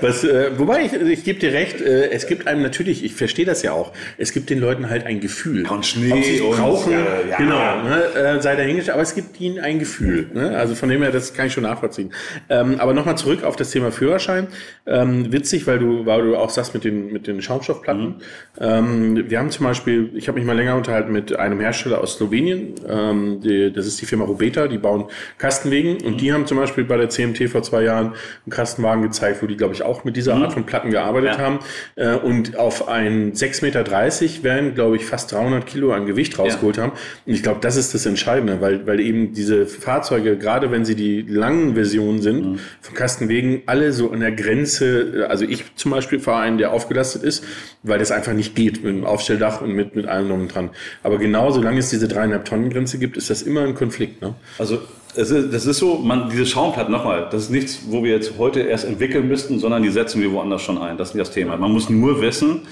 Was, 0.00 0.24
äh, 0.24 0.50
wobei 0.56 0.84
ich, 0.84 0.92
ich 0.92 1.24
gebe 1.24 1.38
dir 1.38 1.52
recht, 1.52 1.80
äh, 1.80 2.10
es 2.10 2.26
gibt 2.26 2.46
einem 2.46 2.62
natürlich, 2.62 3.04
ich 3.04 3.14
verstehe 3.14 3.44
das 3.44 3.62
ja 3.62 3.72
auch, 3.72 3.92
es 4.18 4.32
gibt 4.32 4.50
den 4.50 4.58
Leuten 4.58 4.90
halt 4.90 5.06
ein 5.06 5.20
Gefühl. 5.20 5.66
Von 5.66 5.82
Schnee 5.82 6.12
Ob 6.12 6.24
sie 6.24 6.36
es 6.36 6.56
brauchen, 6.56 6.92
äh, 6.92 7.30
ja. 7.30 7.36
genau, 7.36 7.82
ne, 7.82 8.04
äh, 8.14 8.40
sei 8.40 8.56
dahingestellt, 8.56 8.94
aber 8.94 9.02
es 9.02 9.14
gibt 9.14 9.40
ihnen 9.40 9.58
ein 9.58 9.78
Gefühl. 9.78 10.28
Ne? 10.32 10.56
Also 10.56 10.74
von 10.74 10.88
dem 10.88 11.02
her, 11.02 11.10
das 11.10 11.34
kann 11.34 11.46
ich 11.46 11.52
schon 11.52 11.64
nachvollziehen. 11.64 12.12
Ähm, 12.48 12.76
aber 12.78 12.94
nochmal 12.94 13.16
zurück 13.16 13.44
auf 13.44 13.56
das 13.56 13.70
Thema 13.70 13.90
Führerschein. 13.92 14.48
Ähm, 14.86 15.32
witzig, 15.32 15.66
weil 15.66 15.78
du, 15.78 16.06
weil 16.06 16.22
du 16.22 16.36
auch 16.36 16.50
sagst 16.50 16.74
mit 16.74 16.84
den, 16.84 17.12
mit 17.12 17.26
den 17.26 17.42
Schaumstoffplatten. 17.42 18.06
Mhm. 18.06 18.14
Ähm, 18.60 19.30
wir 19.30 19.38
haben 19.38 19.50
zum 19.50 19.66
Beispiel, 19.66 20.10
ich 20.14 20.28
habe 20.28 20.38
mich 20.38 20.46
mal 20.46 20.56
länger 20.56 20.76
unterhalten 20.76 21.12
mit 21.12 21.36
einem 21.36 21.60
Hersteller 21.60 22.00
aus 22.00 22.14
Slowenien, 22.14 22.74
ähm, 22.88 23.40
die, 23.40 23.72
das 23.72 23.86
ist 23.86 24.00
die 24.00 24.06
Firma 24.06 24.24
Rubeta, 24.24 24.68
die 24.68 24.78
bauen 24.78 25.04
Kastenwegen 25.38 25.98
und 26.02 26.14
mhm. 26.14 26.18
die 26.18 26.32
haben 26.32 26.46
zum 26.46 26.58
Beispiel 26.58 26.84
bei 26.84 26.96
der 26.96 27.08
CMT 27.08 27.48
vor 27.50 27.62
zwei 27.62 27.82
Jahren 27.82 28.06
einen 28.06 28.50
Kastenwagen 28.50 29.02
gezeigt, 29.02 29.41
wo 29.42 29.46
die, 29.46 29.56
glaube 29.56 29.74
ich, 29.74 29.82
auch 29.82 30.04
mit 30.04 30.16
dieser 30.16 30.36
mhm. 30.36 30.42
Art 30.42 30.52
von 30.52 30.64
Platten 30.64 30.90
gearbeitet 30.90 31.34
ja. 31.34 31.38
haben. 31.38 31.58
Äh, 31.96 32.14
und 32.14 32.56
auf 32.56 32.88
ein 32.88 33.32
6,30 33.32 33.62
Meter 33.62 34.44
werden, 34.44 34.74
glaube 34.74 34.96
ich, 34.96 35.04
fast 35.04 35.32
300 35.32 35.66
Kilo 35.66 35.92
an 35.92 36.06
Gewicht 36.06 36.38
rausgeholt 36.38 36.76
ja. 36.76 36.84
haben. 36.84 36.92
Und 37.26 37.34
ich 37.34 37.42
glaube, 37.42 37.60
das 37.60 37.76
ist 37.76 37.94
das 37.94 38.06
Entscheidende, 38.06 38.60
weil, 38.60 38.86
weil 38.86 39.00
eben 39.00 39.32
diese 39.32 39.66
Fahrzeuge, 39.66 40.36
gerade 40.36 40.70
wenn 40.70 40.84
sie 40.84 40.94
die 40.94 41.22
langen 41.22 41.74
Versionen 41.74 42.22
sind, 42.22 42.52
mhm. 42.52 42.58
von 42.80 42.94
Kastenwegen, 42.94 43.62
alle 43.66 43.92
so 43.92 44.10
an 44.10 44.20
der 44.20 44.32
Grenze, 44.32 45.26
also 45.28 45.44
ich 45.44 45.74
zum 45.76 45.90
Beispiel 45.90 46.20
fahre 46.20 46.42
einen, 46.42 46.58
der 46.58 46.72
aufgelastet 46.72 47.22
ist, 47.22 47.44
weil 47.82 47.98
das 47.98 48.10
einfach 48.10 48.32
nicht 48.32 48.54
geht 48.54 48.84
mit 48.84 48.94
dem 48.94 49.04
Aufstelldach 49.04 49.60
und 49.60 49.72
mit, 49.72 49.96
mit 49.96 50.06
allem 50.06 50.28
drum 50.28 50.48
dran. 50.48 50.70
Aber 51.02 51.18
genau 51.18 51.50
solange 51.50 51.78
es 51.78 51.90
diese 51.90 52.08
dreieinhalb 52.08 52.44
Tonnen 52.44 52.70
Grenze 52.70 52.98
gibt, 52.98 53.16
ist 53.16 53.30
das 53.30 53.42
immer 53.42 53.62
ein 53.62 53.74
Konflikt. 53.74 54.22
Ne? 54.22 54.34
Also 54.58 54.80
ist, 55.16 55.52
das 55.52 55.66
ist 55.66 55.78
so, 55.78 55.98
man, 55.98 56.30
diese 56.30 56.46
Schaumplatten, 56.46 56.92
nochmal, 56.92 57.28
das 57.30 57.44
ist 57.44 57.50
nichts, 57.50 57.80
wo 57.88 58.02
wir 58.02 58.12
jetzt 58.12 58.32
heute 58.38 58.60
erst 58.60 58.84
entwickeln 58.84 59.28
müssten, 59.28 59.58
sondern 59.58 59.82
die 59.82 59.90
setzen 59.90 60.20
wir 60.22 60.32
woanders 60.32 60.62
schon 60.62 60.78
ein. 60.78 60.96
Das 60.96 61.10
ist 61.10 61.14
nicht 61.14 61.26
das 61.26 61.34
Thema. 61.34 61.56
Man 61.56 61.72
muss 61.72 61.90
nur 61.90 62.20
wissen, 62.20 62.62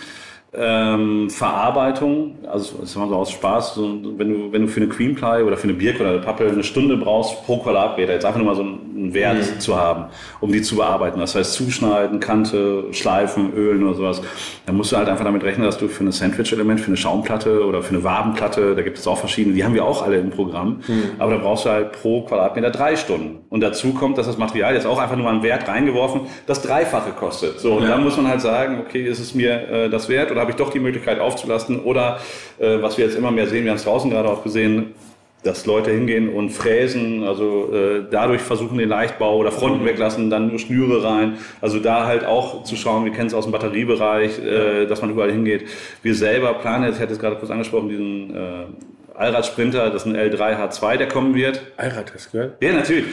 ähm, 0.53 1.31
Verarbeitung, 1.31 2.39
also 2.51 2.79
das 2.81 2.97
wir 2.97 3.09
so 3.09 3.15
aus 3.15 3.31
Spaß, 3.31 3.75
so, 3.75 4.01
wenn, 4.17 4.33
du, 4.33 4.53
wenn 4.53 4.63
du 4.63 4.69
für 4.69 4.81
eine 4.81 4.89
Creamply 4.89 5.45
oder 5.45 5.57
für 5.57 5.65
eine 5.65 5.75
Birk 5.75 6.01
oder 6.01 6.11
eine 6.11 6.19
Pappe 6.19 6.49
eine 6.49 6.65
Stunde 6.65 6.97
brauchst 6.97 7.45
pro 7.47 7.59
Quadratmeter, 7.59 8.15
jetzt 8.15 8.25
einfach 8.25 8.39
nur 8.39 8.49
mal 8.49 8.57
so 8.57 8.63
einen 8.63 9.15
Wert 9.15 9.39
mhm. 9.39 9.61
zu 9.61 9.77
haben, 9.77 10.07
um 10.41 10.51
die 10.51 10.61
zu 10.63 10.75
bearbeiten. 10.75 11.21
Das 11.21 11.37
heißt 11.37 11.53
zuschneiden, 11.53 12.19
Kante, 12.19 12.87
schleifen, 12.91 13.53
ölen 13.55 13.85
oder 13.85 13.95
sowas. 13.95 14.23
Dann 14.67 14.77
musst 14.77 14.91
du 14.91 14.97
halt 14.97 15.09
einfach 15.09 15.25
damit 15.25 15.45
rechnen, 15.45 15.67
dass 15.67 15.79
du 15.79 15.87
für 15.87 16.03
ein 16.03 16.11
Sandwich-Element, 16.11 16.81
für 16.81 16.89
eine 16.89 16.97
Schaumplatte 16.97 17.65
oder 17.65 17.83
für 17.83 17.95
eine 17.95 18.03
Wabenplatte, 18.03 18.75
da 18.75 18.83
gibt 18.83 18.99
es 18.99 19.07
auch 19.07 19.19
verschiedene, 19.19 19.55
die 19.55 19.65
haben 19.65 19.75
wir 19.75 19.85
auch 19.85 20.03
alle 20.03 20.17
im 20.17 20.31
Programm, 20.31 20.81
mhm. 20.89 21.03
aber 21.19 21.33
da 21.33 21.39
brauchst 21.39 21.67
du 21.67 21.71
halt 21.71 21.93
pro 21.93 22.23
Quadratmeter 22.23 22.71
drei 22.71 22.97
Stunden. 22.97 23.45
Und 23.51 23.61
dazu 23.61 23.93
kommt, 23.93 24.19
dass 24.19 24.27
das 24.27 24.37
Material 24.37 24.75
jetzt 24.75 24.87
auch 24.87 24.99
einfach 24.99 25.15
nur 25.15 25.27
mal 25.27 25.35
einen 25.35 25.45
Wert 25.45 25.69
reingeworfen, 25.69 26.23
das 26.47 26.61
Dreifache 26.63 27.13
kostet. 27.13 27.61
So, 27.61 27.75
und 27.75 27.85
ja. 27.85 27.91
dann 27.91 28.03
muss 28.03 28.17
man 28.17 28.27
halt 28.27 28.41
sagen, 28.41 28.81
okay, 28.81 29.07
ist 29.07 29.21
es 29.21 29.35
mir 29.35 29.69
äh, 29.69 29.91
das 29.91 30.09
wert 30.09 30.33
oder 30.33 30.40
habe 30.41 30.51
ich 30.51 30.57
doch 30.57 30.71
die 30.71 30.81
Möglichkeit 30.81 31.21
aufzulasten. 31.21 31.81
Oder 31.81 32.19
äh, 32.59 32.83
was 32.83 32.99
wir 32.99 33.05
jetzt 33.05 33.17
immer 33.17 33.31
mehr 33.31 33.47
sehen, 33.47 33.65
wir 33.65 33.71
haben 33.71 33.79
es 33.79 33.85
draußen 33.85 34.11
gerade 34.11 34.29
auch 34.29 34.43
gesehen, 34.43 34.95
dass 35.43 35.65
Leute 35.65 35.91
hingehen 35.91 36.29
und 36.29 36.51
fräsen, 36.51 37.25
also 37.25 37.73
äh, 37.73 38.05
dadurch 38.11 38.43
versuchen 38.43 38.77
den 38.77 38.91
Leichtbau 38.91 39.39
oder 39.39 39.51
Fronten 39.51 39.87
weglassen, 39.87 40.29
dann 40.29 40.49
nur 40.49 40.59
Schnüre 40.59 41.03
rein. 41.03 41.39
Also 41.63 41.79
da 41.79 42.07
halt 42.07 42.27
auch 42.27 42.65
zu 42.65 42.77
schauen, 42.77 43.07
wir 43.07 43.13
kennen 43.13 43.29
es 43.29 43.35
aus 43.35 43.45
dem 43.45 43.53
Batteriebereich, 43.53 44.39
äh, 44.39 44.87
dass 44.87 45.01
man 45.01 45.11
überall 45.11 45.33
hingeht. 45.33 45.65
Wir 46.03 46.15
selber 46.15 46.53
planen, 46.55 46.93
ich 46.93 47.01
hatte 47.01 47.15
es 47.15 47.19
gerade 47.19 47.37
kurz 47.37 47.51
angesprochen, 47.51 47.89
diesen 47.89 48.37
äh, 48.37 48.65
Allradsprinter, 49.21 49.91
das 49.91 50.07
ist 50.07 50.07
ein 50.07 50.17
L3 50.17 50.57
H2, 50.57 50.97
der 50.97 51.07
kommen 51.07 51.35
wird. 51.35 51.61
Allrad 51.77 52.11
hast 52.15 52.29
du 52.29 52.39
gehört? 52.39 52.63
Ja, 52.63 52.73
natürlich. 52.73 53.05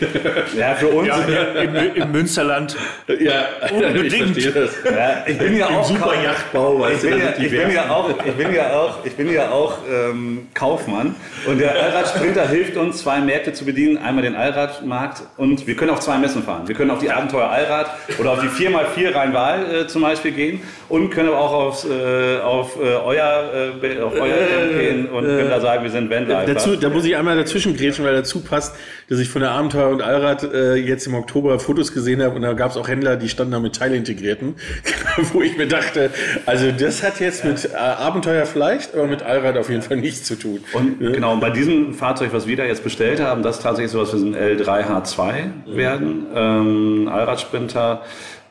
Ja, 0.58 0.74
für 0.76 0.88
uns. 0.88 1.08
Ja, 1.10 1.18
im, 1.62 2.02
Im 2.02 2.12
Münsterland. 2.14 2.78
Ja, 3.20 3.48
unbedingt. 3.70 4.38
Ich, 4.38 4.46
ja, 4.46 5.24
ich 5.26 5.38
bin 5.38 5.58
ja 5.58 5.68
auch. 5.68 5.84
Superjachtbau, 5.84 6.88
ich, 6.88 7.02
bin 7.02 7.20
ja, 7.20 7.34
ich, 7.38 7.50
bin 7.50 7.72
ja 7.72 7.90
auch, 7.90 8.10
ich 8.26 8.34
bin 8.34 8.54
ja 8.54 8.72
auch, 8.72 9.06
ich 9.06 9.16
bin 9.18 9.34
ja 9.34 9.52
auch 9.52 9.80
ähm, 9.92 10.48
Kaufmann. 10.54 11.16
Und 11.46 11.60
der 11.60 11.76
Allradsprinter 11.76 12.48
hilft 12.48 12.78
uns, 12.78 13.00
zwei 13.00 13.20
Märkte 13.20 13.52
zu 13.52 13.66
bedienen. 13.66 13.98
Einmal 13.98 14.24
den 14.24 14.36
Allradmarkt 14.36 15.24
und 15.36 15.68
wir 15.68 15.76
können 15.76 15.92
auf 15.92 16.00
zwei 16.00 16.18
Messen 16.18 16.42
fahren. 16.42 16.70
Wir 16.70 16.76
können 16.76 16.92
auf 16.92 17.00
die 17.00 17.12
Abenteuer 17.12 17.50
Allrad 17.50 17.90
oder 18.18 18.32
auf 18.32 18.40
die 18.40 18.48
4x4 18.48 19.14
Rhein-Waal 19.14 19.76
äh, 19.76 19.88
zum 19.88 20.04
Beispiel 20.04 20.32
gehen 20.32 20.62
und 20.88 21.10
können 21.10 21.28
aber 21.28 21.40
auch 21.40 21.54
aufs, 21.54 21.86
äh, 21.86 22.40
auf, 22.40 22.78
äh, 22.78 22.96
euer, 22.96 23.74
äh, 23.84 24.00
auf 24.02 24.14
euer 24.14 24.36
äh, 24.36 24.74
gehen 24.74 25.10
und 25.10 25.26
können 25.26 25.50
da 25.50 25.60
sagen, 25.60 25.84
wir 25.84 25.90
sind 25.90 25.97
sind 25.98 26.10
Vanlifer. 26.10 26.46
Dazu, 26.46 26.76
da 26.76 26.90
muss 26.90 27.06
ich 27.06 27.16
einmal 27.16 27.36
dazwischen 27.36 27.76
grätschen, 27.76 28.06
weil 28.06 28.16
dazu 28.16 28.42
passt, 28.42 28.76
dass 29.10 29.20
ich 29.20 29.30
von 29.30 29.42
der 29.42 29.52
Abenteuer 29.52 29.90
und 29.90 30.02
Allrad 30.02 30.44
äh, 30.44 30.76
jetzt 30.76 31.08
im 31.08 31.14
Oktober 31.14 31.60
Fotos 31.60 31.94
gesehen 31.94 32.22
habe 32.22 32.36
und 32.36 32.42
da 32.42 32.54
gab 32.54 32.72
es 32.72 32.78
auch 32.78 32.88
Händler, 32.88 33.16
die 33.16 33.30
standen 33.30 33.54
da 33.54 33.60
mit 33.60 33.76
Teilintegrierten, 33.76 34.56
wo 35.34 35.42
ich 35.42 35.58
mir 35.58 35.68
dachte, 35.68 36.12
also 36.46 36.72
das 36.72 37.04
hat 37.04 37.20
jetzt 37.20 37.46
mit 37.46 37.66
äh, 37.66 37.78
Abenteuer 37.78 38.46
vielleicht, 38.46 38.94
aber 38.94 39.08
mit 39.08 39.24
Allrad 39.24 39.58
auf 39.58 39.70
jeden 39.70 39.82
Fall 39.82 39.98
nichts 39.98 40.24
zu 40.24 40.36
tun. 40.36 40.60
Und 40.74 41.02
ja? 41.02 41.12
genau, 41.12 41.34
und 41.34 41.40
bei 41.40 41.50
diesem 41.50 41.94
Fahrzeug, 41.94 42.30
was 42.34 42.48
wir 42.48 42.58
da 42.58 42.66
jetzt 42.66 42.84
bestellt 42.84 43.20
haben, 43.20 43.44
das 43.44 43.58
ist 43.58 43.64
tatsächlich 43.64 43.92
sowas 43.92 44.14
wie 44.14 44.26
ein 44.26 44.36
L3H2 44.36 45.34
werden, 45.68 46.26
ähm, 46.36 47.10
Allradsprinter, 47.12 48.02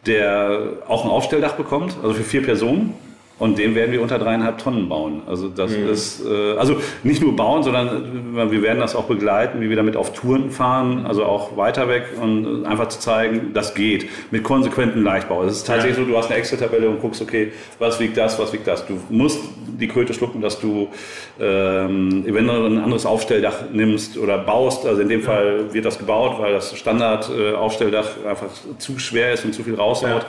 der 0.07 0.61
auch 0.87 1.05
ein 1.05 1.11
Aufstelldach 1.11 1.55
bekommt, 1.55 1.97
also 2.03 2.15
für 2.15 2.23
vier 2.23 2.43
Personen. 2.43 2.95
Und 3.39 3.59
den 3.59 3.75
werden 3.75 3.93
wir 3.93 4.01
unter 4.01 4.19
dreieinhalb 4.19 4.57
Tonnen 4.57 4.89
bauen. 4.89 5.21
Also 5.27 5.49
das 5.49 5.77
mhm. 5.77 5.91
ist, 5.91 6.25
äh, 6.25 6.57
also 6.57 6.77
nicht 7.03 7.21
nur 7.21 7.37
bauen, 7.37 7.63
sondern 7.63 8.35
äh, 8.35 8.51
wir 8.51 8.63
werden 8.63 8.81
das 8.81 8.97
auch 8.97 9.05
begleiten, 9.05 9.61
wie 9.61 9.69
wir 9.69 9.77
damit 9.77 9.95
auf 9.95 10.15
Touren 10.15 10.51
fahren, 10.51 11.05
also 11.05 11.25
auch 11.25 11.55
weiter 11.55 11.87
weg 11.87 12.05
und 12.19 12.65
einfach 12.65 12.89
zu 12.89 12.99
zeigen, 12.99 13.53
das 13.53 13.75
geht 13.75 14.09
mit 14.31 14.43
konsequentem 14.43 15.03
Leichtbau. 15.03 15.45
Es 15.45 15.59
ist 15.59 15.67
tatsächlich 15.67 15.99
ja. 15.99 16.05
so, 16.05 16.11
du 16.11 16.17
hast 16.17 16.31
eine 16.31 16.39
Excel-Tabelle 16.39 16.89
und 16.89 17.03
guckst, 17.03 17.21
okay, 17.21 17.53
was 17.79 18.01
wiegt 18.01 18.17
das, 18.17 18.39
was 18.39 18.55
wiegt 18.55 18.67
das. 18.67 18.87
Du 18.87 18.99
musst 19.11 19.41
die 19.79 19.89
Kröte 19.89 20.15
schlucken, 20.15 20.41
dass 20.41 20.59
du 20.59 20.89
ähm, 21.39 22.25
eventuell 22.27 22.65
ein 22.65 22.79
anderes 22.79 23.05
Aufstelldach 23.05 23.65
nimmst 23.71 24.17
oder 24.17 24.39
baust. 24.39 24.87
Also 24.87 25.03
in 25.03 25.11
dem 25.11 25.21
ja. 25.21 25.27
Fall 25.27 25.75
wird 25.75 25.85
das 25.85 25.99
gebaut, 25.99 26.37
weil 26.39 26.55
das 26.55 26.75
Standard-Aufstelldach 26.75 28.09
äh, 28.25 28.29
einfach 28.31 28.47
zu 28.79 28.99
schwer 28.99 29.35
ist 29.35 29.45
und 29.45 29.53
zu 29.53 29.63
viel 29.63 29.75
raushaut. 29.75 30.25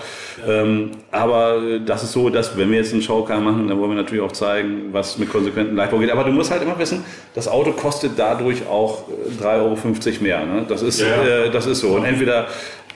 Ja. 0.46 0.62
Ähm, 0.62 0.92
aber 1.12 1.80
das 1.86 2.04
ist 2.04 2.12
so, 2.12 2.30
dass 2.30 2.58
wenn 2.58 2.70
wir 2.70 2.80
jetzt 2.80 2.97
einen 2.98 3.04
Showcar 3.04 3.40
machen, 3.40 3.68
dann 3.68 3.80
wollen 3.80 3.92
wir 3.92 3.96
natürlich 3.96 4.24
auch 4.24 4.32
zeigen, 4.32 4.90
was 4.92 5.18
mit 5.18 5.30
konsequentem 5.30 5.76
Leichtbau 5.76 6.00
geht. 6.00 6.12
Aber 6.12 6.24
du 6.24 6.32
musst 6.32 6.52
halt 6.52 6.62
immer 6.62 6.78
wissen, 6.80 7.04
das 7.34 7.48
Auto 7.48 7.72
kostet 7.72 8.14
dadurch 8.18 8.68
auch 8.68 9.04
3,50 9.42 9.44
äh, 9.44 9.60
Euro 9.60 10.24
mehr. 10.24 10.46
Ne? 10.46 10.66
Das, 10.68 10.82
ist, 10.82 11.00
ja. 11.00 11.24
äh, 11.24 11.52
das 11.52 11.66
ist 11.66 11.80
so. 11.80 11.90
Und 11.90 12.06
entweder 12.06 12.48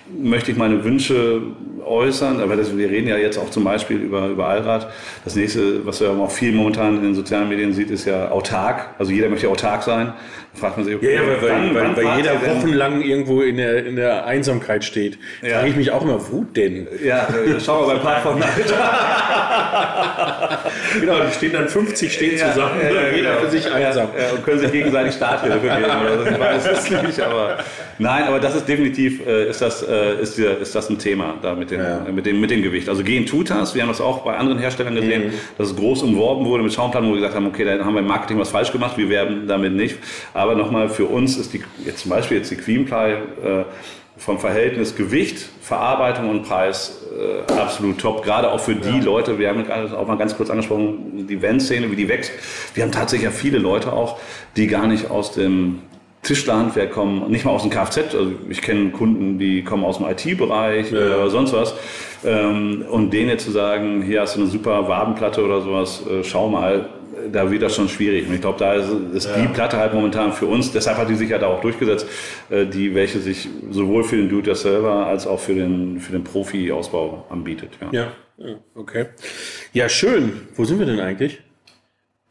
möchte 0.09 0.51
ich 0.51 0.57
meine 0.57 0.83
Wünsche 0.83 1.41
äußern, 1.85 2.41
aber 2.41 2.55
das, 2.55 2.77
wir 2.77 2.89
reden 2.89 3.07
ja 3.07 3.17
jetzt 3.17 3.37
auch 3.37 3.49
zum 3.49 3.63
Beispiel 3.63 3.97
über, 3.97 4.27
über 4.27 4.47
Allrad. 4.47 4.91
Das 5.23 5.35
nächste, 5.35 5.85
was 5.85 6.01
man 6.01 6.19
auch 6.19 6.31
viel 6.31 6.53
momentan 6.53 6.97
in 6.97 7.03
den 7.03 7.15
sozialen 7.15 7.49
Medien 7.49 7.73
sieht, 7.73 7.89
ist 7.89 8.05
ja 8.05 8.31
autark. 8.31 8.95
Also 8.99 9.11
jeder 9.11 9.29
möchte 9.29 9.49
autark 9.49 9.83
sein 9.83 10.13
fragt 10.53 10.77
man 10.77 10.85
sich, 10.85 10.95
okay, 10.95 11.15
ja, 11.15 11.21
ja, 11.21 11.27
weil, 11.27 11.41
wann, 11.41 11.73
weil, 11.73 11.83
wann 11.83 11.95
weil 11.95 12.17
jeder 12.17 12.41
wochenlang 12.41 13.01
irgendwo 13.01 13.41
in 13.41 13.55
der, 13.57 13.85
in 13.85 13.95
der 13.95 14.25
Einsamkeit 14.25 14.83
steht. 14.83 15.17
Ja. 15.41 15.57
Frage 15.57 15.69
ich 15.69 15.77
mich 15.77 15.91
auch 15.91 16.01
immer, 16.03 16.19
wo 16.29 16.43
denn? 16.43 16.87
Ja, 17.03 17.27
schau 17.65 17.81
mal 17.81 17.95
beim 17.95 18.03
Park 18.03 18.23
von 18.23 18.39
Genau, 20.99 21.15
die 21.25 21.31
stehen 21.33 21.53
dann 21.53 21.69
50 21.69 22.13
stehen 22.13 22.37
zusammen, 22.37 22.81
jeder 22.83 23.11
genau. 23.11 23.39
für 23.45 23.49
sich 23.49 23.71
einsam. 23.71 24.09
und 24.35 24.43
können 24.43 24.59
sich 24.59 24.71
gegenseitig 24.71 25.13
Starthilfe 25.13 25.61
geben. 25.61 25.85
Das 26.25 26.39
weiß 26.39 26.67
es 26.67 26.89
nicht, 26.89 27.21
aber 27.21 27.59
nein, 27.97 28.25
aber 28.25 28.39
das 28.39 28.55
ist 28.55 28.67
definitiv, 28.67 29.25
äh, 29.25 29.49
ist, 29.49 29.61
das, 29.61 29.81
äh, 30.01 30.21
ist, 30.21 30.37
ist 30.39 30.75
das 30.75 30.89
ein 30.89 30.97
Thema 30.97 31.35
da 31.41 31.55
mit 31.55 31.71
dem, 31.71 31.81
mit, 32.13 32.25
dem, 32.25 32.41
mit 32.41 32.51
dem 32.51 32.61
Gewicht. 32.61 32.89
Also 32.89 33.03
gehen 33.03 33.25
tut 33.25 33.49
das, 33.49 33.75
wir 33.75 33.81
haben 33.81 33.89
das 33.89 34.01
auch 34.01 34.19
bei 34.23 34.35
anderen 34.37 34.59
Herstellern 34.59 34.95
gesehen, 34.95 35.27
mhm. 35.27 35.33
dass 35.57 35.69
es 35.69 35.75
groß 35.75 36.03
umworben 36.03 36.45
wurde 36.45 36.63
mit 36.63 36.73
Schaumplan, 36.73 37.05
wo 37.05 37.09
wir 37.09 37.15
gesagt 37.15 37.35
haben, 37.35 37.47
okay, 37.47 37.65
da 37.65 37.83
haben 37.83 37.93
wir 37.93 38.01
im 38.01 38.07
Marketing 38.07 38.39
was 38.39 38.49
falsch 38.49 38.71
gemacht, 38.71 38.97
wir 38.97 39.09
werben 39.09 39.47
damit 39.47 39.73
nicht. 39.73 39.97
Aber 40.33 40.55
nochmal, 40.55 40.89
für 40.89 41.05
uns 41.05 41.37
ist 41.37 41.53
die, 41.53 41.63
jetzt 41.85 41.99
zum 41.99 42.11
Beispiel 42.11 42.37
jetzt 42.37 42.51
die 42.51 42.55
Queenply, 42.55 43.13
äh, 43.13 43.65
vom 44.21 44.37
Verhältnis 44.37 44.95
Gewicht, 44.95 45.49
Verarbeitung 45.61 46.29
und 46.29 46.43
Preis 46.43 46.99
äh, 47.17 47.51
absolut 47.53 47.97
top. 47.97 48.23
Gerade 48.23 48.51
auch 48.51 48.59
für 48.59 48.75
die 48.75 48.99
ja. 48.99 49.03
Leute, 49.03 49.39
wir 49.39 49.49
haben 49.49 49.63
gerade 49.63 49.97
auch 49.97 50.07
mal 50.07 50.17
ganz 50.17 50.37
kurz 50.37 50.51
angesprochen, 50.51 51.25
die 51.27 51.41
Van-Szene, 51.41 51.89
wie 51.91 51.95
die 51.95 52.07
wächst. 52.07 52.31
Wir 52.75 52.83
haben 52.83 52.91
tatsächlich 52.91 53.25
ja 53.25 53.31
viele 53.31 53.57
Leute 53.57 53.91
auch, 53.93 54.19
die 54.55 54.67
gar 54.67 54.85
nicht 54.85 55.09
aus 55.09 55.31
dem 55.31 55.79
Tischlerhandwerk 56.23 56.91
kommen, 56.91 57.31
nicht 57.31 57.45
mal 57.45 57.51
aus 57.51 57.63
dem 57.63 57.71
Kfz. 57.71 58.15
Also 58.15 58.31
ich 58.49 58.61
kenne 58.61 58.91
Kunden, 58.91 59.39
die 59.39 59.63
kommen 59.63 59.83
aus 59.83 59.97
dem 59.97 60.07
IT-Bereich 60.07 60.91
ja. 60.91 60.99
oder 60.99 61.29
sonst 61.29 61.53
was. 61.53 61.73
Ähm, 62.23 62.85
und 62.89 63.11
denen 63.11 63.29
jetzt 63.29 63.45
zu 63.45 63.51
sagen, 63.51 64.03
hier 64.03 64.21
hast 64.21 64.35
du 64.35 64.41
eine 64.41 64.49
super 64.49 64.87
Wabenplatte 64.87 65.43
oder 65.43 65.61
sowas, 65.61 66.03
äh, 66.07 66.23
schau 66.23 66.47
mal, 66.49 66.89
da 67.31 67.49
wird 67.49 67.61
das 67.61 67.75
schon 67.75 67.89
schwierig. 67.89 68.27
Und 68.27 68.35
ich 68.35 68.41
glaube, 68.41 68.59
da 68.59 68.73
ist, 68.73 68.89
ist 69.13 69.29
ja. 69.29 69.41
die 69.41 69.47
Platte 69.47 69.77
halt 69.77 69.93
momentan 69.93 70.31
für 70.33 70.45
uns, 70.45 70.71
deshalb 70.71 70.97
hat 70.97 71.09
die 71.09 71.15
sich 71.15 71.29
ja 71.29 71.37
da 71.37 71.47
auch 71.47 71.61
durchgesetzt, 71.61 72.05
äh, 72.49 72.65
die 72.65 72.93
welche 72.93 73.19
sich 73.19 73.49
sowohl 73.71 74.03
für 74.03 74.17
den 74.17 74.29
Do-it-yourselfer 74.29 75.07
als 75.07 75.25
auch 75.25 75.39
für 75.39 75.55
den, 75.55 75.99
für 75.99 76.11
den 76.11 76.23
Profi-Ausbau 76.23 77.25
anbietet. 77.29 77.71
Ja. 77.91 78.11
ja, 78.37 78.55
okay. 78.75 79.07
Ja, 79.73 79.89
schön. 79.89 80.47
Wo 80.55 80.65
sind 80.65 80.79
wir 80.79 80.85
denn 80.85 80.99
eigentlich? 80.99 81.41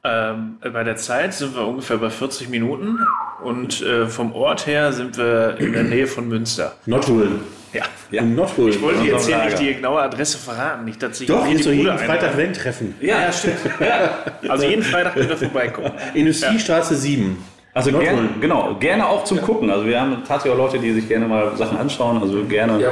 Ähm, 0.03 0.57
bei 0.61 0.83
der 0.83 0.97
Zeit 0.97 1.35
sind 1.35 1.55
wir 1.55 1.67
ungefähr 1.67 1.99
bei 1.99 2.09
40 2.09 2.49
Minuten 2.49 2.99
und 3.43 3.83
äh, 3.83 4.07
vom 4.07 4.33
Ort 4.35 4.67
her 4.67 4.93
sind 4.93 5.17
wir 5.17 5.57
in 5.59 5.73
der 5.73 5.85
Nähe 5.85 6.07
von 6.07 6.29
Münster. 6.29 6.75
Nordholen. 6.87 7.41
Ja, 7.73 7.85
ja. 8.11 8.23
Nordpolen. 8.23 8.71
Ich 8.71 8.83
wollte 8.83 9.03
jetzt 9.05 9.27
hier 9.27 9.45
nicht 9.45 9.59
die 9.59 9.75
genaue 9.75 10.01
Adresse 10.01 10.39
verraten, 10.39 10.85
nicht, 10.85 11.03
dass 11.03 11.21
ich 11.21 11.29
Doch, 11.29 11.47
hier 11.47 11.63
so 11.63 11.71
jeden 11.71 11.99
Freitag 11.99 12.37
Wenn 12.37 12.53
treffen. 12.53 12.95
Ja, 13.01 13.21
ja 13.21 13.33
stimmt. 13.33 13.59
Ja. 13.79 14.25
Also 14.49 14.67
jeden 14.67 14.83
Freitag 14.83 15.15
könnt 15.15 15.31
ihr 15.31 15.37
vorbeikommen. 15.37 15.93
Industriestraße 16.15 16.97
7. 16.97 17.37
Also 17.73 17.93
gerne, 17.93 18.29
genau, 18.41 18.75
gerne 18.81 19.07
auch 19.07 19.23
zum 19.23 19.41
Gucken. 19.41 19.71
Also 19.71 19.87
wir 19.87 20.01
haben 20.01 20.25
tatsächlich 20.27 20.53
auch 20.53 20.65
Leute, 20.65 20.81
die 20.81 20.93
sich 20.93 21.07
gerne 21.07 21.29
mal 21.29 21.57
Sachen 21.57 21.79
anschauen. 21.79 22.21
Also 22.21 22.43
gerne 22.45 22.85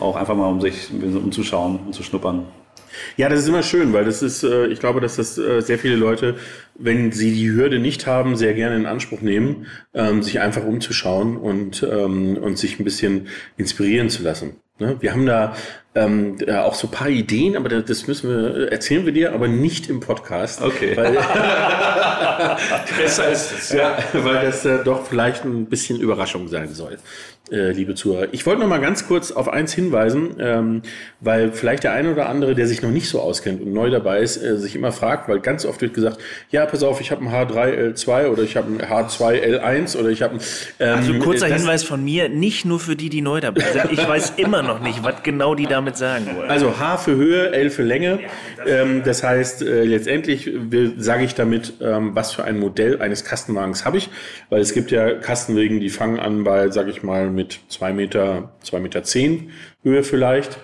auch 0.00 0.16
einfach 0.16 0.34
mal 0.34 0.46
um 0.46 0.60
sich 0.60 0.90
umzuschauen 0.90 1.80
und 1.86 1.94
zu 1.94 2.02
schnuppern. 2.02 2.46
Ja, 3.16 3.28
das 3.28 3.40
ist 3.40 3.48
immer 3.48 3.62
schön, 3.62 3.92
weil 3.92 4.04
das 4.04 4.22
ist, 4.22 4.42
äh, 4.42 4.66
ich 4.66 4.80
glaube, 4.80 5.00
dass 5.00 5.16
das 5.16 5.38
äh, 5.38 5.60
sehr 5.60 5.78
viele 5.78 5.96
Leute, 5.96 6.36
wenn 6.74 7.12
sie 7.12 7.32
die 7.32 7.50
Hürde 7.50 7.78
nicht 7.78 8.06
haben, 8.06 8.36
sehr 8.36 8.54
gerne 8.54 8.76
in 8.76 8.86
Anspruch 8.86 9.20
nehmen, 9.20 9.66
ähm, 9.94 10.22
sich 10.22 10.40
einfach 10.40 10.64
umzuschauen 10.64 11.36
und, 11.36 11.82
ähm, 11.82 12.36
und 12.36 12.58
sich 12.58 12.78
ein 12.78 12.84
bisschen 12.84 13.28
inspirieren 13.56 14.10
zu 14.10 14.22
lassen. 14.22 14.56
Ne? 14.78 14.96
Wir 15.00 15.12
haben 15.12 15.26
da 15.26 15.54
ähm, 15.94 16.36
auch 16.48 16.74
so 16.74 16.88
ein 16.88 16.90
paar 16.90 17.08
Ideen, 17.08 17.56
aber 17.56 17.68
das 17.68 18.06
müssen 18.06 18.30
wir, 18.30 18.72
erzählen 18.72 19.04
wir 19.04 19.12
dir, 19.12 19.32
aber 19.32 19.46
nicht 19.46 19.90
im 19.90 20.00
Podcast. 20.00 20.62
Okay. 20.62 20.96
Weil, 20.96 21.14
Besser 22.98 23.30
ist 23.30 23.52
es. 23.52 23.72
Ja, 23.72 23.98
weil 24.12 24.46
das 24.46 24.64
äh, 24.64 24.82
doch 24.84 25.06
vielleicht 25.06 25.44
ein 25.44 25.66
bisschen 25.66 26.00
Überraschung 26.00 26.48
sein 26.48 26.72
soll 26.72 26.98
äh, 27.52 27.72
liebe 27.72 27.94
Zuhörer. 27.94 28.28
Ich 28.32 28.46
wollte 28.46 28.60
noch 28.60 28.68
mal 28.68 28.80
ganz 28.80 29.06
kurz 29.06 29.30
auf 29.30 29.48
eins 29.48 29.72
hinweisen, 29.72 30.36
ähm, 30.38 30.82
weil 31.20 31.52
vielleicht 31.52 31.84
der 31.84 31.92
eine 31.92 32.10
oder 32.12 32.28
andere, 32.28 32.54
der 32.54 32.66
sich 32.66 32.82
noch 32.82 32.90
nicht 32.90 33.08
so 33.08 33.20
auskennt 33.20 33.60
und 33.60 33.72
neu 33.72 33.90
dabei 33.90 34.20
ist, 34.20 34.42
äh, 34.42 34.56
sich 34.56 34.74
immer 34.74 34.90
fragt, 34.90 35.28
weil 35.28 35.40
ganz 35.40 35.66
oft 35.66 35.80
wird 35.80 35.92
gesagt, 35.92 36.18
ja, 36.50 36.64
pass 36.66 36.82
auf, 36.82 37.00
ich 37.00 37.10
habe 37.10 37.24
ein 37.24 37.30
H3L2 37.30 38.28
oder 38.28 38.42
ich 38.42 38.56
habe 38.56 38.72
ein 38.72 38.80
H2L1 38.80 39.96
oder 39.96 40.08
ich 40.08 40.22
habe 40.22 40.36
ein... 40.36 40.40
Ähm, 40.80 40.96
also 40.96 41.14
kurzer 41.18 41.46
Hinweis 41.46 41.84
von 41.84 42.02
mir, 42.02 42.28
nicht 42.28 42.64
nur 42.64 42.80
für 42.80 42.96
die, 42.96 43.10
die 43.10 43.20
neu 43.20 43.40
dabei 43.40 43.64
sind. 43.72 43.92
Ich 43.92 44.06
weiß 44.06 44.34
immer 44.36 44.62
noch 44.62 44.80
nicht, 44.80 45.04
was 45.04 45.22
genau 45.22 45.54
die 45.54 45.66
damit 45.66 45.96
sagen 45.96 46.28
wollen. 46.34 46.50
Also 46.50 46.78
H 46.78 46.96
für 46.98 47.16
Höhe, 47.16 47.52
L 47.52 47.70
für 47.70 47.82
Länge. 47.82 48.20
Ähm, 48.66 49.02
das 49.04 49.22
heißt, 49.22 49.62
äh, 49.62 49.84
letztendlich 49.84 50.50
sage 50.96 51.24
ich 51.24 51.34
damit, 51.34 51.74
ähm, 51.80 52.11
was 52.14 52.32
für 52.32 52.44
ein 52.44 52.58
Modell 52.58 53.00
eines 53.00 53.24
Kastenwagens 53.24 53.84
habe 53.84 53.98
ich, 53.98 54.10
weil 54.50 54.60
es 54.60 54.72
gibt 54.72 54.90
ja 54.90 55.14
Kastenwegen, 55.14 55.80
die 55.80 55.90
fangen 55.90 56.18
an 56.18 56.44
bei, 56.44 56.70
sage 56.70 56.90
ich 56.90 57.02
mal, 57.02 57.30
mit 57.30 57.60
zwei 57.68 57.92
Meter, 57.92 58.52
zwei 58.62 58.80
Meter 58.80 59.02
zehn 59.02 59.50
Höhe 59.82 60.02
vielleicht. 60.02 60.58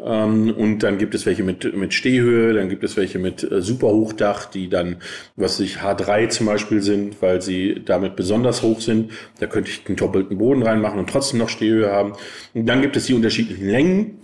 Ähm, 0.00 0.52
und 0.56 0.80
dann 0.80 0.98
gibt 0.98 1.14
es 1.14 1.26
welche 1.26 1.42
mit, 1.42 1.76
mit 1.76 1.94
Stehhöhe, 1.94 2.54
dann 2.54 2.68
gibt 2.68 2.82
es 2.82 2.96
welche 2.96 3.18
mit 3.18 3.42
äh, 3.42 3.60
Superhochdach, 3.60 4.46
die 4.46 4.68
dann, 4.68 4.96
was 5.36 5.58
sich 5.58 5.78
H3 5.78 6.28
zum 6.30 6.46
Beispiel 6.46 6.80
sind, 6.80 7.20
weil 7.20 7.42
sie 7.42 7.82
damit 7.84 8.16
besonders 8.16 8.62
hoch 8.62 8.80
sind. 8.80 9.12
Da 9.38 9.46
könnte 9.46 9.70
ich 9.70 9.86
einen 9.86 9.96
doppelten 9.96 10.38
Boden 10.38 10.62
reinmachen 10.62 10.98
und 10.98 11.10
trotzdem 11.10 11.38
noch 11.38 11.50
Stehhöhe 11.50 11.90
haben. 11.90 12.14
Und 12.54 12.66
dann 12.66 12.82
gibt 12.82 12.96
es 12.96 13.06
die 13.06 13.14
unterschiedlichen 13.14 13.68
Längen. 13.68 14.18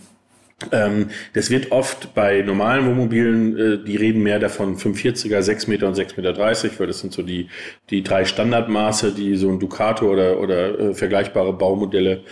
Ähm, 0.73 1.11
das 1.35 1.51
wird 1.51 1.71
oft 1.71 2.15
bei 2.15 2.43
normalen 2.43 2.85
Wohnmobilen, 2.85 3.57
äh, 3.57 3.79
die 3.85 3.97
reden 3.97 4.25
mehr 4.25 4.41
davon 4.41 4.77
45er, 4.77 5.41
6 5.41 5.69
Meter 5.69 5.87
und 5.87 5.97
6,30 5.97 6.17
Meter, 6.17 6.37
weil 6.81 6.87
das 6.89 6.99
sind 6.99 7.13
so 7.13 7.23
die, 7.23 7.49
die 7.91 8.03
drei 8.03 8.25
Standardmaße, 8.25 9.13
die 9.13 9.37
so 9.37 9.51
ein 9.51 9.61
Ducato 9.61 10.11
oder, 10.11 10.41
oder 10.41 10.79
äh, 10.79 10.95
vergleichbare 10.95 11.53
Baumodelle 11.53 12.23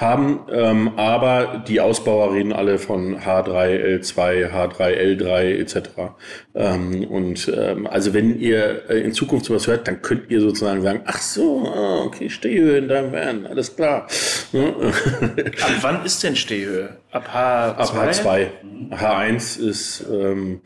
haben. 0.00 0.40
Ähm, 0.50 0.92
aber 0.96 1.62
die 1.66 1.80
Ausbauer 1.80 2.34
reden 2.34 2.52
alle 2.52 2.78
von 2.78 3.18
H3, 3.18 4.00
L2, 4.00 4.50
H3, 4.50 4.78
L3 4.78 5.58
etc. 5.58 5.76
Ähm, 6.54 7.04
und 7.04 7.52
ähm, 7.54 7.86
also 7.86 8.14
wenn 8.14 8.38
ihr 8.38 8.88
äh, 8.88 9.00
in 9.00 9.12
Zukunft 9.12 9.46
sowas 9.46 9.66
hört, 9.66 9.86
dann 9.86 10.02
könnt 10.02 10.30
ihr 10.30 10.40
sozusagen 10.40 10.82
sagen, 10.82 11.02
ach 11.06 11.20
so, 11.20 11.66
ah, 11.66 12.02
okay, 12.04 12.30
Stehhöhe 12.30 12.78
in 12.78 12.88
deinem 12.88 13.12
Van, 13.12 13.46
alles 13.46 13.76
klar. 13.76 14.06
Ab 14.52 15.70
wann 15.80 16.04
ist 16.04 16.22
denn 16.22 16.36
Stehhöhe? 16.36 16.96
Ab 17.12 17.28
H2? 17.32 17.76
Ab 17.76 17.94
H2. 17.94 18.46
H1 18.90 19.60
ist, 19.60 20.04
ähm, 20.10 20.60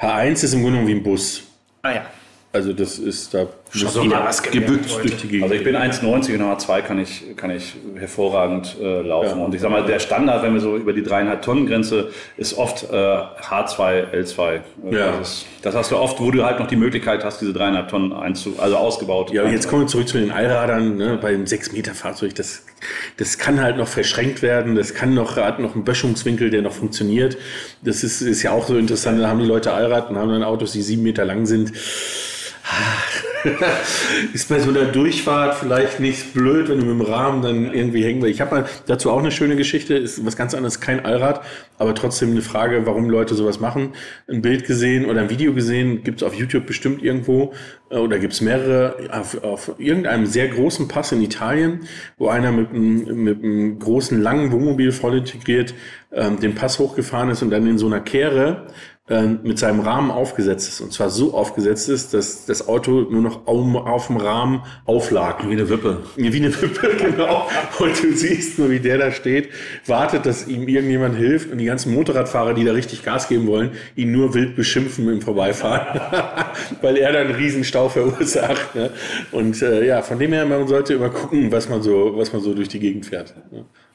H1 0.00 0.44
ist 0.44 0.54
im 0.54 0.62
Grunde 0.62 0.78
genommen 0.78 0.88
wie 0.88 1.00
ein 1.00 1.02
Bus. 1.02 1.42
Ah 1.82 1.92
ja. 1.92 2.06
Also 2.52 2.72
das 2.72 2.98
ist 2.98 3.32
da 3.32 3.46
so 3.72 4.02
gebückt 4.50 4.90
durch 5.02 5.16
die 5.18 5.28
Gegend. 5.28 5.44
Also 5.44 5.54
ich 5.54 5.62
bin 5.62 5.76
1,90 5.76 6.34
und 6.34 6.42
H2 6.42 6.82
kann 6.82 6.98
ich, 6.98 7.36
kann 7.36 7.50
ich 7.52 7.76
hervorragend 7.94 8.76
äh, 8.80 9.02
laufen. 9.02 9.38
Ja. 9.38 9.44
Und 9.44 9.54
ich 9.54 9.60
sag 9.60 9.70
mal, 9.70 9.84
der 9.86 10.00
Standard, 10.00 10.42
wenn 10.42 10.54
wir 10.54 10.60
so 10.60 10.76
über 10.76 10.92
die 10.92 11.04
dreieinhalb 11.04 11.42
Tonnen 11.42 11.66
Grenze, 11.66 12.10
ist 12.36 12.58
oft 12.58 12.90
äh, 12.90 12.96
H2, 12.96 14.12
L2. 14.12 14.60
Ja. 14.90 15.18
Das, 15.18 15.30
ist, 15.30 15.46
das, 15.62 15.76
hast 15.76 15.92
du 15.92 15.96
oft, 15.96 16.18
wo 16.18 16.32
du 16.32 16.44
halt 16.44 16.58
noch 16.58 16.66
die 16.66 16.74
Möglichkeit 16.74 17.22
hast, 17.22 17.40
diese 17.40 17.52
dreieinhalb 17.52 17.88
Tonnen 17.88 18.12
einzu, 18.12 18.54
also 18.58 18.76
ausgebaut. 18.76 19.30
Ja, 19.30 19.44
und 19.44 19.52
jetzt 19.52 19.68
kommen 19.68 19.82
wir 19.82 19.86
zurück 19.86 20.08
zu 20.08 20.18
den 20.18 20.32
Allradern, 20.32 20.96
ne, 20.96 21.20
bei 21.22 21.30
dem 21.30 21.46
6 21.46 21.70
Meter 21.70 21.94
Fahrzeug. 21.94 22.34
Das, 22.34 22.64
das 23.16 23.38
kann 23.38 23.62
halt 23.62 23.76
noch 23.76 23.86
verschränkt 23.86 24.42
werden. 24.42 24.74
Das 24.74 24.94
kann 24.94 25.14
noch, 25.14 25.36
hat 25.36 25.60
noch 25.60 25.76
einen 25.76 25.84
Böschungswinkel, 25.84 26.50
der 26.50 26.62
noch 26.62 26.72
funktioniert. 26.72 27.38
Das 27.82 28.02
ist, 28.02 28.22
ist 28.22 28.42
ja 28.42 28.50
auch 28.50 28.66
so 28.66 28.76
interessant. 28.76 29.22
Da 29.22 29.28
haben 29.28 29.38
die 29.38 29.46
Leute 29.46 29.72
Allrad 29.72 30.10
und 30.10 30.16
haben 30.16 30.30
dann 30.30 30.42
Autos, 30.42 30.72
die 30.72 30.82
sieben 30.82 31.04
Meter 31.04 31.24
lang 31.24 31.46
sind. 31.46 31.72
ist 34.34 34.48
bei 34.48 34.60
so 34.60 34.70
einer 34.70 34.84
Durchfahrt 34.84 35.56
vielleicht 35.56 36.00
nicht 36.00 36.34
blöd, 36.34 36.68
wenn 36.68 36.80
du 36.80 36.86
mit 36.86 37.06
dem 37.06 37.12
Rahmen 37.12 37.42
dann 37.42 37.72
irgendwie 37.72 38.04
hängen 38.04 38.22
willst. 38.22 38.34
Ich 38.34 38.40
habe 38.40 38.66
dazu 38.86 39.10
auch 39.10 39.18
eine 39.18 39.30
schöne 39.30 39.56
Geschichte, 39.56 39.94
ist 39.94 40.24
was 40.24 40.36
ganz 40.36 40.54
anderes, 40.54 40.80
kein 40.80 41.04
Allrad, 41.04 41.42
aber 41.78 41.94
trotzdem 41.94 42.30
eine 42.32 42.42
Frage, 42.42 42.86
warum 42.86 43.08
Leute 43.08 43.34
sowas 43.34 43.60
machen. 43.60 43.94
Ein 44.28 44.42
Bild 44.42 44.66
gesehen 44.66 45.06
oder 45.06 45.22
ein 45.22 45.30
Video 45.30 45.54
gesehen, 45.54 46.02
gibt 46.02 46.22
es 46.22 46.26
auf 46.26 46.34
YouTube 46.34 46.66
bestimmt 46.66 47.02
irgendwo 47.02 47.52
äh, 47.90 47.96
oder 47.96 48.18
gibt 48.18 48.34
es 48.34 48.40
mehrere, 48.40 48.96
auf, 49.12 49.42
auf 49.42 49.72
irgendeinem 49.78 50.26
sehr 50.26 50.48
großen 50.48 50.88
Pass 50.88 51.12
in 51.12 51.22
Italien, 51.22 51.80
wo 52.18 52.28
einer 52.28 52.52
mit 52.52 52.70
einem, 52.70 53.24
mit 53.24 53.42
einem 53.42 53.78
großen, 53.78 54.20
langen 54.20 54.52
Wohnmobil 54.52 54.92
voll 54.92 55.18
integriert 55.18 55.74
ähm, 56.12 56.40
den 56.40 56.54
Pass 56.54 56.78
hochgefahren 56.78 57.30
ist 57.30 57.42
und 57.42 57.50
dann 57.50 57.66
in 57.66 57.78
so 57.78 57.86
einer 57.86 58.00
Kehre 58.00 58.66
mit 59.10 59.58
seinem 59.58 59.80
Rahmen 59.80 60.12
aufgesetzt 60.12 60.68
ist. 60.68 60.80
Und 60.80 60.92
zwar 60.92 61.10
so 61.10 61.34
aufgesetzt 61.34 61.88
ist, 61.88 62.14
dass 62.14 62.46
das 62.46 62.68
Auto 62.68 62.92
nur 63.10 63.22
noch 63.22 63.46
auf, 63.46 64.06
dem 64.06 64.16
Rahmen 64.18 64.62
auflag. 64.84 65.48
Wie 65.48 65.52
eine 65.52 65.68
Wippe. 65.68 65.98
Wie 66.14 66.28
eine 66.28 66.62
Wippe, 66.62 66.90
genau. 66.98 67.48
Und 67.80 68.02
du 68.02 68.12
siehst 68.12 68.60
nur, 68.60 68.70
wie 68.70 68.78
der 68.78 68.98
da 68.98 69.10
steht, 69.10 69.48
wartet, 69.86 70.26
dass 70.26 70.46
ihm 70.46 70.68
irgendjemand 70.68 71.16
hilft 71.16 71.50
und 71.50 71.58
die 71.58 71.64
ganzen 71.64 71.92
Motorradfahrer, 71.92 72.54
die 72.54 72.64
da 72.64 72.72
richtig 72.72 73.04
Gas 73.04 73.28
geben 73.28 73.48
wollen, 73.48 73.72
ihn 73.96 74.12
nur 74.12 74.32
wild 74.34 74.54
beschimpfen 74.54 75.08
im 75.08 75.20
Vorbeifahren, 75.20 76.00
weil 76.80 76.96
er 76.96 77.12
dann 77.12 77.26
einen 77.26 77.34
riesen 77.34 77.64
Stau 77.64 77.88
verursacht. 77.88 78.76
Ne? 78.76 78.90
Und 79.32 79.60
äh, 79.60 79.84
ja, 79.84 80.02
von 80.02 80.20
dem 80.20 80.32
her, 80.32 80.46
man 80.46 80.68
sollte 80.68 80.94
immer 80.94 81.10
gucken, 81.10 81.50
was 81.50 81.68
man 81.68 81.82
so, 81.82 82.12
was 82.14 82.32
man 82.32 82.42
so 82.42 82.54
durch 82.54 82.68
die 82.68 82.78
Gegend 82.78 83.06
fährt. 83.06 83.34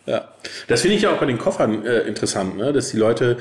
Ja, 0.05 0.27
das 0.67 0.81
finde 0.81 0.97
ich 0.97 1.03
ja 1.03 1.11
auch 1.11 1.19
bei 1.19 1.25
den 1.25 1.37
Koffern 1.37 1.85
äh, 1.85 2.01
interessant, 2.01 2.57
ne? 2.57 2.73
dass 2.73 2.91
die 2.91 2.97
Leute 2.97 3.37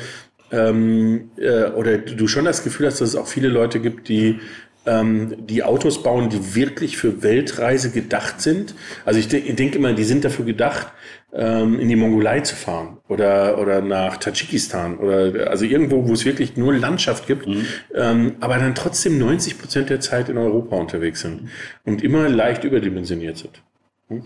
ähm, 0.51 1.30
äh, 1.36 1.70
oder 1.70 1.99
du 1.99 2.26
schon 2.28 2.45
das 2.45 2.62
Gefühl 2.62 2.86
hast, 2.86 3.01
dass 3.01 3.11
es 3.11 3.16
auch 3.16 3.26
viele 3.26 3.49
Leute 3.49 3.80
gibt, 3.80 4.09
die 4.09 4.40
ähm, 4.86 5.47
die 5.47 5.62
Autos 5.62 6.03
bauen, 6.03 6.28
die 6.28 6.55
wirklich 6.55 6.97
für 6.97 7.22
Weltreise 7.22 7.90
gedacht 7.90 8.40
sind. 8.40 8.74
Also 9.05 9.18
ich, 9.18 9.28
de 9.28 9.40
ich 9.40 9.57
denke 9.57 9.78
immer, 9.78 9.92
die 9.92 10.05
sind 10.05 10.24
dafür 10.24 10.45
gedacht, 10.45 10.88
ähm, 11.32 11.80
in 11.80 11.88
die 11.88 11.97
Mongolei 11.97 12.40
zu 12.40 12.55
fahren 12.55 12.99
oder, 13.09 13.59
oder 13.59 13.80
nach 13.80 14.18
Tadschikistan 14.18 14.99
oder 14.99 15.51
also 15.51 15.64
irgendwo, 15.64 16.07
wo 16.07 16.12
es 16.12 16.24
wirklich 16.24 16.57
nur 16.57 16.74
Landschaft 16.74 17.26
gibt, 17.26 17.47
mhm. 17.47 17.66
ähm, 17.95 18.36
aber 18.40 18.59
dann 18.59 18.74
trotzdem 18.74 19.18
90 19.18 19.59
Prozent 19.59 19.90
der 19.90 20.01
Zeit 20.01 20.28
in 20.28 20.38
Europa 20.38 20.76
unterwegs 20.76 21.22
sind 21.22 21.49
und 21.84 22.03
immer 22.03 22.28
leicht 22.28 22.64
überdimensioniert 22.64 23.38
sind. 23.38 23.62
Hm? 24.09 24.24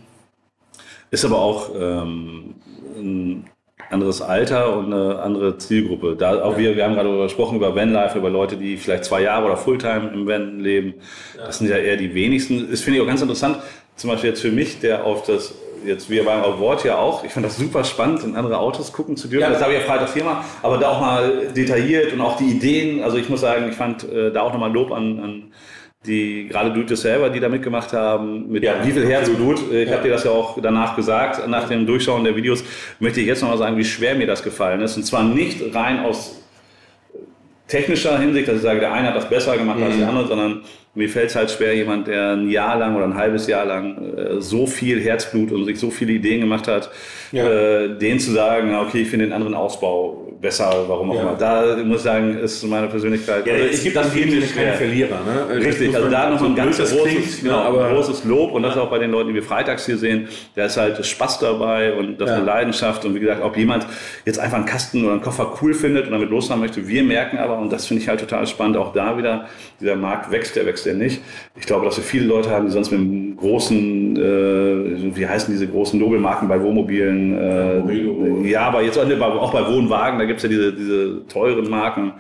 Ist 1.11 1.25
aber 1.25 1.39
auch 1.39 1.75
ähm, 1.75 2.57
ein 2.97 3.45
anderes 3.91 4.21
Alter 4.21 4.77
und 4.77 4.93
eine 4.93 5.21
andere 5.21 5.59
Zielgruppe. 5.59 6.17
Da 6.17 6.43
auch 6.43 6.53
ja. 6.53 6.59
wir, 6.59 6.77
wir 6.77 6.85
haben 6.85 6.95
gerade 6.95 7.17
gesprochen 7.23 7.57
über 7.57 7.75
Vanlife, 7.75 8.19
über 8.19 8.31
Leute, 8.31 8.57
die 8.57 8.77
vielleicht 8.77 9.05
zwei 9.05 9.23
Jahre 9.23 9.47
oder 9.47 9.57
Fulltime 9.57 10.11
im 10.13 10.27
Van 10.27 10.61
leben. 10.61 10.95
Ja. 11.37 11.47
Das 11.47 11.59
sind 11.59 11.71
ja 11.71 11.77
eher 11.77 11.97
die 11.97 12.15
wenigsten. 12.15 12.71
Das 12.71 12.81
finde 12.81 12.99
ich 12.99 13.03
auch 13.03 13.09
ganz 13.09 13.23
interessant. 13.23 13.59
Zum 13.97 14.11
Beispiel 14.11 14.31
jetzt 14.31 14.43
für 14.43 14.53
mich, 14.53 14.81
der 14.81 15.05
auf 15.05 15.25
das 15.25 15.55
jetzt 15.85 16.11
wir 16.11 16.25
beim 16.25 16.43
Award 16.43 16.85
ja 16.85 16.99
auch, 16.99 17.25
ich 17.25 17.33
fand 17.33 17.47
das 17.47 17.57
super 17.57 17.85
spannend, 17.85 18.25
in 18.25 18.37
andere 18.37 18.59
Autos 18.59 18.93
gucken 18.93 19.17
zu 19.17 19.29
dürfen. 19.29 19.45
Ja. 19.45 19.51
Das 19.51 19.63
habe 19.63 19.73
ich 19.73 19.81
ja 19.81 19.87
freitags 19.87 20.13
hier 20.13 20.25
mal, 20.25 20.45
aber 20.63 20.79
da 20.79 20.91
auch 20.91 21.01
mal 21.01 21.49
detailliert 21.55 22.13
und 22.13 22.21
auch 22.21 22.37
die 22.37 22.47
Ideen. 22.51 23.03
Also 23.03 23.17
ich 23.17 23.29
muss 23.29 23.41
sagen, 23.41 23.69
ich 23.69 23.77
fand 23.77 24.05
äh, 24.05 24.33
da 24.33 24.43
auch 24.43 24.53
nochmal 24.53 24.73
Lob 24.73 24.93
an, 24.93 25.21
an 25.21 25.43
die 26.07 26.47
gerade 26.49 26.73
du 26.73 26.83
das 26.85 27.01
selber, 27.03 27.29
die 27.29 27.41
da 27.41 27.49
mitgemacht 27.49 27.93
haben, 27.93 28.49
mit 28.49 28.63
Ja. 28.63 28.75
wie 28.87 28.93
viel 28.93 29.07
Herzblut. 29.07 29.59
Äh, 29.73 29.83
Ich 29.83 29.89
Ja. 29.89 29.97
habe 29.97 30.05
dir 30.07 30.13
das 30.15 30.25
ja 30.25 30.31
auch 30.31 30.59
danach 30.61 30.95
gesagt, 30.95 31.47
nach 31.49 31.69
dem 31.69 31.87
Durchschauen 31.87 32.23
der 32.25 32.37
Videos, 32.37 32.63
möchte 33.01 33.21
ich 33.21 33.27
jetzt 33.27 33.43
nochmal 33.43 33.59
sagen, 33.59 33.77
wie 33.77 33.85
schwer 33.85 34.15
mir 34.15 34.27
das 34.27 34.43
gefallen 34.43 34.81
ist. 34.81 34.97
Und 34.97 35.03
zwar 35.05 35.25
nicht 35.25 35.75
rein 35.75 36.01
aus 36.01 36.41
technischer 37.67 38.19
Hinsicht, 38.19 38.49
dass 38.49 38.57
ich 38.57 38.63
sage, 38.63 38.81
der 38.81 38.93
eine 38.93 39.09
hat 39.09 39.17
das 39.17 39.29
besser 39.29 39.57
gemacht 39.59 39.81
als 39.83 39.99
der 39.99 40.09
andere, 40.09 40.27
sondern 40.27 40.63
mir 40.95 41.09
fällt 41.09 41.31
es 41.31 41.37
halt 41.37 41.51
schwer, 41.51 41.75
jemand, 41.77 42.07
der 42.07 42.31
ein 42.33 42.49
Jahr 42.49 42.79
lang 42.79 42.97
oder 42.97 43.05
ein 43.05 43.15
halbes 43.15 43.47
Jahr 43.47 43.67
lang 43.67 44.15
äh, 44.17 44.41
so 44.41 44.67
viel 44.67 45.01
Herzblut 45.01 45.53
und 45.53 45.65
sich 45.67 45.79
so 45.79 45.91
viele 45.91 46.13
Ideen 46.13 46.41
gemacht 46.41 46.67
hat, 46.69 46.91
Ja. 47.33 47.47
äh, 47.47 47.99
den 47.99 48.19
zu 48.21 48.31
sagen, 48.31 48.75
okay, 48.75 49.03
ich 49.03 49.09
finde 49.09 49.27
den 49.27 49.33
anderen 49.35 49.55
Ausbau 49.55 50.28
besser, 50.41 50.71
warum 50.87 51.11
auch 51.11 51.15
Ja. 51.15 51.21
immer. 51.23 51.35
Da 51.35 51.77
muss 51.85 51.99
ich 51.99 52.03
sagen, 52.05 52.39
ist 52.39 52.63
meine 52.65 52.87
Persönlichkeit. 52.87 53.47
Ja, 53.47 53.55
also 53.55 53.65
es 53.67 53.83
gibt 53.83 53.97
in 53.97 54.03
dem 54.13 54.31
Sinne 54.31 54.47
keine 54.55 54.73
Verlierer. 54.75 55.17
Ne? 55.25 55.55
Das 55.57 55.65
Richtig, 55.67 55.95
also 55.97 56.09
da 56.09 56.31
noch 56.31 56.39
so 56.39 56.47
ein 56.47 56.55
ganz 56.55 56.77
das 56.77 56.93
großes, 56.93 57.09
klingt, 57.13 57.43
genau, 57.43 57.57
aber 57.59 57.89
großes 57.93 58.25
Lob 58.25 58.53
und 58.53 58.63
das 58.63 58.77
auch 58.77 58.89
bei 58.91 58.99
den 58.99 59.11
Leuten, 59.11 59.29
die 59.29 59.35
wir 59.35 59.43
freitags 59.43 59.87
hier 59.87 59.97
sehen. 59.99 60.29
Da 60.55 60.67
ist 60.67 60.77
halt 60.77 61.05
Spaß 61.05 61.41
dabei 61.41 61.93
und 61.95 62.21
das 62.21 62.31
Ja. 62.31 62.37
eine 62.37 62.45
Leidenschaft 62.45 63.05
und 63.05 63.15
wie 63.15 63.21
gesagt, 63.21 63.43
ob 63.43 63.57
jemand 63.57 63.87
jetzt 64.27 64.39
einfach 64.39 64.59
einen 64.59 64.67
Kasten 64.67 65.03
oder 65.05 65.13
einen 65.13 65.23
Koffer 65.23 65.53
cool 65.61 65.75
findet 65.75 66.07
und 66.07 66.13
damit 66.13 66.31
losfahren 66.31 66.61
möchte, 66.61 66.87
wir 66.87 67.03
merken 67.03 67.39
aber, 67.39 67.59
und 67.59 67.73
das 67.73 67.87
finde 67.87 68.03
ich 68.03 68.09
halt 68.09 68.21
total 68.21 68.47
spannend, 68.47 68.77
auch 68.77 68.93
da 68.93 69.17
wieder, 69.19 69.47
dieser 69.81 69.97
Markt 69.97 70.31
wächst, 70.31 70.55
der 70.57 70.67
wächst 70.67 70.87
der 70.87 70.95
nicht. 70.95 71.21
Ich 71.59 71.67
glaube, 71.67 71.85
dass 71.85 71.97
wir 71.97 72.05
viele 72.05 72.27
Leute 72.27 72.51
haben, 72.51 72.67
die 72.67 72.73
sonst 72.73 72.91
mit 72.93 73.01
einem 73.01 73.37
großen, 73.37 74.17
äh, 74.17 75.17
wie 75.17 75.27
heißen 75.27 75.53
diese 75.53 75.67
großen 75.67 75.99
Nobelmarken 75.99 76.49
bei 76.49 76.61
Wohnmobilen, 76.63 77.39
äh, 77.39 78.49
ja, 78.49 78.63
aber 78.63 78.83
jetzt 78.83 78.99
auch 78.99 79.53
bei 79.53 79.67
Wohnwagen, 79.67 80.19
da 80.19 80.25
gibt 80.29 80.39
es 80.39 80.45
ja 80.45 80.49
diese, 80.49 80.73
diese 80.73 81.27
teuren 81.27 81.69
Marken. 81.69 82.13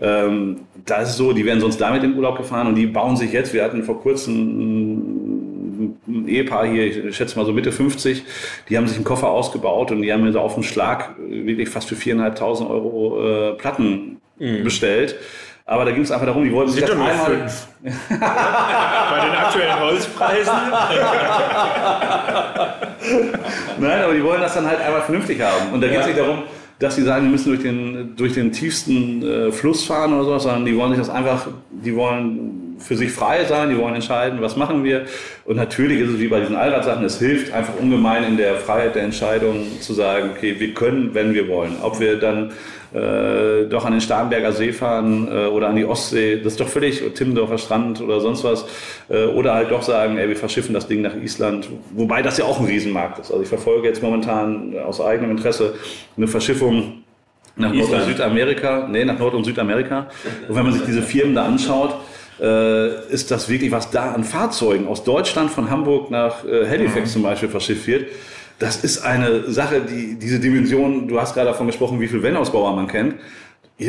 Ähm, 0.00 0.60
da 0.86 1.02
ist 1.02 1.10
es 1.10 1.16
so, 1.16 1.32
die 1.32 1.44
werden 1.44 1.60
sonst 1.60 1.78
damit 1.78 2.02
in 2.02 2.16
Urlaub 2.16 2.38
gefahren 2.38 2.66
und 2.68 2.76
die 2.76 2.86
bauen 2.86 3.16
sich 3.16 3.32
jetzt, 3.32 3.52
wir 3.52 3.62
hatten 3.62 3.82
vor 3.82 4.00
kurzem 4.00 4.32
ein, 4.34 6.26
Ehepaar 6.26 6.66
hier, 6.66 6.86
ich 6.86 7.14
schätze 7.16 7.38
mal 7.38 7.44
so 7.44 7.52
Mitte 7.52 7.70
50, 7.70 8.24
die 8.70 8.76
haben 8.78 8.86
sich 8.86 8.96
einen 8.96 9.04
Koffer 9.04 9.28
ausgebaut 9.28 9.90
und 9.90 10.00
die 10.00 10.10
haben 10.10 10.22
mir 10.22 10.32
so 10.32 10.40
auf 10.40 10.54
den 10.54 10.62
Schlag 10.62 11.14
wirklich 11.18 11.68
fast 11.68 11.88
für 11.88 11.96
4.500 11.96 12.70
Euro 12.70 13.50
äh, 13.50 13.52
Platten 13.54 14.16
bestellt. 14.38 15.16
Aber 15.68 15.84
da 15.84 15.90
ging 15.90 16.02
es 16.02 16.12
einfach 16.12 16.26
darum, 16.26 16.44
die 16.44 16.52
wollten 16.52 16.70
sich 16.70 16.80
das 16.80 16.92
einmal... 16.92 17.10
Bei 17.82 19.20
den 19.26 19.34
aktuellen 19.34 19.80
Holzpreisen. 19.80 20.52
Nein, 23.78 24.02
aber 24.02 24.14
die 24.14 24.22
wollen 24.22 24.40
das 24.40 24.54
dann 24.54 24.64
halt 24.64 24.80
einmal 24.80 25.02
vernünftig 25.02 25.40
haben. 25.40 25.72
Und 25.72 25.80
da 25.80 25.88
geht 25.88 25.98
es 25.98 26.06
nicht 26.06 26.18
darum, 26.20 26.44
dass 26.78 26.96
sie 26.96 27.02
sagen, 27.02 27.24
wir 27.24 27.30
müssen 27.30 27.48
durch 27.48 27.62
den, 27.62 28.16
durch 28.16 28.34
den 28.34 28.52
tiefsten 28.52 29.22
äh, 29.22 29.52
Fluss 29.52 29.84
fahren 29.84 30.12
oder 30.12 30.24
sowas, 30.24 30.42
sondern 30.42 30.66
die 30.66 30.76
wollen 30.76 30.90
sich 30.90 30.98
das 30.98 31.08
einfach, 31.08 31.46
die 31.70 31.94
wollen 31.96 32.76
für 32.78 32.96
sich 32.96 33.10
frei 33.10 33.44
sein, 33.44 33.70
die 33.70 33.78
wollen 33.78 33.94
entscheiden, 33.94 34.42
was 34.42 34.56
machen 34.56 34.84
wir. 34.84 35.06
Und 35.46 35.56
natürlich 35.56 36.00
ist 36.00 36.10
es 36.10 36.20
wie 36.20 36.28
bei 36.28 36.40
diesen 36.40 36.56
Allradsachen, 36.56 37.04
es 37.04 37.18
hilft 37.18 37.52
einfach 37.52 37.74
ungemein 37.80 38.24
in 38.24 38.36
der 38.36 38.56
Freiheit 38.56 38.94
der 38.94 39.04
Entscheidung 39.04 39.66
zu 39.80 39.94
sagen, 39.94 40.30
okay, 40.36 40.56
wir 40.58 40.74
können, 40.74 41.14
wenn 41.14 41.32
wir 41.32 41.48
wollen. 41.48 41.76
Ob 41.82 41.98
wir 42.00 42.18
dann 42.18 42.52
äh, 42.94 43.68
doch 43.68 43.84
an 43.84 43.92
den 43.92 44.00
Starnberger 44.00 44.52
See 44.52 44.72
fahren 44.72 45.28
äh, 45.30 45.46
oder 45.46 45.68
an 45.68 45.76
die 45.76 45.84
Ostsee, 45.84 46.36
das 46.36 46.54
ist 46.54 46.60
doch 46.60 46.68
völlig, 46.68 47.02
Timmendorfer 47.14 47.58
Strand 47.58 48.00
oder 48.00 48.20
sonst 48.20 48.44
was. 48.44 48.66
Äh, 49.08 49.26
oder 49.26 49.54
halt 49.54 49.70
doch 49.70 49.82
sagen, 49.82 50.18
ey, 50.18 50.28
wir 50.28 50.36
verschiffen 50.36 50.74
das 50.74 50.86
Ding 50.86 51.02
nach 51.02 51.14
Island, 51.14 51.68
wobei 51.92 52.22
das 52.22 52.38
ja 52.38 52.44
auch 52.44 52.60
ein 52.60 52.66
Riesenmarkt 52.66 53.18
ist. 53.18 53.30
Also 53.30 53.42
ich 53.42 53.48
verfolge 53.48 53.88
jetzt 53.88 54.02
momentan 54.02 54.74
aus 54.78 55.00
eigenem 55.00 55.32
Interesse 55.32 55.74
eine 56.16 56.28
Verschiffung 56.28 57.02
nach 57.56 57.72
Nord- 57.72 57.90
und. 57.90 58.04
Südamerika, 58.04 58.86
nee, 58.90 59.04
nach 59.04 59.18
Nord- 59.18 59.34
und 59.34 59.44
Südamerika. 59.44 60.08
Und 60.48 60.54
wenn 60.54 60.64
man 60.64 60.72
sich 60.72 60.84
diese 60.84 61.02
Firmen 61.02 61.34
da 61.34 61.44
anschaut, 61.46 61.94
äh, 62.40 63.10
ist 63.10 63.30
das 63.30 63.48
wirklich, 63.48 63.70
was 63.70 63.90
da 63.90 64.12
an 64.12 64.24
Fahrzeugen 64.24 64.86
aus 64.88 65.04
Deutschland 65.04 65.50
von 65.50 65.70
Hamburg 65.70 66.10
nach 66.10 66.44
äh, 66.44 66.68
Halifax 66.68 67.12
zum 67.12 67.22
Beispiel 67.22 67.48
verschifft 67.48 67.86
wird. 67.86 68.06
Das 68.58 68.82
ist 68.82 69.04
eine 69.04 69.50
Sache, 69.50 69.82
die 69.82 70.14
diese 70.18 70.40
Dimension, 70.40 71.08
du 71.08 71.20
hast 71.20 71.34
gerade 71.34 71.48
davon 71.48 71.66
gesprochen, 71.66 72.00
wie 72.00 72.08
viele 72.08 72.22
Wenn-Ausbauer 72.22 72.74
man 72.74 72.86
kennt. 72.88 73.16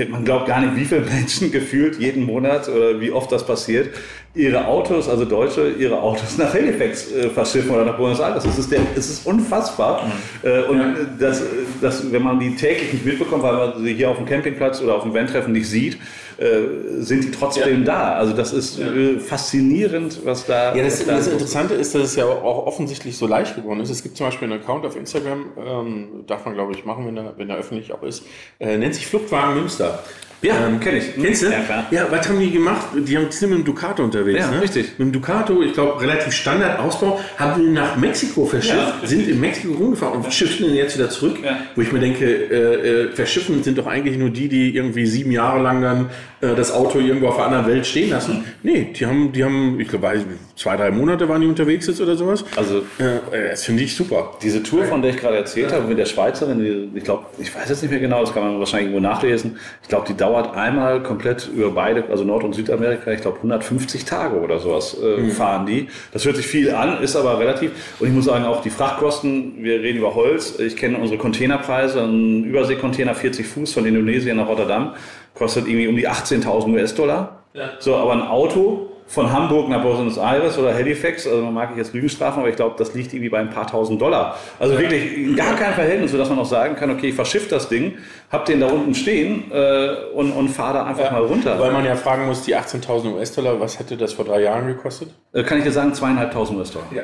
Man 0.10 0.26
glaubt 0.26 0.48
gar 0.48 0.60
nicht, 0.60 0.76
wie 0.76 0.84
viele 0.84 1.02
Menschen 1.14 1.50
gefühlt 1.50 1.98
jeden 1.98 2.26
Monat 2.26 2.68
oder 2.68 3.00
wie 3.00 3.10
oft 3.10 3.32
das 3.32 3.46
passiert, 3.46 3.96
ihre 4.36 4.68
Autos, 4.68 5.08
also 5.08 5.24
Deutsche, 5.24 5.72
ihre 5.80 6.02
Autos 6.02 6.38
nach 6.38 6.54
Halifax 6.54 7.10
äh, 7.14 7.30
verschiffen 7.30 7.72
oder 7.72 7.86
nach 7.86 7.96
Buenos 7.98 8.20
Aires. 8.20 8.44
Es 8.44 8.58
ist, 8.58 8.70
der, 8.70 8.82
es 8.98 9.10
ist 9.10 9.26
unfassbar. 9.26 10.12
Äh, 10.44 10.64
und 10.64 10.78
Ja. 10.80 10.96
das, 11.18 11.42
das, 11.80 12.12
wenn 12.12 12.22
man 12.22 12.38
die 12.38 12.54
täglich 12.58 12.92
nicht 12.92 13.06
mitbekommt, 13.06 13.44
weil 13.44 13.54
man 13.56 13.82
sie 13.82 13.94
hier 13.94 14.10
auf 14.10 14.18
dem 14.18 14.26
Campingplatz 14.26 14.82
oder 14.82 14.96
auf 14.96 15.04
dem 15.04 15.14
Van-Treffen 15.14 15.54
nicht 15.54 15.70
sieht, 15.70 15.98
äh, 16.38 17.02
sind 17.02 17.24
die 17.24 17.32
trotzdem 17.32 17.84
da. 17.84 18.14
Also 18.14 18.34
das 18.34 18.54
ist 18.54 18.80
äh, 18.80 19.20
faszinierend, 19.20 20.20
was 20.24 20.46
da 20.46 20.76
Ja, 20.76 20.84
das, 20.84 21.06
das. 21.06 21.28
Interessante 21.28 21.74
ist, 21.74 21.96
dass 21.96 22.04
es 22.04 22.16
ja 22.16 22.26
auch 22.26 22.68
offensichtlich 22.68 23.18
so 23.18 23.26
leicht 23.26 23.56
geworden 23.56 23.80
ist. 23.80 23.90
Es 23.90 24.04
gibt 24.04 24.18
zum 24.18 24.28
Beispiel 24.28 24.52
einen 24.52 24.62
Account 24.62 24.86
auf 24.86 24.96
Instagram, 24.96 25.46
ähm, 25.58 26.08
darf 26.28 26.46
man 26.46 26.54
glaube 26.54 26.74
ich 26.74 26.86
machen, 26.86 27.08
wenn 27.08 27.18
er, 27.18 27.38
wenn 27.38 27.50
er 27.50 27.58
öffentlich 27.58 27.92
auch 27.92 28.04
ist, 28.04 28.24
äh, 28.60 28.78
nennt 28.78 28.94
sich 28.94 29.08
Fluchtwagen 29.08 29.56
Münster. 29.56 30.04
Ja, 30.42 30.54
kenn 30.80 30.98
ich. 30.98 31.16
Kennst 31.16 31.44
du? 31.44 31.48
Ja, 31.48 31.60
klar. 31.62 31.88
Ja, 31.90 32.08
was 32.10 32.30
haben 32.30 32.40
die 32.40 32.52
gemacht? 32.52 32.88
Die 32.96 33.18
haben 33.18 33.28
die 33.30 33.36
sind 33.36 33.50
mit 33.50 33.60
dem 33.60 33.66
Ducato 33.66 34.04
unterwegs. 34.04 34.40
Ja, 34.40 34.52
ne? 34.52 34.62
richtig. 34.62 34.92
Mit 34.98 35.08
dem 35.08 35.12
Ducato, 35.12 35.64
ich 35.64 35.74
glaube, 35.74 36.00
relativ 36.00 36.34
Standardausbau, 36.34 37.20
haben 37.38 37.62
die 37.62 37.70
nach 37.72 37.98
Mexiko 37.98 38.46
verschifft, 38.46 38.78
Ja, 39.02 39.08
sind 39.08 39.28
in 39.28 39.40
Mexiko 39.40 39.74
rumgefahren 39.74 40.22
und 40.22 40.32
schiffen 40.32 40.68
ihn 40.68 40.76
jetzt 40.76 40.96
wieder 40.96 41.10
zurück. 41.10 41.38
Ja. 41.44 41.58
Wo 41.76 41.82
ich 41.82 41.92
mir 41.92 42.00
denke, 42.00 42.26
äh, 42.26 43.06
äh, 43.06 43.12
verschiffen 43.14 43.64
sind 43.64 43.78
doch 43.78 43.88
eigentlich 43.88 44.18
nur 44.18 44.30
die, 44.30 44.48
die 44.48 44.76
irgendwie 44.76 45.08
sieben 45.08 45.32
Jahre 45.32 45.62
lang 45.62 45.82
dann 45.82 46.10
äh, 46.42 46.56
das 46.56 46.72
Auto 46.72 47.00
irgendwo 47.00 47.30
auf 47.30 47.38
einer 47.38 47.48
anderen 47.48 47.68
Welt 47.68 47.88
stehen 47.88 48.12
lassen. 48.12 48.44
Nee, 48.62 48.94
die 48.96 49.06
haben, 49.08 49.32
die 49.32 49.44
haben, 49.44 49.80
ich 49.80 49.88
glaube, 49.88 50.24
zwei, 50.56 50.78
drei 50.78 50.92
Monate 50.92 51.28
waren 51.28 51.42
die 51.42 51.48
unterwegs 51.48 51.88
jetzt 51.88 52.00
oder 52.00 52.16
sowas. 52.16 52.46
Also 52.56 52.84
Äh, 53.00 53.50
das 53.52 53.64
finde 53.64 53.84
ich 53.84 53.96
super. 53.96 54.38
Diese 54.42 54.62
Tour, 54.62 54.84
von 54.86 55.02
der 55.02 55.12
ich 55.12 55.18
gerade 55.18 55.38
erzählt 55.38 55.72
habe, 55.72 55.88
mit 55.88 55.98
der 55.98 56.06
Schweizerin, 56.06 56.60
die, 56.60 56.98
ich 56.98 57.04
glaube, 57.04 57.26
ich 57.40 57.54
weiß 57.54 57.70
jetzt 57.70 57.82
nicht 57.82 57.92
mehr 57.92 58.00
genau, 58.00 58.22
das 58.22 58.34
kann 58.34 58.44
man 58.44 58.60
wahrscheinlich 58.60 58.92
irgendwo 58.92 59.08
nachlesen. 59.08 59.58
Ich 59.82 59.90
glaube, 59.90 60.06
die 60.08 60.16
dauert 60.28 60.56
einmal 60.56 61.02
komplett 61.04 61.48
über 61.48 61.72
beide, 61.72 62.04
also 62.10 62.24
Nord- 62.24 62.44
und 62.44 62.54
Südamerika, 62.54 63.12
ich 63.12 63.22
glaube 63.22 63.38
150 63.38 64.04
Tage 64.04 64.40
oder 64.40 64.60
sowas 64.60 64.98
äh, 65.02 65.30
fahren 65.30 65.66
die. 65.66 65.88
Das 66.12 66.26
hört 66.26 66.36
sich 66.36 66.48
viel 66.48 66.72
an, 66.72 67.02
ist 67.02 67.16
aber 67.16 67.40
relativ. 67.40 67.72
Und 68.00 68.08
ich 68.08 68.14
muss 68.14 68.26
sagen, 68.26 68.46
auch 68.46 68.62
die 68.62 68.70
Frachtkosten, 68.70 69.64
wir 69.64 69.82
reden 69.82 70.00
über 70.00 70.16
Holz. 70.16 70.60
Ich 70.60 70.76
kenne 70.76 70.98
unsere 70.98 71.18
Containerpreise. 71.18 72.02
Ein 72.02 72.44
Überseekontainer 72.44 73.16
40 73.16 73.48
Fuß 73.48 73.74
von 73.74 73.86
Indonesien 73.86 74.38
nach 74.38 74.48
Rotterdam 74.48 74.96
kostet 75.34 75.68
irgendwie 75.68 75.88
um 75.88 75.96
die 75.96 76.10
18.000 76.10 76.74
US-Dollar. 76.74 77.44
So, 77.80 77.96
aber 77.96 78.14
ein 78.14 78.22
Auto 78.22 78.92
von 79.08 79.32
Hamburg 79.32 79.70
nach 79.70 79.82
Buenos 79.82 80.18
Aires 80.18 80.58
oder 80.58 80.74
Halifax, 80.74 81.26
also 81.26 81.42
man 81.42 81.54
mag 81.54 81.70
ich 81.72 81.78
jetzt 81.78 81.94
Lügen 81.94 82.10
strafen, 82.10 82.40
aber 82.40 82.50
ich 82.50 82.58
glaube, 82.58 82.76
das 82.78 82.94
liegt 82.94 83.14
irgendwie 83.14 83.30
bei 83.30 83.40
ein 83.40 83.50
paar 83.50 83.66
tausend 83.66 84.02
Dollar. 84.02 84.38
Also 84.60 84.78
wirklich 84.78 85.36
gar 85.36 85.56
kein 85.56 85.74
Verhältnis, 85.74 86.12
sodass 86.12 86.30
man 86.30 86.38
auch 86.40 86.46
sagen 86.46 86.76
kann, 86.76 86.92
okay, 86.92 87.10
ich 87.10 87.16
verschiff 87.16 87.48
das 87.48 87.70
Ding, 87.70 87.94
hab 88.30 88.46
den 88.46 88.60
da 88.60 88.68
unten 88.68 88.94
stehen 88.94 89.52
äh, 89.52 89.96
und, 90.14 90.32
und 90.32 90.50
fahr 90.50 90.74
da 90.74 90.86
einfach 90.86 91.12
mal 91.12 91.22
runter. 91.22 91.58
Weil 91.60 91.72
man 91.72 91.86
ja 91.86 91.96
fragen 91.96 92.28
muss, 92.28 92.44
die 92.44 92.56
18.000 92.56 93.16
US-Dollar, 93.16 93.60
was 93.60 93.80
hätte 93.80 93.96
das 93.96 94.14
vor 94.14 94.26
drei 94.26 94.42
Jahren 94.42 94.68
gekostet? 94.68 95.14
Äh, 95.34 95.44
kann 95.44 95.58
ich 95.58 95.64
dir 95.64 95.72
sagen, 95.72 95.94
zweieinhalbtausend 95.94 96.60
US-Dollar. 96.60 96.88
Ja. 96.94 97.04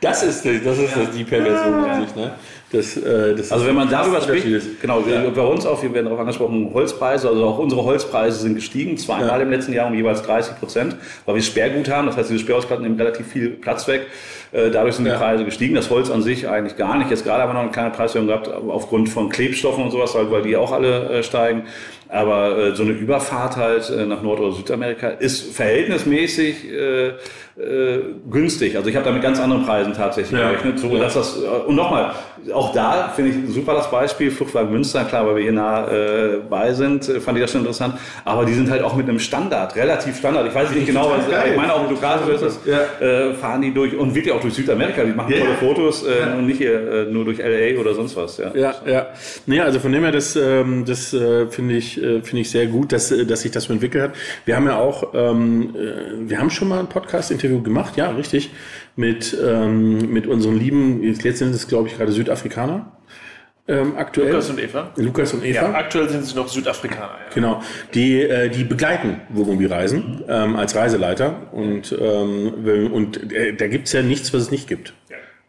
Das 0.00 0.22
ist, 0.22 0.44
die- 0.44 0.62
das 0.62 0.78
ist 0.78 0.92
die 1.16 1.24
Perversion 1.24 1.84
an 1.84 2.04
sich, 2.06 2.14
ne? 2.14 2.32
Das, 2.72 2.96
äh, 2.96 3.34
das 3.36 3.52
Also 3.52 3.66
wenn 3.66 3.74
man 3.76 3.88
darüber 3.88 4.16
das 4.16 4.24
spricht, 4.24 4.80
genau, 4.82 5.00
bei 5.00 5.42
uns 5.42 5.64
auch, 5.64 5.80
wir 5.82 5.92
werden 5.94 6.06
darauf 6.06 6.18
angesprochen, 6.20 6.70
Holzpreise, 6.74 7.28
also 7.28 7.44
auch 7.44 7.58
unsere 7.58 7.84
Holzpreise 7.84 8.38
sind 8.40 8.56
gestiegen, 8.56 8.96
zweimal 8.98 9.28
Ja. 9.28 9.36
im 9.38 9.50
letzten 9.50 9.72
Jahr 9.72 9.86
um 9.86 9.94
jeweils 9.94 10.22
30 10.22 10.58
Prozent, 10.58 10.96
weil 11.24 11.36
wir 11.36 11.42
Sperrgut 11.42 11.88
haben, 11.88 12.08
das 12.08 12.16
heißt, 12.16 12.30
diese 12.30 12.40
Sperrholzplatten 12.40 12.82
nehmen 12.84 12.98
relativ 12.98 13.26
viel 13.28 13.50
Platz 13.50 13.86
weg, 13.88 14.06
Äh, 14.52 14.70
dadurch 14.70 14.94
sind 14.94 15.04
Ja. 15.06 15.14
die 15.14 15.18
Preise 15.18 15.44
gestiegen, 15.44 15.74
das 15.74 15.90
Holz 15.90 16.10
an 16.12 16.22
sich 16.22 16.48
eigentlich 16.48 16.76
gar 16.76 16.96
nicht, 16.96 17.10
jetzt 17.10 17.24
gerade 17.24 17.42
haben 17.42 17.48
wir 17.50 17.54
noch 17.54 17.62
eine 17.62 17.72
kleine 17.72 17.90
Preiserhöhung 17.90 18.28
gehabt, 18.28 18.46
aufgrund 18.48 19.08
von 19.08 19.28
Klebstoffen 19.28 19.82
und 19.82 19.90
sowas, 19.90 20.14
weil, 20.14 20.42
die 20.42 20.56
auch 20.56 20.70
alle 20.70 21.08
äh, 21.10 21.22
steigen, 21.24 21.64
aber 22.08 22.56
äh, 22.56 22.74
so 22.76 22.84
eine 22.84 22.92
Überfahrt 22.92 23.56
halt 23.56 23.90
nach 24.06 24.22
Nord- 24.22 24.38
oder 24.38 24.52
Südamerika 24.52 25.08
ist 25.08 25.52
verhältnismäßig 25.56 26.70
äh, 27.56 27.98
günstig. 28.30 28.76
Also 28.76 28.88
ich 28.88 28.96
habe 28.96 29.04
da 29.06 29.12
mit 29.12 29.22
ganz 29.22 29.38
anderen 29.40 29.64
Preisen 29.64 29.92
tatsächlich 29.94 30.38
Ja. 30.38 30.50
gerechnet. 30.50 30.78
So, 30.80 30.88
Ja. 30.88 30.98
dass 31.04 31.14
das, 31.14 31.38
äh, 31.42 31.46
und 31.68 31.76
nochmal, 31.76 32.12
auch 32.52 32.72
da 32.72 33.12
finde 33.14 33.30
ich 33.30 33.54
super 33.54 33.74
das 33.74 33.90
Beispiel, 33.90 34.30
Fluchtwagen 34.30 34.70
Münster, 34.72 35.04
klar, 35.04 35.26
weil 35.26 35.36
wir 35.36 35.42
hier 35.44 35.52
nah 35.52 35.86
äh, 35.88 36.38
bei 36.50 36.72
sind, 36.72 37.08
äh, 37.08 37.20
fand 37.20 37.38
ich 37.38 37.44
das 37.44 37.52
schon 37.52 37.60
interessant. 37.60 37.94
Aber 38.24 38.44
die 38.44 38.54
sind 38.54 38.70
halt 38.70 38.82
auch 38.82 38.96
mit 38.96 39.08
einem 39.08 39.18
Standard, 39.20 39.76
relativ 39.76 40.18
Standard. 40.18 40.48
Ich 40.48 40.54
weiß 40.54 40.70
nicht 40.72 40.86
genau, 40.86 41.10
was 41.10 41.30
geil. 41.30 41.50
ich 41.52 41.56
meine, 41.56 41.72
auch 41.72 41.84
in 41.84 41.90
Ducato 41.94 42.28
ist 42.30 42.42
es, 42.42 42.58
Ja. 42.66 42.80
äh, 43.06 43.34
fahren 43.34 43.62
die 43.62 43.72
durch 43.72 43.96
und 43.96 44.14
wirklich 44.14 44.34
auch 44.34 44.40
durch 44.40 44.54
Südamerika. 44.54 45.04
Die 45.04 45.12
machen 45.12 45.32
Ja. 45.32 45.38
tolle 45.44 45.54
Fotos 45.54 46.04
äh, 46.04 46.36
und 46.36 46.46
nicht 46.46 46.58
hier 46.58 47.06
nur 47.10 47.24
durch 47.24 47.38
LA 47.38 47.78
oder 47.80 47.94
sonst 47.94 48.16
was. 48.16 48.36
Ja. 48.38 48.50
Ja, 48.54 48.74
ja. 48.84 49.06
Nee, 49.46 49.60
also 49.60 49.78
von 49.78 49.92
dem 49.92 50.02
her, 50.02 50.12
das, 50.12 50.34
ähm, 50.36 50.84
das 50.86 51.16
finde 51.50 51.76
ich, 51.76 51.94
finde 51.94 52.40
ich 52.40 52.50
sehr 52.50 52.66
gut, 52.66 52.92
dass, 52.92 53.14
dass 53.26 53.42
sich 53.42 53.52
das 53.52 53.64
so 53.64 53.72
entwickelt 53.72 54.02
hat. 54.02 54.10
Wir 54.44 54.56
haben 54.56 54.66
ja 54.66 54.76
auch, 54.78 55.14
ähm, 55.14 55.74
äh, 55.76 56.28
wir 56.28 56.38
haben 56.40 56.50
schon 56.50 56.68
mal 56.68 56.80
ein 56.80 56.88
Podcast-Interview 57.44 57.62
gemacht, 57.62 57.96
ja, 57.96 58.10
richtig, 58.10 58.50
mit, 58.96 59.36
ähm, 59.42 60.12
mit 60.12 60.26
unseren 60.26 60.58
lieben, 60.58 61.02
jetzt 61.02 61.38
sind 61.38 61.54
es 61.54 61.68
glaube 61.68 61.88
ich 61.88 61.96
gerade 61.96 62.12
Südafrikaner. 62.12 62.92
Ähm, 63.66 63.94
aktuell. 63.96 64.28
Lukas 64.28 64.50
und 64.50 64.60
Eva. 64.60 64.92
Lukas 64.96 65.32
und 65.32 65.42
Eva. 65.42 65.62
Ja, 65.62 65.74
aktuell 65.74 66.06
sind 66.10 66.26
sie 66.26 66.36
noch 66.36 66.48
Südafrikaner. 66.48 67.12
Ja. 67.12 67.34
Genau. 67.34 67.62
Die, 67.94 68.20
äh, 68.20 68.50
die 68.50 68.62
begleiten 68.62 69.22
Wohnmobilreisen 69.30 70.22
ähm, 70.28 70.56
als 70.56 70.76
Reiseleiter. 70.76 71.50
Und, 71.50 71.96
ähm, 71.98 72.92
und 72.92 73.32
äh, 73.32 73.54
da 73.54 73.66
gibt's 73.68 73.92
ja 73.92 74.02
nichts, 74.02 74.34
was 74.34 74.42
es 74.42 74.50
nicht 74.50 74.68
gibt. 74.68 74.92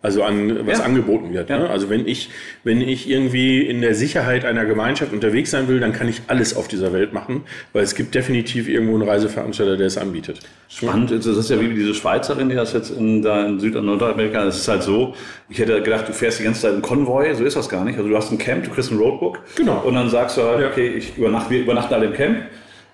Also 0.01 0.21
an 0.21 0.67
was 0.67 0.77
Ja. 0.79 0.85
angeboten 0.85 1.33
wird. 1.33 1.49
Ne? 1.49 1.67
Also 1.67 1.89
wenn 1.89 2.07
ich, 2.07 2.29
wenn 2.63 2.79
ich 2.79 3.09
irgendwie 3.09 3.61
in 3.61 3.81
der 3.81 3.95
Sicherheit 3.95 4.45
einer 4.45 4.65
Gemeinschaft 4.65 5.11
unterwegs 5.13 5.49
sein 5.49 5.67
will, 5.67 5.79
dann 5.79 5.93
kann 5.93 6.07
ich 6.07 6.21
alles 6.27 6.55
auf 6.55 6.67
dieser 6.67 6.93
Welt 6.93 7.11
machen, 7.11 7.41
weil 7.73 7.83
es 7.83 7.95
gibt 7.95 8.13
definitiv 8.13 8.67
irgendwo 8.69 8.93
einen 8.93 9.09
Reiseveranstalter, 9.09 9.77
der 9.77 9.87
es 9.87 9.97
anbietet. 9.97 10.41
Spannend, 10.69 11.09
das 11.09 11.25
ist 11.25 11.49
ja 11.49 11.59
wie 11.59 11.69
diese 11.73 11.95
Schweizerin, 11.95 12.49
die 12.49 12.55
das 12.55 12.73
jetzt 12.73 12.91
in, 12.91 13.23
da 13.23 13.47
in 13.47 13.59
Süd- 13.59 13.75
und 13.75 13.87
Nordamerika, 13.87 14.45
das 14.45 14.57
ist 14.59 14.67
halt 14.67 14.83
so, 14.83 15.15
ich 15.49 15.57
hätte 15.57 15.81
gedacht, 15.81 16.07
du 16.07 16.13
fährst 16.13 16.37
die 16.39 16.43
ganze 16.43 16.61
Zeit 16.61 16.75
im 16.75 16.83
Konvoi, 16.83 17.33
so 17.33 17.43
ist 17.43 17.55
das 17.55 17.67
gar 17.67 17.83
nicht. 17.83 17.97
Also 17.97 18.07
du 18.07 18.15
hast 18.15 18.31
ein 18.31 18.37
Camp, 18.37 18.63
du 18.65 18.69
kriegst 18.69 18.91
ein 18.91 18.99
Roadbook 18.99 19.39
Genau. 19.55 19.81
und 19.85 19.95
dann 19.95 20.09
sagst 20.11 20.37
du 20.37 20.43
halt, 20.43 20.61
Ja. 20.61 20.67
okay, 20.67 20.87
ich 20.95 21.17
übernachte, 21.17 21.49
wir 21.49 21.61
übernachten 21.61 21.93
alle 21.95 22.05
im 22.07 22.13
Camp. 22.13 22.37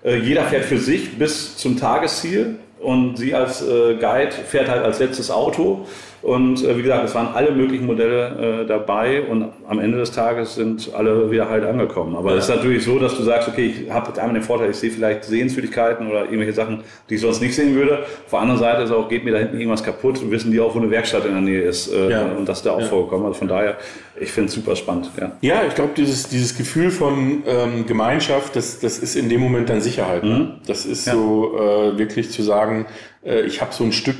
Äh, 0.02 0.16
jeder 0.16 0.44
fährt 0.44 0.64
für 0.64 0.78
sich 0.78 1.18
bis 1.18 1.58
zum 1.58 1.78
Tagesziel 1.78 2.56
und 2.80 3.18
sie 3.18 3.34
als 3.34 3.60
äh, 3.60 3.96
Guide 4.00 4.32
fährt 4.48 4.68
halt 4.70 4.82
als 4.82 4.98
letztes 4.98 5.30
Auto. 5.30 5.86
Und 6.22 6.64
äh, 6.64 6.78
wie 6.78 6.82
gesagt, 6.82 7.04
es 7.04 7.14
waren 7.16 7.34
alle 7.34 7.50
möglichen 7.50 7.84
Modelle 7.84 8.62
äh, 8.62 8.66
dabei 8.66 9.22
und 9.22 9.46
am 9.68 9.80
Ende 9.80 9.98
des 9.98 10.12
Tages 10.12 10.54
sind 10.54 10.90
alle 10.94 11.30
wieder 11.30 11.48
halt 11.50 11.64
angekommen. 11.64 12.14
Aber 12.14 12.34
es 12.34 12.44
ist 12.48 12.54
natürlich 12.54 12.84
so, 12.84 12.98
dass 13.00 13.16
du 13.16 13.24
sagst, 13.24 13.48
okay, 13.48 13.74
ich 13.84 13.90
habe 13.90 14.12
einmal 14.20 14.34
den 14.34 14.42
Vorteil, 14.44 14.70
ich 14.70 14.76
sehe 14.76 14.90
vielleicht 14.90 15.24
Sehenswürdigkeiten 15.24 16.08
oder 16.08 16.24
irgendwelche 16.24 16.52
Sachen, 16.52 16.84
die 17.10 17.16
ich 17.16 17.20
sonst 17.20 17.40
nicht 17.42 17.54
sehen 17.56 17.74
würde. 17.74 18.00
Auf 18.24 18.30
der 18.30 18.38
anderen 18.38 18.60
Seite 18.60 18.82
ist 18.82 18.92
auch, 18.92 19.08
geht 19.08 19.24
mir 19.24 19.32
da 19.32 19.38
hinten 19.38 19.56
irgendwas 19.58 19.82
kaputt 19.82 20.22
und 20.22 20.30
wissen 20.30 20.52
die 20.52 20.60
auch, 20.60 20.74
wo 20.74 20.78
eine 20.78 20.90
Werkstatt 20.90 21.24
in 21.26 21.32
der 21.32 21.40
Nähe 21.42 21.62
ist. 21.62 21.92
Äh, 21.92 22.10
Ja. 22.10 22.22
Und 22.36 22.48
das 22.48 22.58
ist 22.58 22.66
da 22.66 22.72
auch 22.72 22.82
vorgekommen. 22.82 23.26
Also 23.26 23.38
von 23.40 23.48
daher, 23.48 23.76
ich 24.20 24.30
finde 24.30 24.48
es 24.48 24.54
super 24.54 24.76
spannend. 24.76 25.10
Ja. 25.20 25.32
Ja, 25.40 25.62
ich 25.66 25.74
glaube, 25.74 25.90
dieses, 25.96 26.28
dieses 26.28 26.56
Gefühl 26.56 26.90
von 26.92 27.42
ähm, 27.46 27.84
Gemeinschaft, 27.86 28.54
das, 28.54 28.78
das 28.78 28.98
ist 28.98 29.16
in 29.16 29.28
dem 29.28 29.40
Moment 29.40 29.68
dann 29.68 29.80
Sicherheit. 29.80 30.22
Ne? 30.22 30.60
Das 30.66 30.86
ist 30.86 31.04
so 31.06 31.56
äh, 31.58 31.98
wirklich 31.98 32.30
zu 32.30 32.42
sagen, 32.42 32.86
äh, 33.24 33.40
ich 33.42 33.60
habe 33.60 33.72
so 33.74 33.82
ein 33.82 33.92
Stück 33.92 34.16